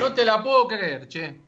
No 0.00 0.14
te 0.14 0.24
la 0.24 0.42
puedo 0.42 0.66
creer, 0.68 1.08
che. 1.08 1.40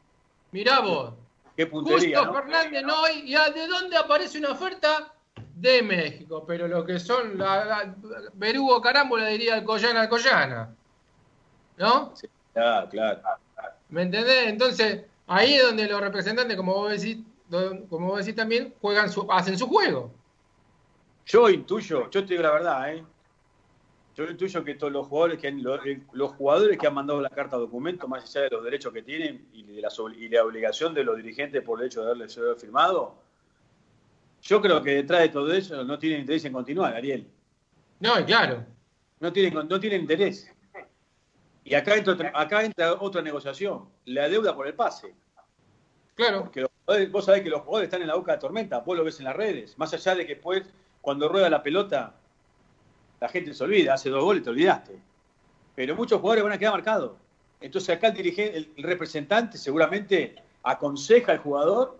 Mirá 0.52 0.80
vos. 0.80 1.14
Qué 1.56 1.66
puntería, 1.66 2.18
Justo 2.18 2.32
¿no? 2.32 2.38
Fernández 2.42 2.82
no. 2.84 3.08
¿Y 3.10 3.34
a- 3.34 3.50
de 3.50 3.66
dónde 3.66 3.96
aparece 3.96 4.38
una 4.38 4.50
oferta? 4.52 5.10
de 5.56 5.82
México, 5.82 6.44
pero 6.46 6.66
lo 6.68 6.84
que 6.84 6.98
son 6.98 7.38
la, 7.38 7.64
la 7.64 7.94
Berugo 8.34 8.80
Carámbula 8.82 9.26
diría 9.28 9.54
Alcoyana 9.54 10.02
Alcoyana. 10.02 10.74
¿No? 11.76 12.12
Claro, 12.52 12.88
claro. 12.88 13.20
¿Me 13.88 14.02
entendés? 14.02 14.48
Entonces, 14.48 15.02
ahí 15.26 15.54
es 15.54 15.62
donde 15.62 15.86
los 15.88 16.00
representantes, 16.00 16.56
como 16.56 16.74
vos 16.74 16.90
decís, 16.90 17.18
como 17.88 18.08
vos 18.08 18.18
decís 18.18 18.34
también, 18.34 18.74
juegan 18.80 19.10
su, 19.10 19.30
hacen 19.30 19.56
su 19.56 19.66
juego. 19.68 20.10
Yo 21.26 21.48
intuyo, 21.48 22.10
yo 22.10 22.20
te 22.24 22.32
digo 22.34 22.42
la 22.42 22.50
verdad, 22.50 22.92
¿eh? 22.94 23.04
Yo 24.16 24.24
intuyo 24.24 24.62
que 24.64 24.74
todos 24.76 24.92
los 24.92 25.08
jugadores 25.08 25.40
que 25.40 25.48
han- 25.48 25.62
los, 25.62 25.84
eh, 25.86 26.00
los 26.12 26.32
jugadores 26.32 26.78
que 26.78 26.86
han 26.86 26.94
mandado 26.94 27.20
la 27.20 27.30
carta 27.30 27.56
documento, 27.56 28.06
más 28.06 28.22
allá 28.24 28.42
de 28.42 28.50
los 28.50 28.62
derechos 28.64 28.92
que 28.92 29.02
tienen 29.02 29.48
y, 29.52 29.64
de 29.64 29.72
y 30.18 30.28
la 30.28 30.44
obligación 30.44 30.94
de 30.94 31.02
los 31.04 31.16
dirigentes 31.16 31.62
por 31.62 31.80
el 31.80 31.86
hecho 31.86 32.00
de 32.00 32.06
haberle 32.06 32.28
sido 32.28 32.54
firmado, 32.56 33.16
yo 34.42 34.60
creo 34.60 34.82
que 34.82 34.90
detrás 34.96 35.20
de 35.22 35.28
todo 35.30 35.52
eso 35.52 35.82
no 35.84 35.98
tienen 35.98 36.20
interés 36.20 36.44
en 36.44 36.52
continuar, 36.52 36.94
Ariel. 36.94 37.26
No, 38.00 38.14
claro. 38.24 38.64
No 39.20 39.32
tienen, 39.32 39.66
no 39.68 39.80
tienen 39.80 40.02
interés. 40.02 40.50
Y 41.64 41.74
acá 41.74 41.96
entra, 41.96 42.12
otra- 42.12 42.32
acá 42.34 42.62
entra 42.64 42.92
otra 43.00 43.22
negociación, 43.22 43.88
la 44.04 44.28
deuda 44.28 44.54
por 44.54 44.66
el 44.66 44.74
pase. 44.74 45.14
Claro. 46.14 46.42
Porque 46.44 46.60
los 46.60 46.70
jugadores- 46.84 47.10
vos 47.10 47.24
sabés 47.24 47.42
que 47.42 47.48
los 47.50 47.62
jugadores 47.62 47.86
están 47.88 48.02
en 48.02 48.08
la 48.08 48.14
boca 48.16 48.32
de 48.32 48.38
tormenta, 48.38 48.78
vos 48.80 48.96
lo 48.96 49.02
ves 49.02 49.18
en 49.18 49.24
las 49.24 49.34
redes. 49.34 49.76
Más 49.78 49.92
allá 49.94 50.14
de 50.14 50.26
que 50.26 50.34
después, 50.34 50.62
cuando 51.00 51.28
rueda 51.28 51.48
la 51.50 51.62
pelota, 51.62 52.14
la 53.24 53.30
gente 53.30 53.54
se 53.54 53.64
olvida, 53.64 53.94
hace 53.94 54.10
dos 54.10 54.22
goles, 54.22 54.42
te 54.42 54.50
olvidaste. 54.50 54.98
Pero 55.74 55.96
muchos 55.96 56.20
jugadores 56.20 56.44
van 56.44 56.52
a 56.52 56.58
quedar 56.58 56.74
marcados. 56.74 57.12
Entonces 57.58 57.96
acá 57.96 58.08
el 58.08 58.14
dirigente, 58.14 58.58
el, 58.58 58.82
representante 58.84 59.56
seguramente 59.56 60.36
aconseja 60.62 61.32
al 61.32 61.38
jugador 61.38 61.98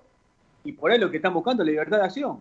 y 0.64 0.72
por 0.72 0.90
ahí 0.90 0.98
lo 0.98 1.10
que 1.10 1.16
están 1.16 1.32
buscando 1.32 1.62
es 1.62 1.66
la 1.66 1.70
libertad 1.70 1.96
de 1.96 2.04
acción. 2.04 2.40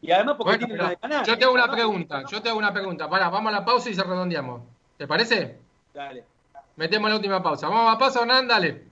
Y 0.00 0.10
además 0.10 0.36
porque 0.38 0.56
Bueno, 0.56 0.68
pero 0.70 0.82
la 0.84 0.88
de 0.88 0.98
ganar. 1.02 1.26
yo 1.26 1.36
te 1.36 1.44
hago 1.44 1.52
una 1.52 1.70
pregunta, 1.70 2.22
yo 2.30 2.40
te 2.40 2.48
hago 2.48 2.58
una 2.58 2.72
pregunta. 2.72 3.10
Pará, 3.10 3.28
vamos 3.28 3.52
a 3.52 3.56
la 3.56 3.64
pausa 3.64 3.90
y 3.90 3.94
se 3.94 4.02
redondeamos. 4.02 4.62
¿Te 4.96 5.06
parece? 5.06 5.58
Dale. 5.92 6.24
Metemos 6.76 7.10
la 7.10 7.16
última 7.16 7.42
pausa. 7.42 7.68
Vamos 7.68 7.88
a 7.88 7.92
la 7.92 7.98
pausa, 7.98 8.20
Hernán, 8.22 8.48
dale. 8.48 8.84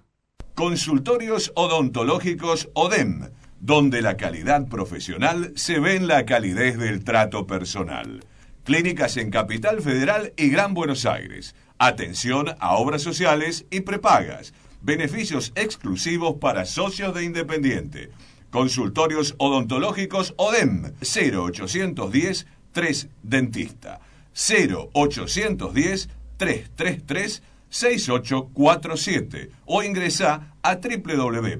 Consultorios 0.55 1.51
odontológicos 1.57 2.71
ODEM, 2.75 3.31
donde 3.59 4.01
la 4.01 4.17
calidad 4.17 4.69
profesional 4.69 5.51
se 5.57 5.81
ve 5.81 5.97
en 5.97 6.07
la 6.07 6.25
calidez 6.25 6.79
del 6.79 7.03
trato 7.03 7.49
personal. 7.49 8.21
Clínicas 8.67 9.17
en 9.17 9.31
Capital 9.31 9.81
Federal 9.81 10.33
y 10.37 10.51
Gran 10.51 10.75
Buenos 10.75 11.07
Aires. 11.07 11.55
Atención 11.79 12.55
a 12.59 12.77
obras 12.77 13.03
sociales 13.03 13.67
y 13.71 13.81
prepagas. 13.81 14.55
Beneficios 14.81 15.53
exclusivos 15.55 16.37
para 16.41 16.65
socios 16.65 17.15
de 17.15 17.25
Independiente. 17.25 18.11
Consultorios 18.51 19.35
odontológicos 19.39 20.35
ODEM 20.37 20.93
0810 21.01 22.47
3 22.73 23.09
Dentista 23.23 24.01
0810 24.33 26.09
333 26.37 27.43
6847 27.69 29.51
o 29.67 29.83
ingresa 29.83 30.55
a 30.63 30.77
www.opsa.com. 30.77 31.57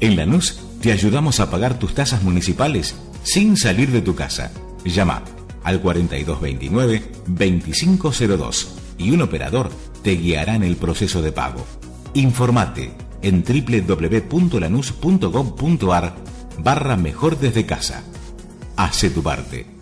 En 0.00 0.16
Lanús 0.16 0.60
te 0.80 0.92
ayudamos 0.92 1.40
a 1.40 1.50
pagar 1.50 1.78
tus 1.78 1.94
tasas 1.94 2.22
municipales 2.22 2.94
sin 3.22 3.56
salir 3.56 3.90
de 3.90 4.00
tu 4.00 4.14
casa. 4.14 4.52
Llama 4.84 5.22
al 5.68 5.82
4229-2502 5.82 8.68
y 8.96 9.10
un 9.10 9.20
operador 9.22 9.70
te 10.02 10.12
guiará 10.16 10.54
en 10.54 10.62
el 10.64 10.76
proceso 10.76 11.20
de 11.22 11.32
pago. 11.32 11.64
Informate 12.14 12.92
en 13.22 13.44
www.lanús.gov.ar 13.44 16.16
barra 16.58 16.96
mejor 16.96 17.38
desde 17.38 17.66
casa. 17.66 18.02
Hace 18.76 19.10
tu 19.10 19.22
parte. 19.22 19.77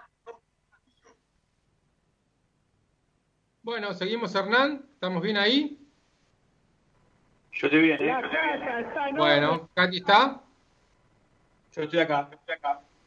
Bueno, 3.65 3.93
seguimos, 3.95 4.33
Hernán. 4.33 4.85
¿Estamos 4.95 5.21
bien 5.21 5.37
ahí? 5.37 5.77
Yo 7.53 7.67
estoy 7.67 7.83
bien, 7.83 7.99
¿eh? 8.01 8.15
Bueno, 9.17 9.69
Katy 9.75 9.97
está. 9.97 10.41
Yo 11.75 11.83
estoy 11.83 11.99
acá. 11.99 12.31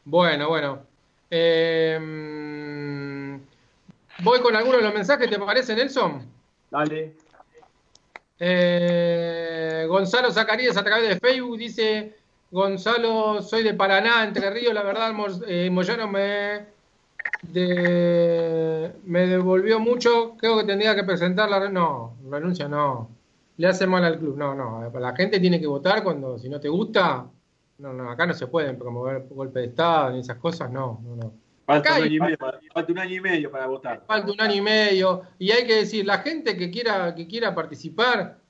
Bueno, 0.04 0.50
bueno. 0.50 0.86
Eh, 1.32 1.98
mm, 1.98 3.38
voy 4.22 4.42
con 4.42 4.54
algunos 4.54 4.82
de 4.82 4.86
los 4.86 4.94
mensajes, 4.94 5.30
¿te 5.30 5.40
parece, 5.40 5.76
Nelson? 5.76 6.30
Dale. 6.70 7.16
Eh, 8.38 9.86
Gonzalo 9.88 10.30
Zacarías 10.30 10.76
a 10.76 10.84
través 10.84 11.08
de 11.08 11.20
Facebook 11.22 11.58
dice, 11.58 12.18
Gonzalo, 12.54 13.42
soy 13.42 13.64
de 13.64 13.74
Paraná, 13.74 14.24
Entre 14.24 14.48
Ríos, 14.52 14.76
la 14.76 14.84
verdad, 14.84 15.12
Mo- 15.12 15.26
eh, 15.48 15.72
Moyano 15.72 16.08
me, 16.08 16.68
de- 17.42 18.94
me 19.06 19.26
devolvió 19.26 19.80
mucho, 19.80 20.36
creo 20.38 20.60
que 20.60 20.64
tendría 20.64 20.96
que 20.96 21.04
presentar 21.04 21.50
la... 21.50 21.68
No, 21.68 22.16
renuncia 22.30 22.68
no, 22.68 23.10
le 23.58 23.68
hace 23.68 23.88
mal 23.88 24.06
al 24.06 24.20
club, 24.20 24.38
no, 24.38 24.54
no, 24.54 24.88
la 25.00 25.16
gente 25.16 25.40
tiene 25.40 25.60
que 25.60 25.66
votar 25.66 26.04
cuando, 26.04 26.38
si 26.38 26.48
no 26.48 26.60
te 26.60 26.70
gusta, 26.70 27.26
no, 27.80 27.92
no, 27.92 28.12
acá 28.12 28.28
no 28.28 28.36
se 28.36 28.46
pueden 28.46 28.78
promover 28.78 29.26
golpe 29.32 29.62
de 29.62 29.66
Estado 29.66 30.12
ni 30.12 30.20
esas 30.20 30.38
cosas, 30.38 30.70
no, 30.70 31.02
no, 31.04 31.16
no. 31.16 31.34
Falta 31.66 31.98
un, 31.98 32.04
año 32.04 32.14
y 32.14 32.20
medio 32.20 32.38
para, 32.38 32.60
falta 32.72 32.92
un 32.92 33.00
año 33.00 33.16
y 33.16 33.22
medio 33.22 33.50
para 33.50 33.66
votar. 33.66 34.04
falta 34.06 34.32
un 34.32 34.40
año 34.40 34.56
y 34.56 34.62
medio 34.62 35.24
y 35.40 35.50
hay 35.50 35.66
que 35.66 35.78
decir 35.78 36.06
la 36.06 36.20
gente 36.20 36.56
que 36.56 36.70
quiera 36.70 37.16
que 37.16 37.26
quiera 37.26 37.56
participar 37.56 38.43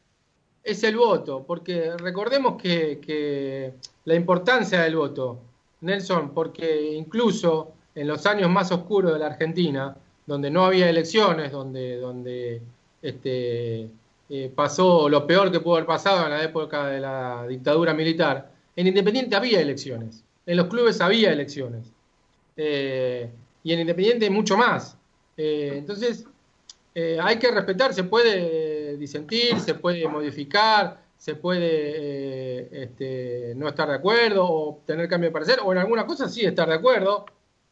es 0.63 0.83
el 0.83 0.95
voto 0.95 1.43
porque 1.45 1.91
recordemos 1.97 2.61
que, 2.61 2.99
que 2.99 3.73
la 4.05 4.15
importancia 4.15 4.81
del 4.81 4.95
voto 4.95 5.39
Nelson 5.81 6.33
porque 6.33 6.93
incluso 6.93 7.73
en 7.95 8.07
los 8.07 8.25
años 8.25 8.49
más 8.49 8.71
oscuros 8.71 9.13
de 9.13 9.19
la 9.19 9.27
Argentina 9.27 9.95
donde 10.25 10.49
no 10.49 10.65
había 10.65 10.89
elecciones 10.89 11.51
donde 11.51 11.97
donde 11.97 12.61
este 13.01 13.89
eh, 14.29 14.51
pasó 14.55 15.09
lo 15.09 15.27
peor 15.27 15.51
que 15.51 15.59
pudo 15.59 15.75
haber 15.75 15.85
pasado 15.85 16.23
en 16.25 16.31
la 16.31 16.43
época 16.43 16.87
de 16.87 16.99
la 16.99 17.45
dictadura 17.47 17.93
militar 17.93 18.51
en 18.75 18.87
Independiente 18.87 19.35
había 19.35 19.59
elecciones 19.59 20.23
en 20.45 20.57
los 20.57 20.67
clubes 20.67 20.99
había 21.01 21.31
elecciones. 21.31 21.91
Eh, 22.57 23.29
y 23.63 23.73
en 23.73 23.79
Independiente 23.79 24.29
mucho 24.29 24.57
más. 24.57 24.97
Eh, 25.37 25.73
entonces, 25.75 26.25
eh, 26.93 27.17
hay 27.21 27.37
que 27.39 27.49
respetar, 27.49 27.93
se 27.93 28.03
puede 28.03 28.72
disentir, 28.97 29.59
se 29.59 29.75
puede 29.75 30.07
modificar, 30.07 31.03
se 31.17 31.35
puede 31.35 31.69
eh, 31.69 32.69
este, 32.71 33.53
no 33.55 33.69
estar 33.69 33.87
de 33.87 33.95
acuerdo 33.95 34.45
o 34.45 34.81
tener 34.85 35.07
cambio 35.07 35.29
de 35.29 35.33
parecer, 35.33 35.59
o 35.63 35.71
en 35.71 35.77
algunas 35.77 36.05
cosas 36.05 36.33
sí 36.33 36.45
estar 36.45 36.67
de 36.67 36.75
acuerdo. 36.75 37.25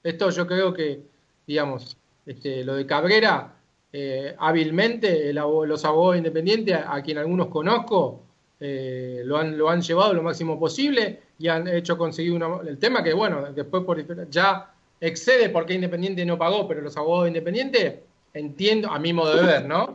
Esto 0.03 0.29
yo 0.29 0.47
creo 0.47 0.73
que, 0.73 1.01
digamos, 1.45 1.97
este, 2.25 2.63
lo 2.63 2.75
de 2.75 2.85
Cabrera, 2.85 3.53
eh, 3.91 4.35
hábilmente, 4.39 5.29
el 5.29 5.35
los 5.35 5.83
abogados 5.83 6.17
independientes, 6.17 6.79
a, 6.87 7.01
quien 7.01 7.17
algunos 7.17 7.47
conozco, 7.47 8.21
eh, 8.59 9.21
lo, 9.25 9.37
han, 9.37 9.57
lo 9.57 9.69
han 9.69 9.81
llevado 9.81 10.13
lo 10.13 10.23
máximo 10.23 10.57
posible 10.57 11.19
y 11.37 11.47
han 11.47 11.67
hecho 11.67 11.97
conseguir 11.97 12.31
una, 12.31 12.61
el 12.65 12.77
tema 12.77 13.03
que, 13.03 13.11
bueno, 13.13 13.51
después 13.51 13.83
por, 13.83 14.29
ya 14.29 14.71
excede 15.01 15.49
porque 15.49 15.73
Independiente 15.73 16.25
no 16.25 16.37
pagó, 16.37 16.67
pero 16.67 16.79
los 16.79 16.95
abogados 16.95 17.27
independientes, 17.27 17.95
entiendo, 18.33 18.89
a 18.89 18.99
mi 18.99 19.11
modo 19.11 19.35
de 19.35 19.43
ver, 19.43 19.65
¿no? 19.65 19.93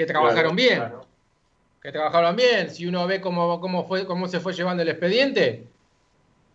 Que 0.00 0.06
trabajaron 0.06 0.56
bien. 0.56 0.82
Que 1.82 1.92
trabajaron 1.92 2.34
bien. 2.36 2.70
Si 2.70 2.86
uno 2.86 3.06
ve 3.06 3.20
cómo, 3.20 3.60
cómo, 3.60 3.86
fue, 3.86 4.06
cómo 4.06 4.28
se 4.28 4.40
fue 4.40 4.54
llevando 4.54 4.82
el 4.82 4.88
expediente, 4.88 5.66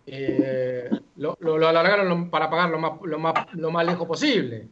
eh, 0.07 0.89
lo, 1.17 1.37
lo- 1.39 1.57
lo 1.57 1.67
alargaron 1.67 2.07
lo- 2.09 2.29
para 2.29 2.49
pagar 2.49 2.69
lo 2.69 2.79
más, 2.79 2.93
lo 3.03 3.19
más, 3.19 3.33
lo 3.53 3.71
más 3.71 3.85
lejos 3.85 4.07
posible. 4.07 4.67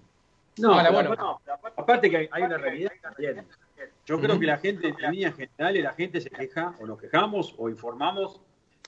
No, 0.60 0.74
Ahora, 0.74 0.92
bueno. 0.92 1.12
aparte- 1.14 1.74
aparte 1.82 2.10
que 2.10 2.18
hay, 2.18 2.30
hay 2.32 2.44
una 2.44 2.58
realidad 2.58 2.92
también. 3.02 3.46
Yo 4.06 4.20
creo 4.20 4.40
que 4.40 4.46
la 4.46 4.58
gente, 4.58 4.88
en 4.90 5.12
líneas 5.12 5.36
generales, 5.36 5.84
la 5.84 5.94
gente 5.94 6.20
se 6.22 6.30
queja, 6.30 6.76
o 6.80 6.86
nos 6.86 7.00
quejamos, 7.00 7.56
o 7.58 7.70
informamos, 7.70 8.42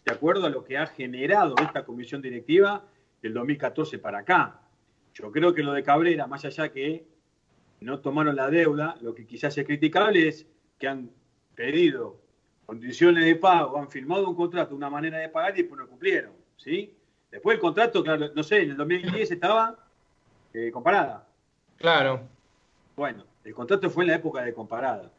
de 0.05 0.11
acuerdo 0.13 0.45
a 0.45 0.49
lo 0.49 0.63
que 0.63 0.77
ha 0.77 0.85
generado 0.87 1.55
esta 1.61 1.83
comisión 1.85 2.21
directiva 2.21 2.83
del 3.21 3.33
2014 3.33 3.97
para 3.97 4.19
acá. 4.19 4.59
Yo 5.13 5.31
creo 5.31 5.53
que 5.53 5.63
lo 5.63 5.73
de 5.73 5.83
Cabrera, 5.83 6.27
más 6.27 6.43
allá 6.45 6.69
que 6.69 7.05
no 7.85 7.99
tomaron 7.99 8.35
la 8.35 8.49
deuda, 8.49 8.97
lo 9.01 9.13
que 9.15 9.25
quizás 9.25 9.57
es 9.57 9.65
criticable 9.65 10.27
es 10.27 10.45
que 10.79 10.87
han 10.87 11.09
pedido 11.55 12.17
condiciones 12.65 13.23
de 13.25 13.35
pago, 13.35 13.77
han 13.77 13.89
firmado 13.89 14.27
un 14.27 14.35
contrato, 14.35 14.75
una 14.75 14.89
manera 14.89 15.19
de 15.19 15.29
pagar 15.29 15.53
y 15.57 15.61
después 15.61 15.79
no 15.79 15.87
cumplieron. 15.87 16.31
¿sí? 16.57 16.93
Después 17.31 17.55
el 17.55 17.61
contrato, 17.61 18.03
claro, 18.03 18.29
no 18.35 18.43
sé, 18.43 18.63
en 18.63 18.71
el 18.71 18.77
2010 18.77 19.31
estaba 19.31 19.77
eh, 20.53 20.71
comparada. 20.71 21.27
Claro. 21.77 22.21
Bueno, 22.95 23.23
el 23.43 23.53
contrato 23.53 23.89
fue 23.89 24.03
en 24.05 24.09
la 24.11 24.15
época 24.15 24.41
de 24.41 24.53
comparada. 24.53 25.11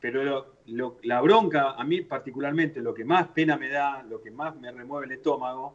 Pero 0.00 0.24
lo- 0.24 0.46
lo- 0.66 0.96
la 1.02 1.20
bronca, 1.20 1.72
a 1.72 1.84
mí 1.84 2.00
particularmente, 2.02 2.80
lo 2.80 2.94
que 2.94 3.04
más 3.04 3.28
pena 3.28 3.56
me 3.56 3.68
da, 3.68 4.02
lo 4.04 4.20
que 4.22 4.30
más 4.30 4.54
me 4.56 4.70
remueve 4.72 5.06
el 5.06 5.12
estómago, 5.12 5.74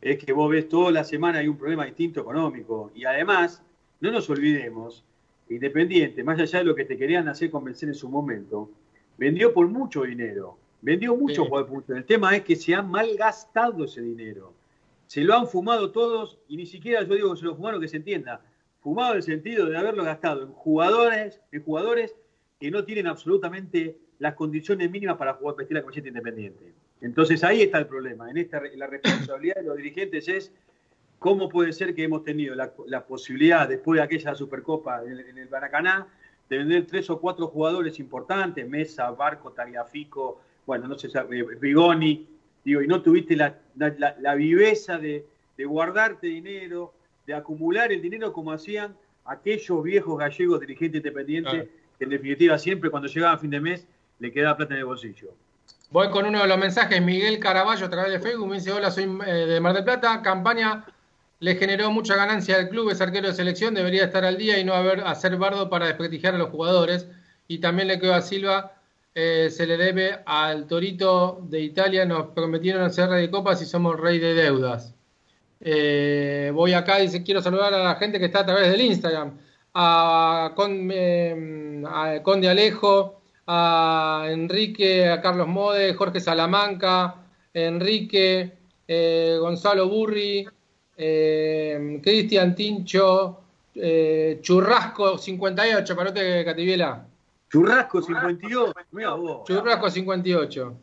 es 0.00 0.18
que 0.22 0.32
vos 0.32 0.50
ves 0.50 0.68
toda 0.68 0.92
la 0.92 1.02
semana 1.04 1.38
hay 1.40 1.48
un 1.48 1.56
problema 1.58 1.84
distinto 1.84 2.20
económico. 2.20 2.90
Y 2.94 3.04
además, 3.04 3.62
no 4.00 4.10
nos 4.12 4.28
olvidemos, 4.30 5.04
Independiente, 5.50 6.22
más 6.22 6.38
allá 6.38 6.58
de 6.60 6.64
lo 6.66 6.74
que 6.74 6.84
te 6.84 6.96
querían 6.96 7.28
hacer 7.28 7.50
convencer 7.50 7.88
en 7.88 7.94
su 7.94 8.08
momento, 8.08 8.70
vendió 9.16 9.52
por 9.52 9.66
mucho 9.68 10.02
dinero. 10.02 10.58
Vendió 10.80 11.16
mucho 11.16 11.44
Sí. 11.44 11.50
por 11.50 11.66
punto. 11.66 11.94
El 11.94 12.04
tema 12.04 12.36
es 12.36 12.42
que 12.42 12.54
se 12.54 12.74
han 12.74 12.90
malgastado 12.90 13.84
ese 13.84 14.00
dinero. 14.00 14.52
Se 15.06 15.22
lo 15.22 15.34
han 15.34 15.48
fumado 15.48 15.90
todos 15.90 16.38
y 16.48 16.56
ni 16.56 16.66
siquiera 16.66 17.02
yo 17.02 17.14
digo 17.14 17.32
que 17.32 17.40
se 17.40 17.46
lo 17.46 17.56
fumaron, 17.56 17.80
que 17.80 17.88
se 17.88 17.96
entienda. 17.96 18.42
Fumado 18.80 19.12
en 19.12 19.16
el 19.16 19.22
sentido 19.22 19.66
de 19.66 19.76
haberlo 19.76 20.04
gastado 20.04 20.42
en 20.42 20.52
jugadores, 20.52 21.40
en 21.50 21.64
jugadores 21.64 22.14
que 22.60 22.70
no 22.70 22.84
tienen 22.84 23.06
absolutamente 23.06 23.96
las 24.18 24.34
condiciones 24.34 24.90
mínimas 24.90 25.16
para 25.16 25.34
jugar 25.34 25.56
vestir 25.56 25.76
la 25.76 25.82
camiseta 25.82 26.08
independiente. 26.08 26.72
Entonces 27.00 27.42
ahí 27.42 27.62
está 27.62 27.78
el 27.78 27.86
problema. 27.86 28.30
En 28.30 28.36
esta 28.36 28.60
la 28.76 28.86
responsabilidad 28.86 29.56
de 29.56 29.62
los 29.62 29.76
dirigentes 29.76 30.28
es 30.28 30.52
cómo 31.18 31.48
puede 31.48 31.72
ser 31.72 31.94
que 31.94 32.04
hemos 32.04 32.22
tenido 32.24 32.54
la, 32.54 32.72
la 32.86 33.04
posibilidad, 33.04 33.68
después 33.68 33.98
de 33.98 34.04
aquella 34.04 34.34
Supercopa 34.34 35.02
en, 35.04 35.18
en 35.18 35.38
el 35.38 35.48
Maracaná, 35.50 36.06
de 36.48 36.58
vender 36.58 36.86
tres 36.86 37.10
o 37.10 37.20
cuatro 37.20 37.48
jugadores 37.48 37.98
importantes, 37.98 38.66
Mesa, 38.68 39.10
Barco, 39.10 39.50
Tagliafico, 39.52 40.40
bueno, 40.66 40.86
no 40.88 40.98
sé, 40.98 41.08
eh, 41.08 41.44
Rigoni, 41.60 42.26
digo, 42.64 42.82
y 42.82 42.86
no 42.86 43.02
tuviste 43.02 43.36
la, 43.36 43.54
la- 43.76 44.34
viveza 44.34 44.98
de, 44.98 45.26
de 45.56 45.64
guardarte 45.64 46.26
dinero, 46.26 46.92
de 47.26 47.34
acumular 47.34 47.92
el 47.92 48.00
dinero 48.00 48.32
como 48.32 48.52
hacían 48.52 48.94
aquellos 49.24 49.82
viejos 49.82 50.18
gallegos 50.18 50.60
dirigentes 50.60 50.98
independientes, 51.00 51.52
Claro. 51.52 51.68
que 51.98 52.04
en 52.04 52.10
definitiva 52.10 52.58
siempre 52.58 52.90
cuando 52.90 53.08
llegaban 53.08 53.36
a 53.36 53.38
fin 53.38 53.50
de 53.50 53.60
mes 53.60 53.86
le 54.20 54.32
quedaba 54.32 54.56
plata 54.56 54.72
en 54.74 54.80
el 54.80 54.86
bolsillo. 54.86 55.30
Voy 55.90 56.10
con 56.10 56.24
uno 56.26 56.40
de 56.42 56.48
los 56.48 56.58
mensajes, 56.58 57.02
Miguel 57.02 57.38
Caraballo 57.38 57.86
a 57.86 57.90
través 57.90 58.12
de 58.12 58.20
Facebook, 58.20 58.48
me 58.48 58.56
dice, 58.56 58.72
hola, 58.72 58.90
soy 58.90 59.04
eh, 59.26 59.30
de 59.46 59.60
Mar 59.60 59.74
del 59.74 59.84
Plata, 59.84 60.22
campaña 60.22 60.84
le 61.40 61.54
generó 61.56 61.90
mucha 61.90 62.16
ganancia 62.16 62.56
al 62.56 62.68
club, 62.68 62.90
es 62.90 63.00
arquero 63.00 63.28
de 63.28 63.34
selección, 63.34 63.74
debería 63.74 64.04
estar 64.04 64.24
al 64.24 64.36
día 64.36 64.58
y 64.58 64.64
no 64.64 64.74
haber, 64.74 65.00
hacer 65.00 65.36
bardo 65.36 65.70
para 65.70 65.86
desprestigiar 65.86 66.34
a 66.34 66.38
los 66.38 66.50
jugadores. 66.50 67.06
Y 67.46 67.58
también 67.58 67.88
le 67.88 67.98
quedó 68.00 68.14
a 68.14 68.22
Silva, 68.22 68.74
eh, 69.14 69.48
se 69.50 69.66
le 69.66 69.76
debe 69.76 70.18
al 70.26 70.66
Torito 70.66 71.40
de 71.48 71.60
Italia, 71.60 72.04
nos 72.04 72.28
prometieron 72.28 72.82
hacer 72.82 73.08
de 73.08 73.30
copas 73.30 73.62
y 73.62 73.66
somos 73.66 73.98
rey 73.98 74.18
de 74.18 74.34
deudas. 74.34 74.94
Eh, 75.60 76.50
voy 76.54 76.72
acá, 76.72 76.98
dice, 76.98 77.22
quiero 77.22 77.40
saludar 77.42 77.74
a 77.74 77.82
la 77.82 77.94
gente 77.96 78.18
que 78.18 78.26
está 78.26 78.40
a 78.40 78.46
través 78.46 78.70
del 78.70 78.80
Instagram, 78.80 79.38
a, 79.74 80.52
Con- 80.54 80.90
eh, 80.92 81.82
a 81.86 82.20
Conde 82.22 82.48
Alejo, 82.48 83.20
a 83.46 84.26
Enrique, 84.28 85.08
a 85.08 85.20
Carlos 85.20 85.48
Mode, 85.48 85.94
Jorge 85.94 86.20
Salamanca, 86.20 87.16
Enrique, 87.54 88.52
eh, 88.86 89.36
Gonzalo 89.40 89.88
Burri, 89.88 90.46
eh, 91.00 92.00
Cristian 92.02 92.54
Tincho, 92.56 93.40
eh, 93.74 94.38
Churrasco 94.42 95.16
58, 95.16 95.94
parote 95.96 96.44
Cativiela. 96.44 97.06
Churrasco 97.48 98.02
52, 98.02 98.74
mira 98.90 99.14
vos. 99.14 99.44
Churrasco 99.46 99.88
58. 99.88 100.76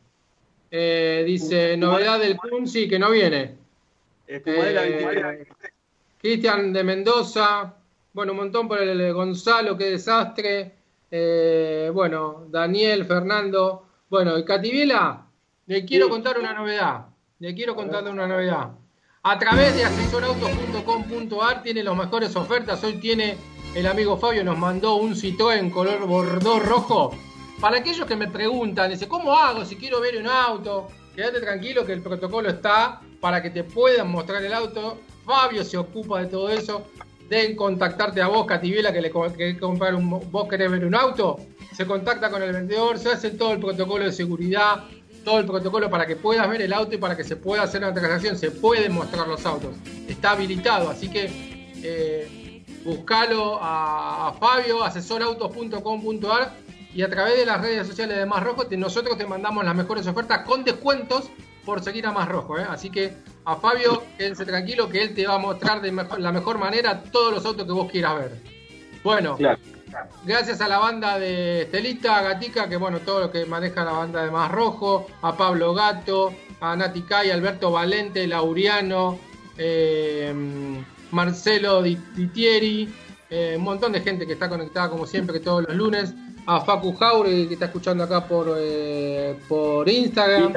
Eh, 0.71 1.23
dice, 1.27 1.75
novedad 1.75 2.19
del 2.19 2.37
sí, 2.65 2.87
que 2.87 2.97
no 2.97 3.11
viene. 3.11 3.55
Eh, 4.25 4.41
23. 4.45 5.47
Cristian 6.19 6.73
de 6.73 6.83
Mendoza, 6.83 7.75
bueno, 8.13 8.31
un 8.31 8.37
montón 8.39 8.67
por 8.67 8.81
el 8.81 9.13
Gonzalo, 9.13 9.77
qué 9.77 9.91
desastre. 9.91 10.71
Bueno, 11.93 12.45
Daniel, 12.49 13.05
Fernando. 13.05 13.85
Bueno, 14.09 14.37
y 14.37 14.45
Cativiela, 14.45 15.25
le 15.67 15.85
quiero 15.85 16.05
Sí. 16.05 16.11
contar 16.11 16.39
una 16.39 16.53
novedad. 16.53 17.05
Le 17.39 17.53
quiero 17.53 17.75
contar 17.75 18.07
una 18.07 18.27
novedad. 18.27 18.71
A 19.27 19.39
través 19.39 19.75
de 19.75 19.83
asesorautos.com.ar 19.83 21.63
tiene 21.63 21.81
las 21.81 21.97
mejores 21.97 22.35
ofertas. 22.35 22.83
Hoy 22.83 22.97
tiene 22.97 23.35
el 23.73 23.87
amigo 23.87 24.17
Fabio, 24.17 24.43
nos 24.43 24.55
mandó 24.55 24.97
un 24.97 25.15
Citroën 25.15 25.71
color 25.71 26.05
bordó 26.05 26.59
rojo. 26.59 27.09
Para 27.59 27.77
aquellos 27.77 28.05
que 28.05 28.15
me 28.15 28.27
preguntan, 28.27 28.91
dice, 28.91 29.07
¿cómo 29.07 29.35
hago 29.35 29.65
si 29.65 29.77
quiero 29.77 29.99
ver 29.99 30.17
un 30.17 30.27
auto? 30.27 30.89
Quédate 31.15 31.41
tranquilo 31.41 31.83
que 31.87 31.93
el 31.93 32.03
protocolo 32.03 32.49
está 32.49 33.01
para 33.19 33.41
que 33.41 33.49
te 33.49 33.63
puedan 33.63 34.11
mostrar 34.11 34.43
el 34.43 34.53
auto. 34.53 34.99
Fabio 35.25 35.63
se 35.63 35.75
ocupa 35.75 36.21
de 36.21 36.27
todo 36.27 36.51
eso. 36.51 36.85
De 37.27 37.55
contactarte 37.55 38.21
a 38.21 38.27
vos, 38.27 38.45
Cativiela, 38.45 38.93
que 38.93 39.01
le 39.01 39.11
querés 39.11 39.59
comprar 39.59 39.95
un, 39.95 40.07
vos 40.29 40.47
querés 40.47 40.69
ver 40.69 40.85
un 40.85 40.93
auto. 40.93 41.39
Se 41.75 41.87
contacta 41.87 42.29
con 42.29 42.43
el 42.43 42.53
vendedor, 42.53 42.99
se 42.99 43.09
hace 43.09 43.31
todo 43.31 43.53
el 43.53 43.59
protocolo 43.59 44.05
de 44.05 44.11
seguridad, 44.11 44.83
todo 45.25 45.39
el 45.39 45.45
protocolo 45.45 45.89
para 45.89 46.05
que 46.05 46.15
puedas 46.15 46.47
ver 46.47 46.61
el 46.61 46.71
auto 46.71 46.95
y 46.95 46.97
para 46.97 47.17
que 47.17 47.23
se 47.25 47.35
pueda 47.35 47.63
hacer 47.63 47.83
una 47.83 47.93
transacción. 47.93 48.37
Se 48.37 48.51
pueden 48.51 48.93
mostrar 48.93 49.27
los 49.27 49.45
autos. 49.45 49.75
Está 50.07 50.31
habilitado, 50.31 50.89
así 50.89 51.09
que 51.09 51.73
eh, 51.83 52.63
buscalo 52.85 53.57
a, 53.61 54.33
Fabio, 54.39 54.83
asesorautos.com.ar 54.83 56.53
y 56.93 57.01
a 57.01 57.09
través 57.09 57.37
de 57.37 57.45
las 57.45 57.59
redes 57.61 57.87
sociales 57.87 58.17
de 58.17 58.25
Más 58.25 58.41
Rojo, 58.43 58.67
te- 58.67 58.77
nosotros 58.77 59.17
te 59.17 59.25
mandamos 59.25 59.65
las 59.65 59.75
mejores 59.75 60.07
ofertas 60.07 60.45
con 60.45 60.63
descuentos 60.63 61.29
por 61.65 61.83
seguir 61.83 62.05
a 62.05 62.11
Más 62.11 62.29
Rojo. 62.29 62.57
¿eh? 62.59 62.65
Así 62.69 62.89
que 62.89 63.13
a 63.43 63.55
Fabio, 63.57 64.03
quédense 64.17 64.45
tranquilo 64.45 64.87
que 64.87 65.01
él 65.01 65.13
te 65.13 65.27
va 65.27 65.35
a 65.35 65.39
mostrar 65.39 65.81
de 65.81 65.91
la 65.91 66.31
mejor 66.31 66.57
manera 66.57 67.03
todos 67.11 67.33
los 67.33 67.45
autos 67.45 67.65
que 67.65 67.71
vos 67.73 67.91
quieras 67.91 68.15
ver. 68.19 68.41
Bueno, 69.03 69.35
Claro. 69.35 69.59
Gracias 70.25 70.61
a 70.61 70.67
la 70.67 70.79
banda 70.79 71.19
de 71.19 71.63
Estelita, 71.63 72.21
Gatica, 72.21 72.67
que 72.69 72.77
bueno, 72.77 72.99
todo 72.99 73.21
lo 73.21 73.31
que 73.31 73.45
maneja 73.45 73.83
la 73.83 73.91
banda 73.91 74.23
de 74.23 74.31
Más 74.31 74.51
Rojo, 74.51 75.07
a 75.21 75.35
Pablo 75.35 75.73
Gato, 75.73 76.33
a 76.61 76.75
Nati 76.75 77.01
Kai, 77.01 77.31
Alberto 77.31 77.71
Valente, 77.71 78.27
Lauriano, 78.27 79.19
eh, 79.57 80.33
Marcelo 81.11 81.81
Ditieri, 81.81 82.93
eh, 83.29 83.55
un 83.57 83.63
montón 83.63 83.91
de 83.91 84.01
gente 84.01 84.25
que 84.25 84.33
está 84.33 84.49
conectada 84.49 84.89
como 84.89 85.05
siempre 85.05 85.39
todos 85.39 85.63
los 85.63 85.75
lunes, 85.75 86.13
a 86.47 86.61
Facu 86.61 86.93
Jauregui 86.93 87.47
que 87.47 87.53
está 87.55 87.65
escuchando 87.65 88.03
acá 88.03 88.27
por, 88.27 88.55
eh, 88.57 89.37
por 89.47 89.89
Instagram. 89.89 90.53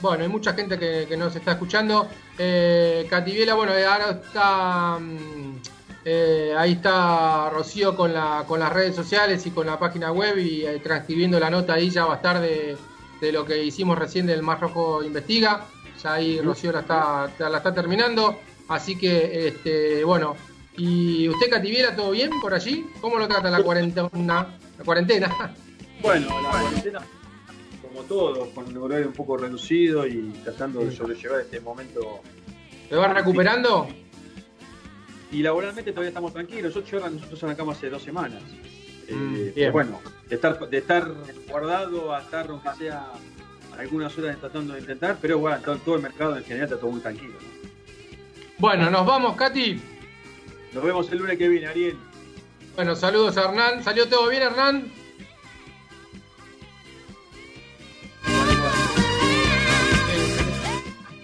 Bueno, 0.00 0.22
hay 0.22 0.28
mucha 0.30 0.54
gente 0.54 0.78
que, 0.78 1.06
que 1.08 1.16
nos 1.16 1.34
está 1.36 1.52
escuchando. 1.52 2.08
Eh, 2.38 3.06
Cativiela, 3.10 3.54
bueno, 3.54 3.74
eh, 3.74 3.84
ahora 3.84 4.10
está. 4.10 4.98
mm, 4.98 5.60
eh, 6.04 6.54
ahí 6.56 6.72
está 6.72 7.50
Rocío 7.50 7.94
con, 7.94 8.14
la, 8.14 8.44
con 8.48 8.58
las 8.60 8.72
redes 8.72 8.96
sociales 8.96 9.44
y 9.46 9.50
con 9.50 9.66
la 9.66 9.78
página 9.78 10.10
web 10.10 10.38
y 10.38 10.64
eh, 10.64 10.80
transcribiendo 10.82 11.38
la 11.38 11.50
nota 11.50 11.74
ahí 11.74 11.90
ya 11.90 12.06
va 12.06 12.14
a 12.14 12.16
estar 12.16 12.40
de, 12.40 12.74
de 13.20 13.32
lo 13.32 13.44
que 13.44 13.62
hicimos 13.62 13.98
recién 13.98 14.26
del 14.26 14.42
Más 14.42 14.58
Rojo 14.60 15.02
Investiga. 15.04 15.66
Ya 16.02 16.14
ahí 16.14 16.40
Rocío 16.40 16.72
la 16.72 16.80
está, 16.80 17.30
la 17.38 17.58
está 17.58 17.74
terminando. 17.74 18.38
Así 18.68 18.96
que, 18.96 19.48
este, 19.48 20.04
bueno. 20.04 20.36
¿Y 20.76 21.28
usted, 21.28 21.50
Cativiera, 21.50 21.94
todo 21.94 22.12
bien 22.12 22.30
por 22.40 22.54
allí? 22.54 22.86
¿Cómo 23.02 23.18
lo 23.18 23.28
trata 23.28 23.50
la 23.50 23.62
cuarentena? 23.62 24.08
La 24.78 24.84
cuarentena. 24.84 25.54
Bueno, 26.00 26.28
la 26.40 26.48
cuarentena, 26.48 27.00
como 28.10 28.32
todo, 28.32 28.50
con 28.50 28.68
un 28.68 28.82
horario 28.82 29.06
un 29.06 29.12
poco 29.12 29.36
reducido 29.36 30.06
y 30.06 30.32
tratando 30.44 30.80
de 30.84 30.90
sobrellevar 30.92 31.40
este 31.42 31.60
momento. 31.60 32.20
¿Se 32.88 32.96
va 32.96 33.08
recuperando? 33.12 33.88
Y 35.32 35.42
laboralmente 35.42 35.92
todavía 35.92 36.08
estamos 36.08 36.32
tranquilos. 36.32 36.74
Ocho 36.74 36.96
horas 36.96 37.12
nosotros 37.12 37.42
arrancamos 37.44 37.76
hace 37.76 37.88
dos 37.88 38.02
semanas. 38.02 38.42
Mm, 39.08 39.34
Eh, 39.36 39.52
bien. 39.54 39.72
bueno, 39.72 40.00
de 40.28 40.34
estar, 40.34 40.68
de 40.68 40.78
estar 40.78 41.12
guardado 41.48 42.12
a 42.14 42.20
estar, 42.20 42.48
aunque 42.50 42.68
sea 42.78 43.06
algunas 43.78 44.16
horas 44.18 44.38
tratando 44.38 44.74
de 44.74 44.80
intentar, 44.80 45.16
pero 45.20 45.38
bueno, 45.38 45.58
todo, 45.64 45.76
todo 45.78 45.96
el 45.96 46.02
mercado 46.02 46.36
en 46.36 46.44
general 46.44 46.64
está 46.64 46.78
todo 46.80 46.90
muy 46.90 47.00
tranquilo. 47.00 47.34
¿no? 47.34 47.70
Bueno, 48.58 48.90
nos 48.90 49.06
vamos, 49.06 49.36
Katy. 49.36 49.80
Nos 50.72 50.84
vemos 50.84 51.10
el 51.10 51.18
lunes 51.18 51.38
que 51.38 51.48
viene, 51.48 51.66
Ariel. 51.68 51.96
Bueno, 52.76 52.94
saludos 52.94 53.36
a 53.36 53.44
Hernán. 53.44 53.82
¿Salió 53.82 54.08
todo 54.08 54.28
bien, 54.28 54.42
Hernán? 54.42 54.92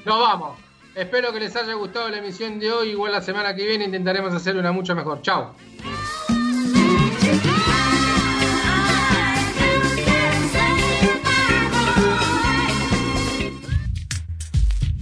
Nos 0.07 0.21
vamos. 0.21 0.57
Espero 0.95 1.33
que 1.33 1.41
les 1.41 1.55
haya 1.57 1.75
gustado 1.75 2.09
la 2.09 2.19
emisión 2.19 2.61
de 2.61 2.71
hoy. 2.71 2.91
Igual 2.91 3.11
la 3.11 3.21
semana 3.21 3.57
que 3.57 3.67
viene 3.67 3.87
intentaremos 3.87 4.33
hacer 4.33 4.57
una 4.57 4.71
mucho 4.71 4.95
mejor. 4.95 5.21
Chao. 5.21 5.53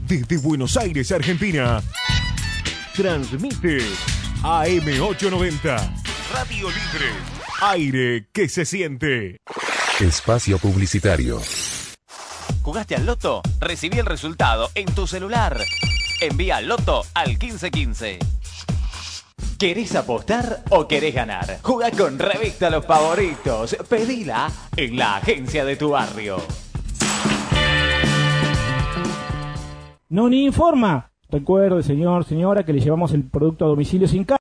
Desde 0.08 0.38
Buenos 0.38 0.74
Aires, 0.78 1.12
Argentina. 1.12 1.82
Transmite 2.96 3.80
AM890. 4.42 6.02
Radio 6.32 6.68
Libre. 6.68 7.10
Aire 7.60 8.28
que 8.32 8.48
se 8.48 8.64
siente. 8.64 9.36
Espacio 10.00 10.58
Publicitario. 10.58 11.40
¿Jugaste 12.64 12.96
al 12.96 13.04
Loto? 13.04 13.42
Recibí 13.60 13.98
el 13.98 14.06
resultado 14.06 14.70
en 14.74 14.86
tu 14.86 15.06
celular. 15.06 15.58
Envía 16.22 16.62
Loto 16.62 17.02
al 17.12 17.28
1515. 17.28 18.18
¿Querés 19.58 19.94
apostar 19.94 20.64
o 20.70 20.88
querés 20.88 21.14
ganar? 21.14 21.58
Juga 21.60 21.90
con 21.90 22.18
Revista 22.18 22.70
Los 22.70 22.86
Favoritos. 22.86 23.76
Pedila 23.86 24.50
en 24.78 24.96
la 24.96 25.16
agencia 25.16 25.66
de 25.66 25.76
tu 25.76 25.90
barrio. 25.90 26.38
Noni 30.08 30.46
informa. 30.46 31.10
Recuerde, 31.28 31.82
señor, 31.82 32.24
señora, 32.24 32.64
que 32.64 32.72
le 32.72 32.80
llevamos 32.80 33.12
el 33.12 33.24
producto 33.24 33.66
a 33.66 33.68
domicilio 33.68 34.08
sin 34.08 34.24
cargo. 34.24 34.32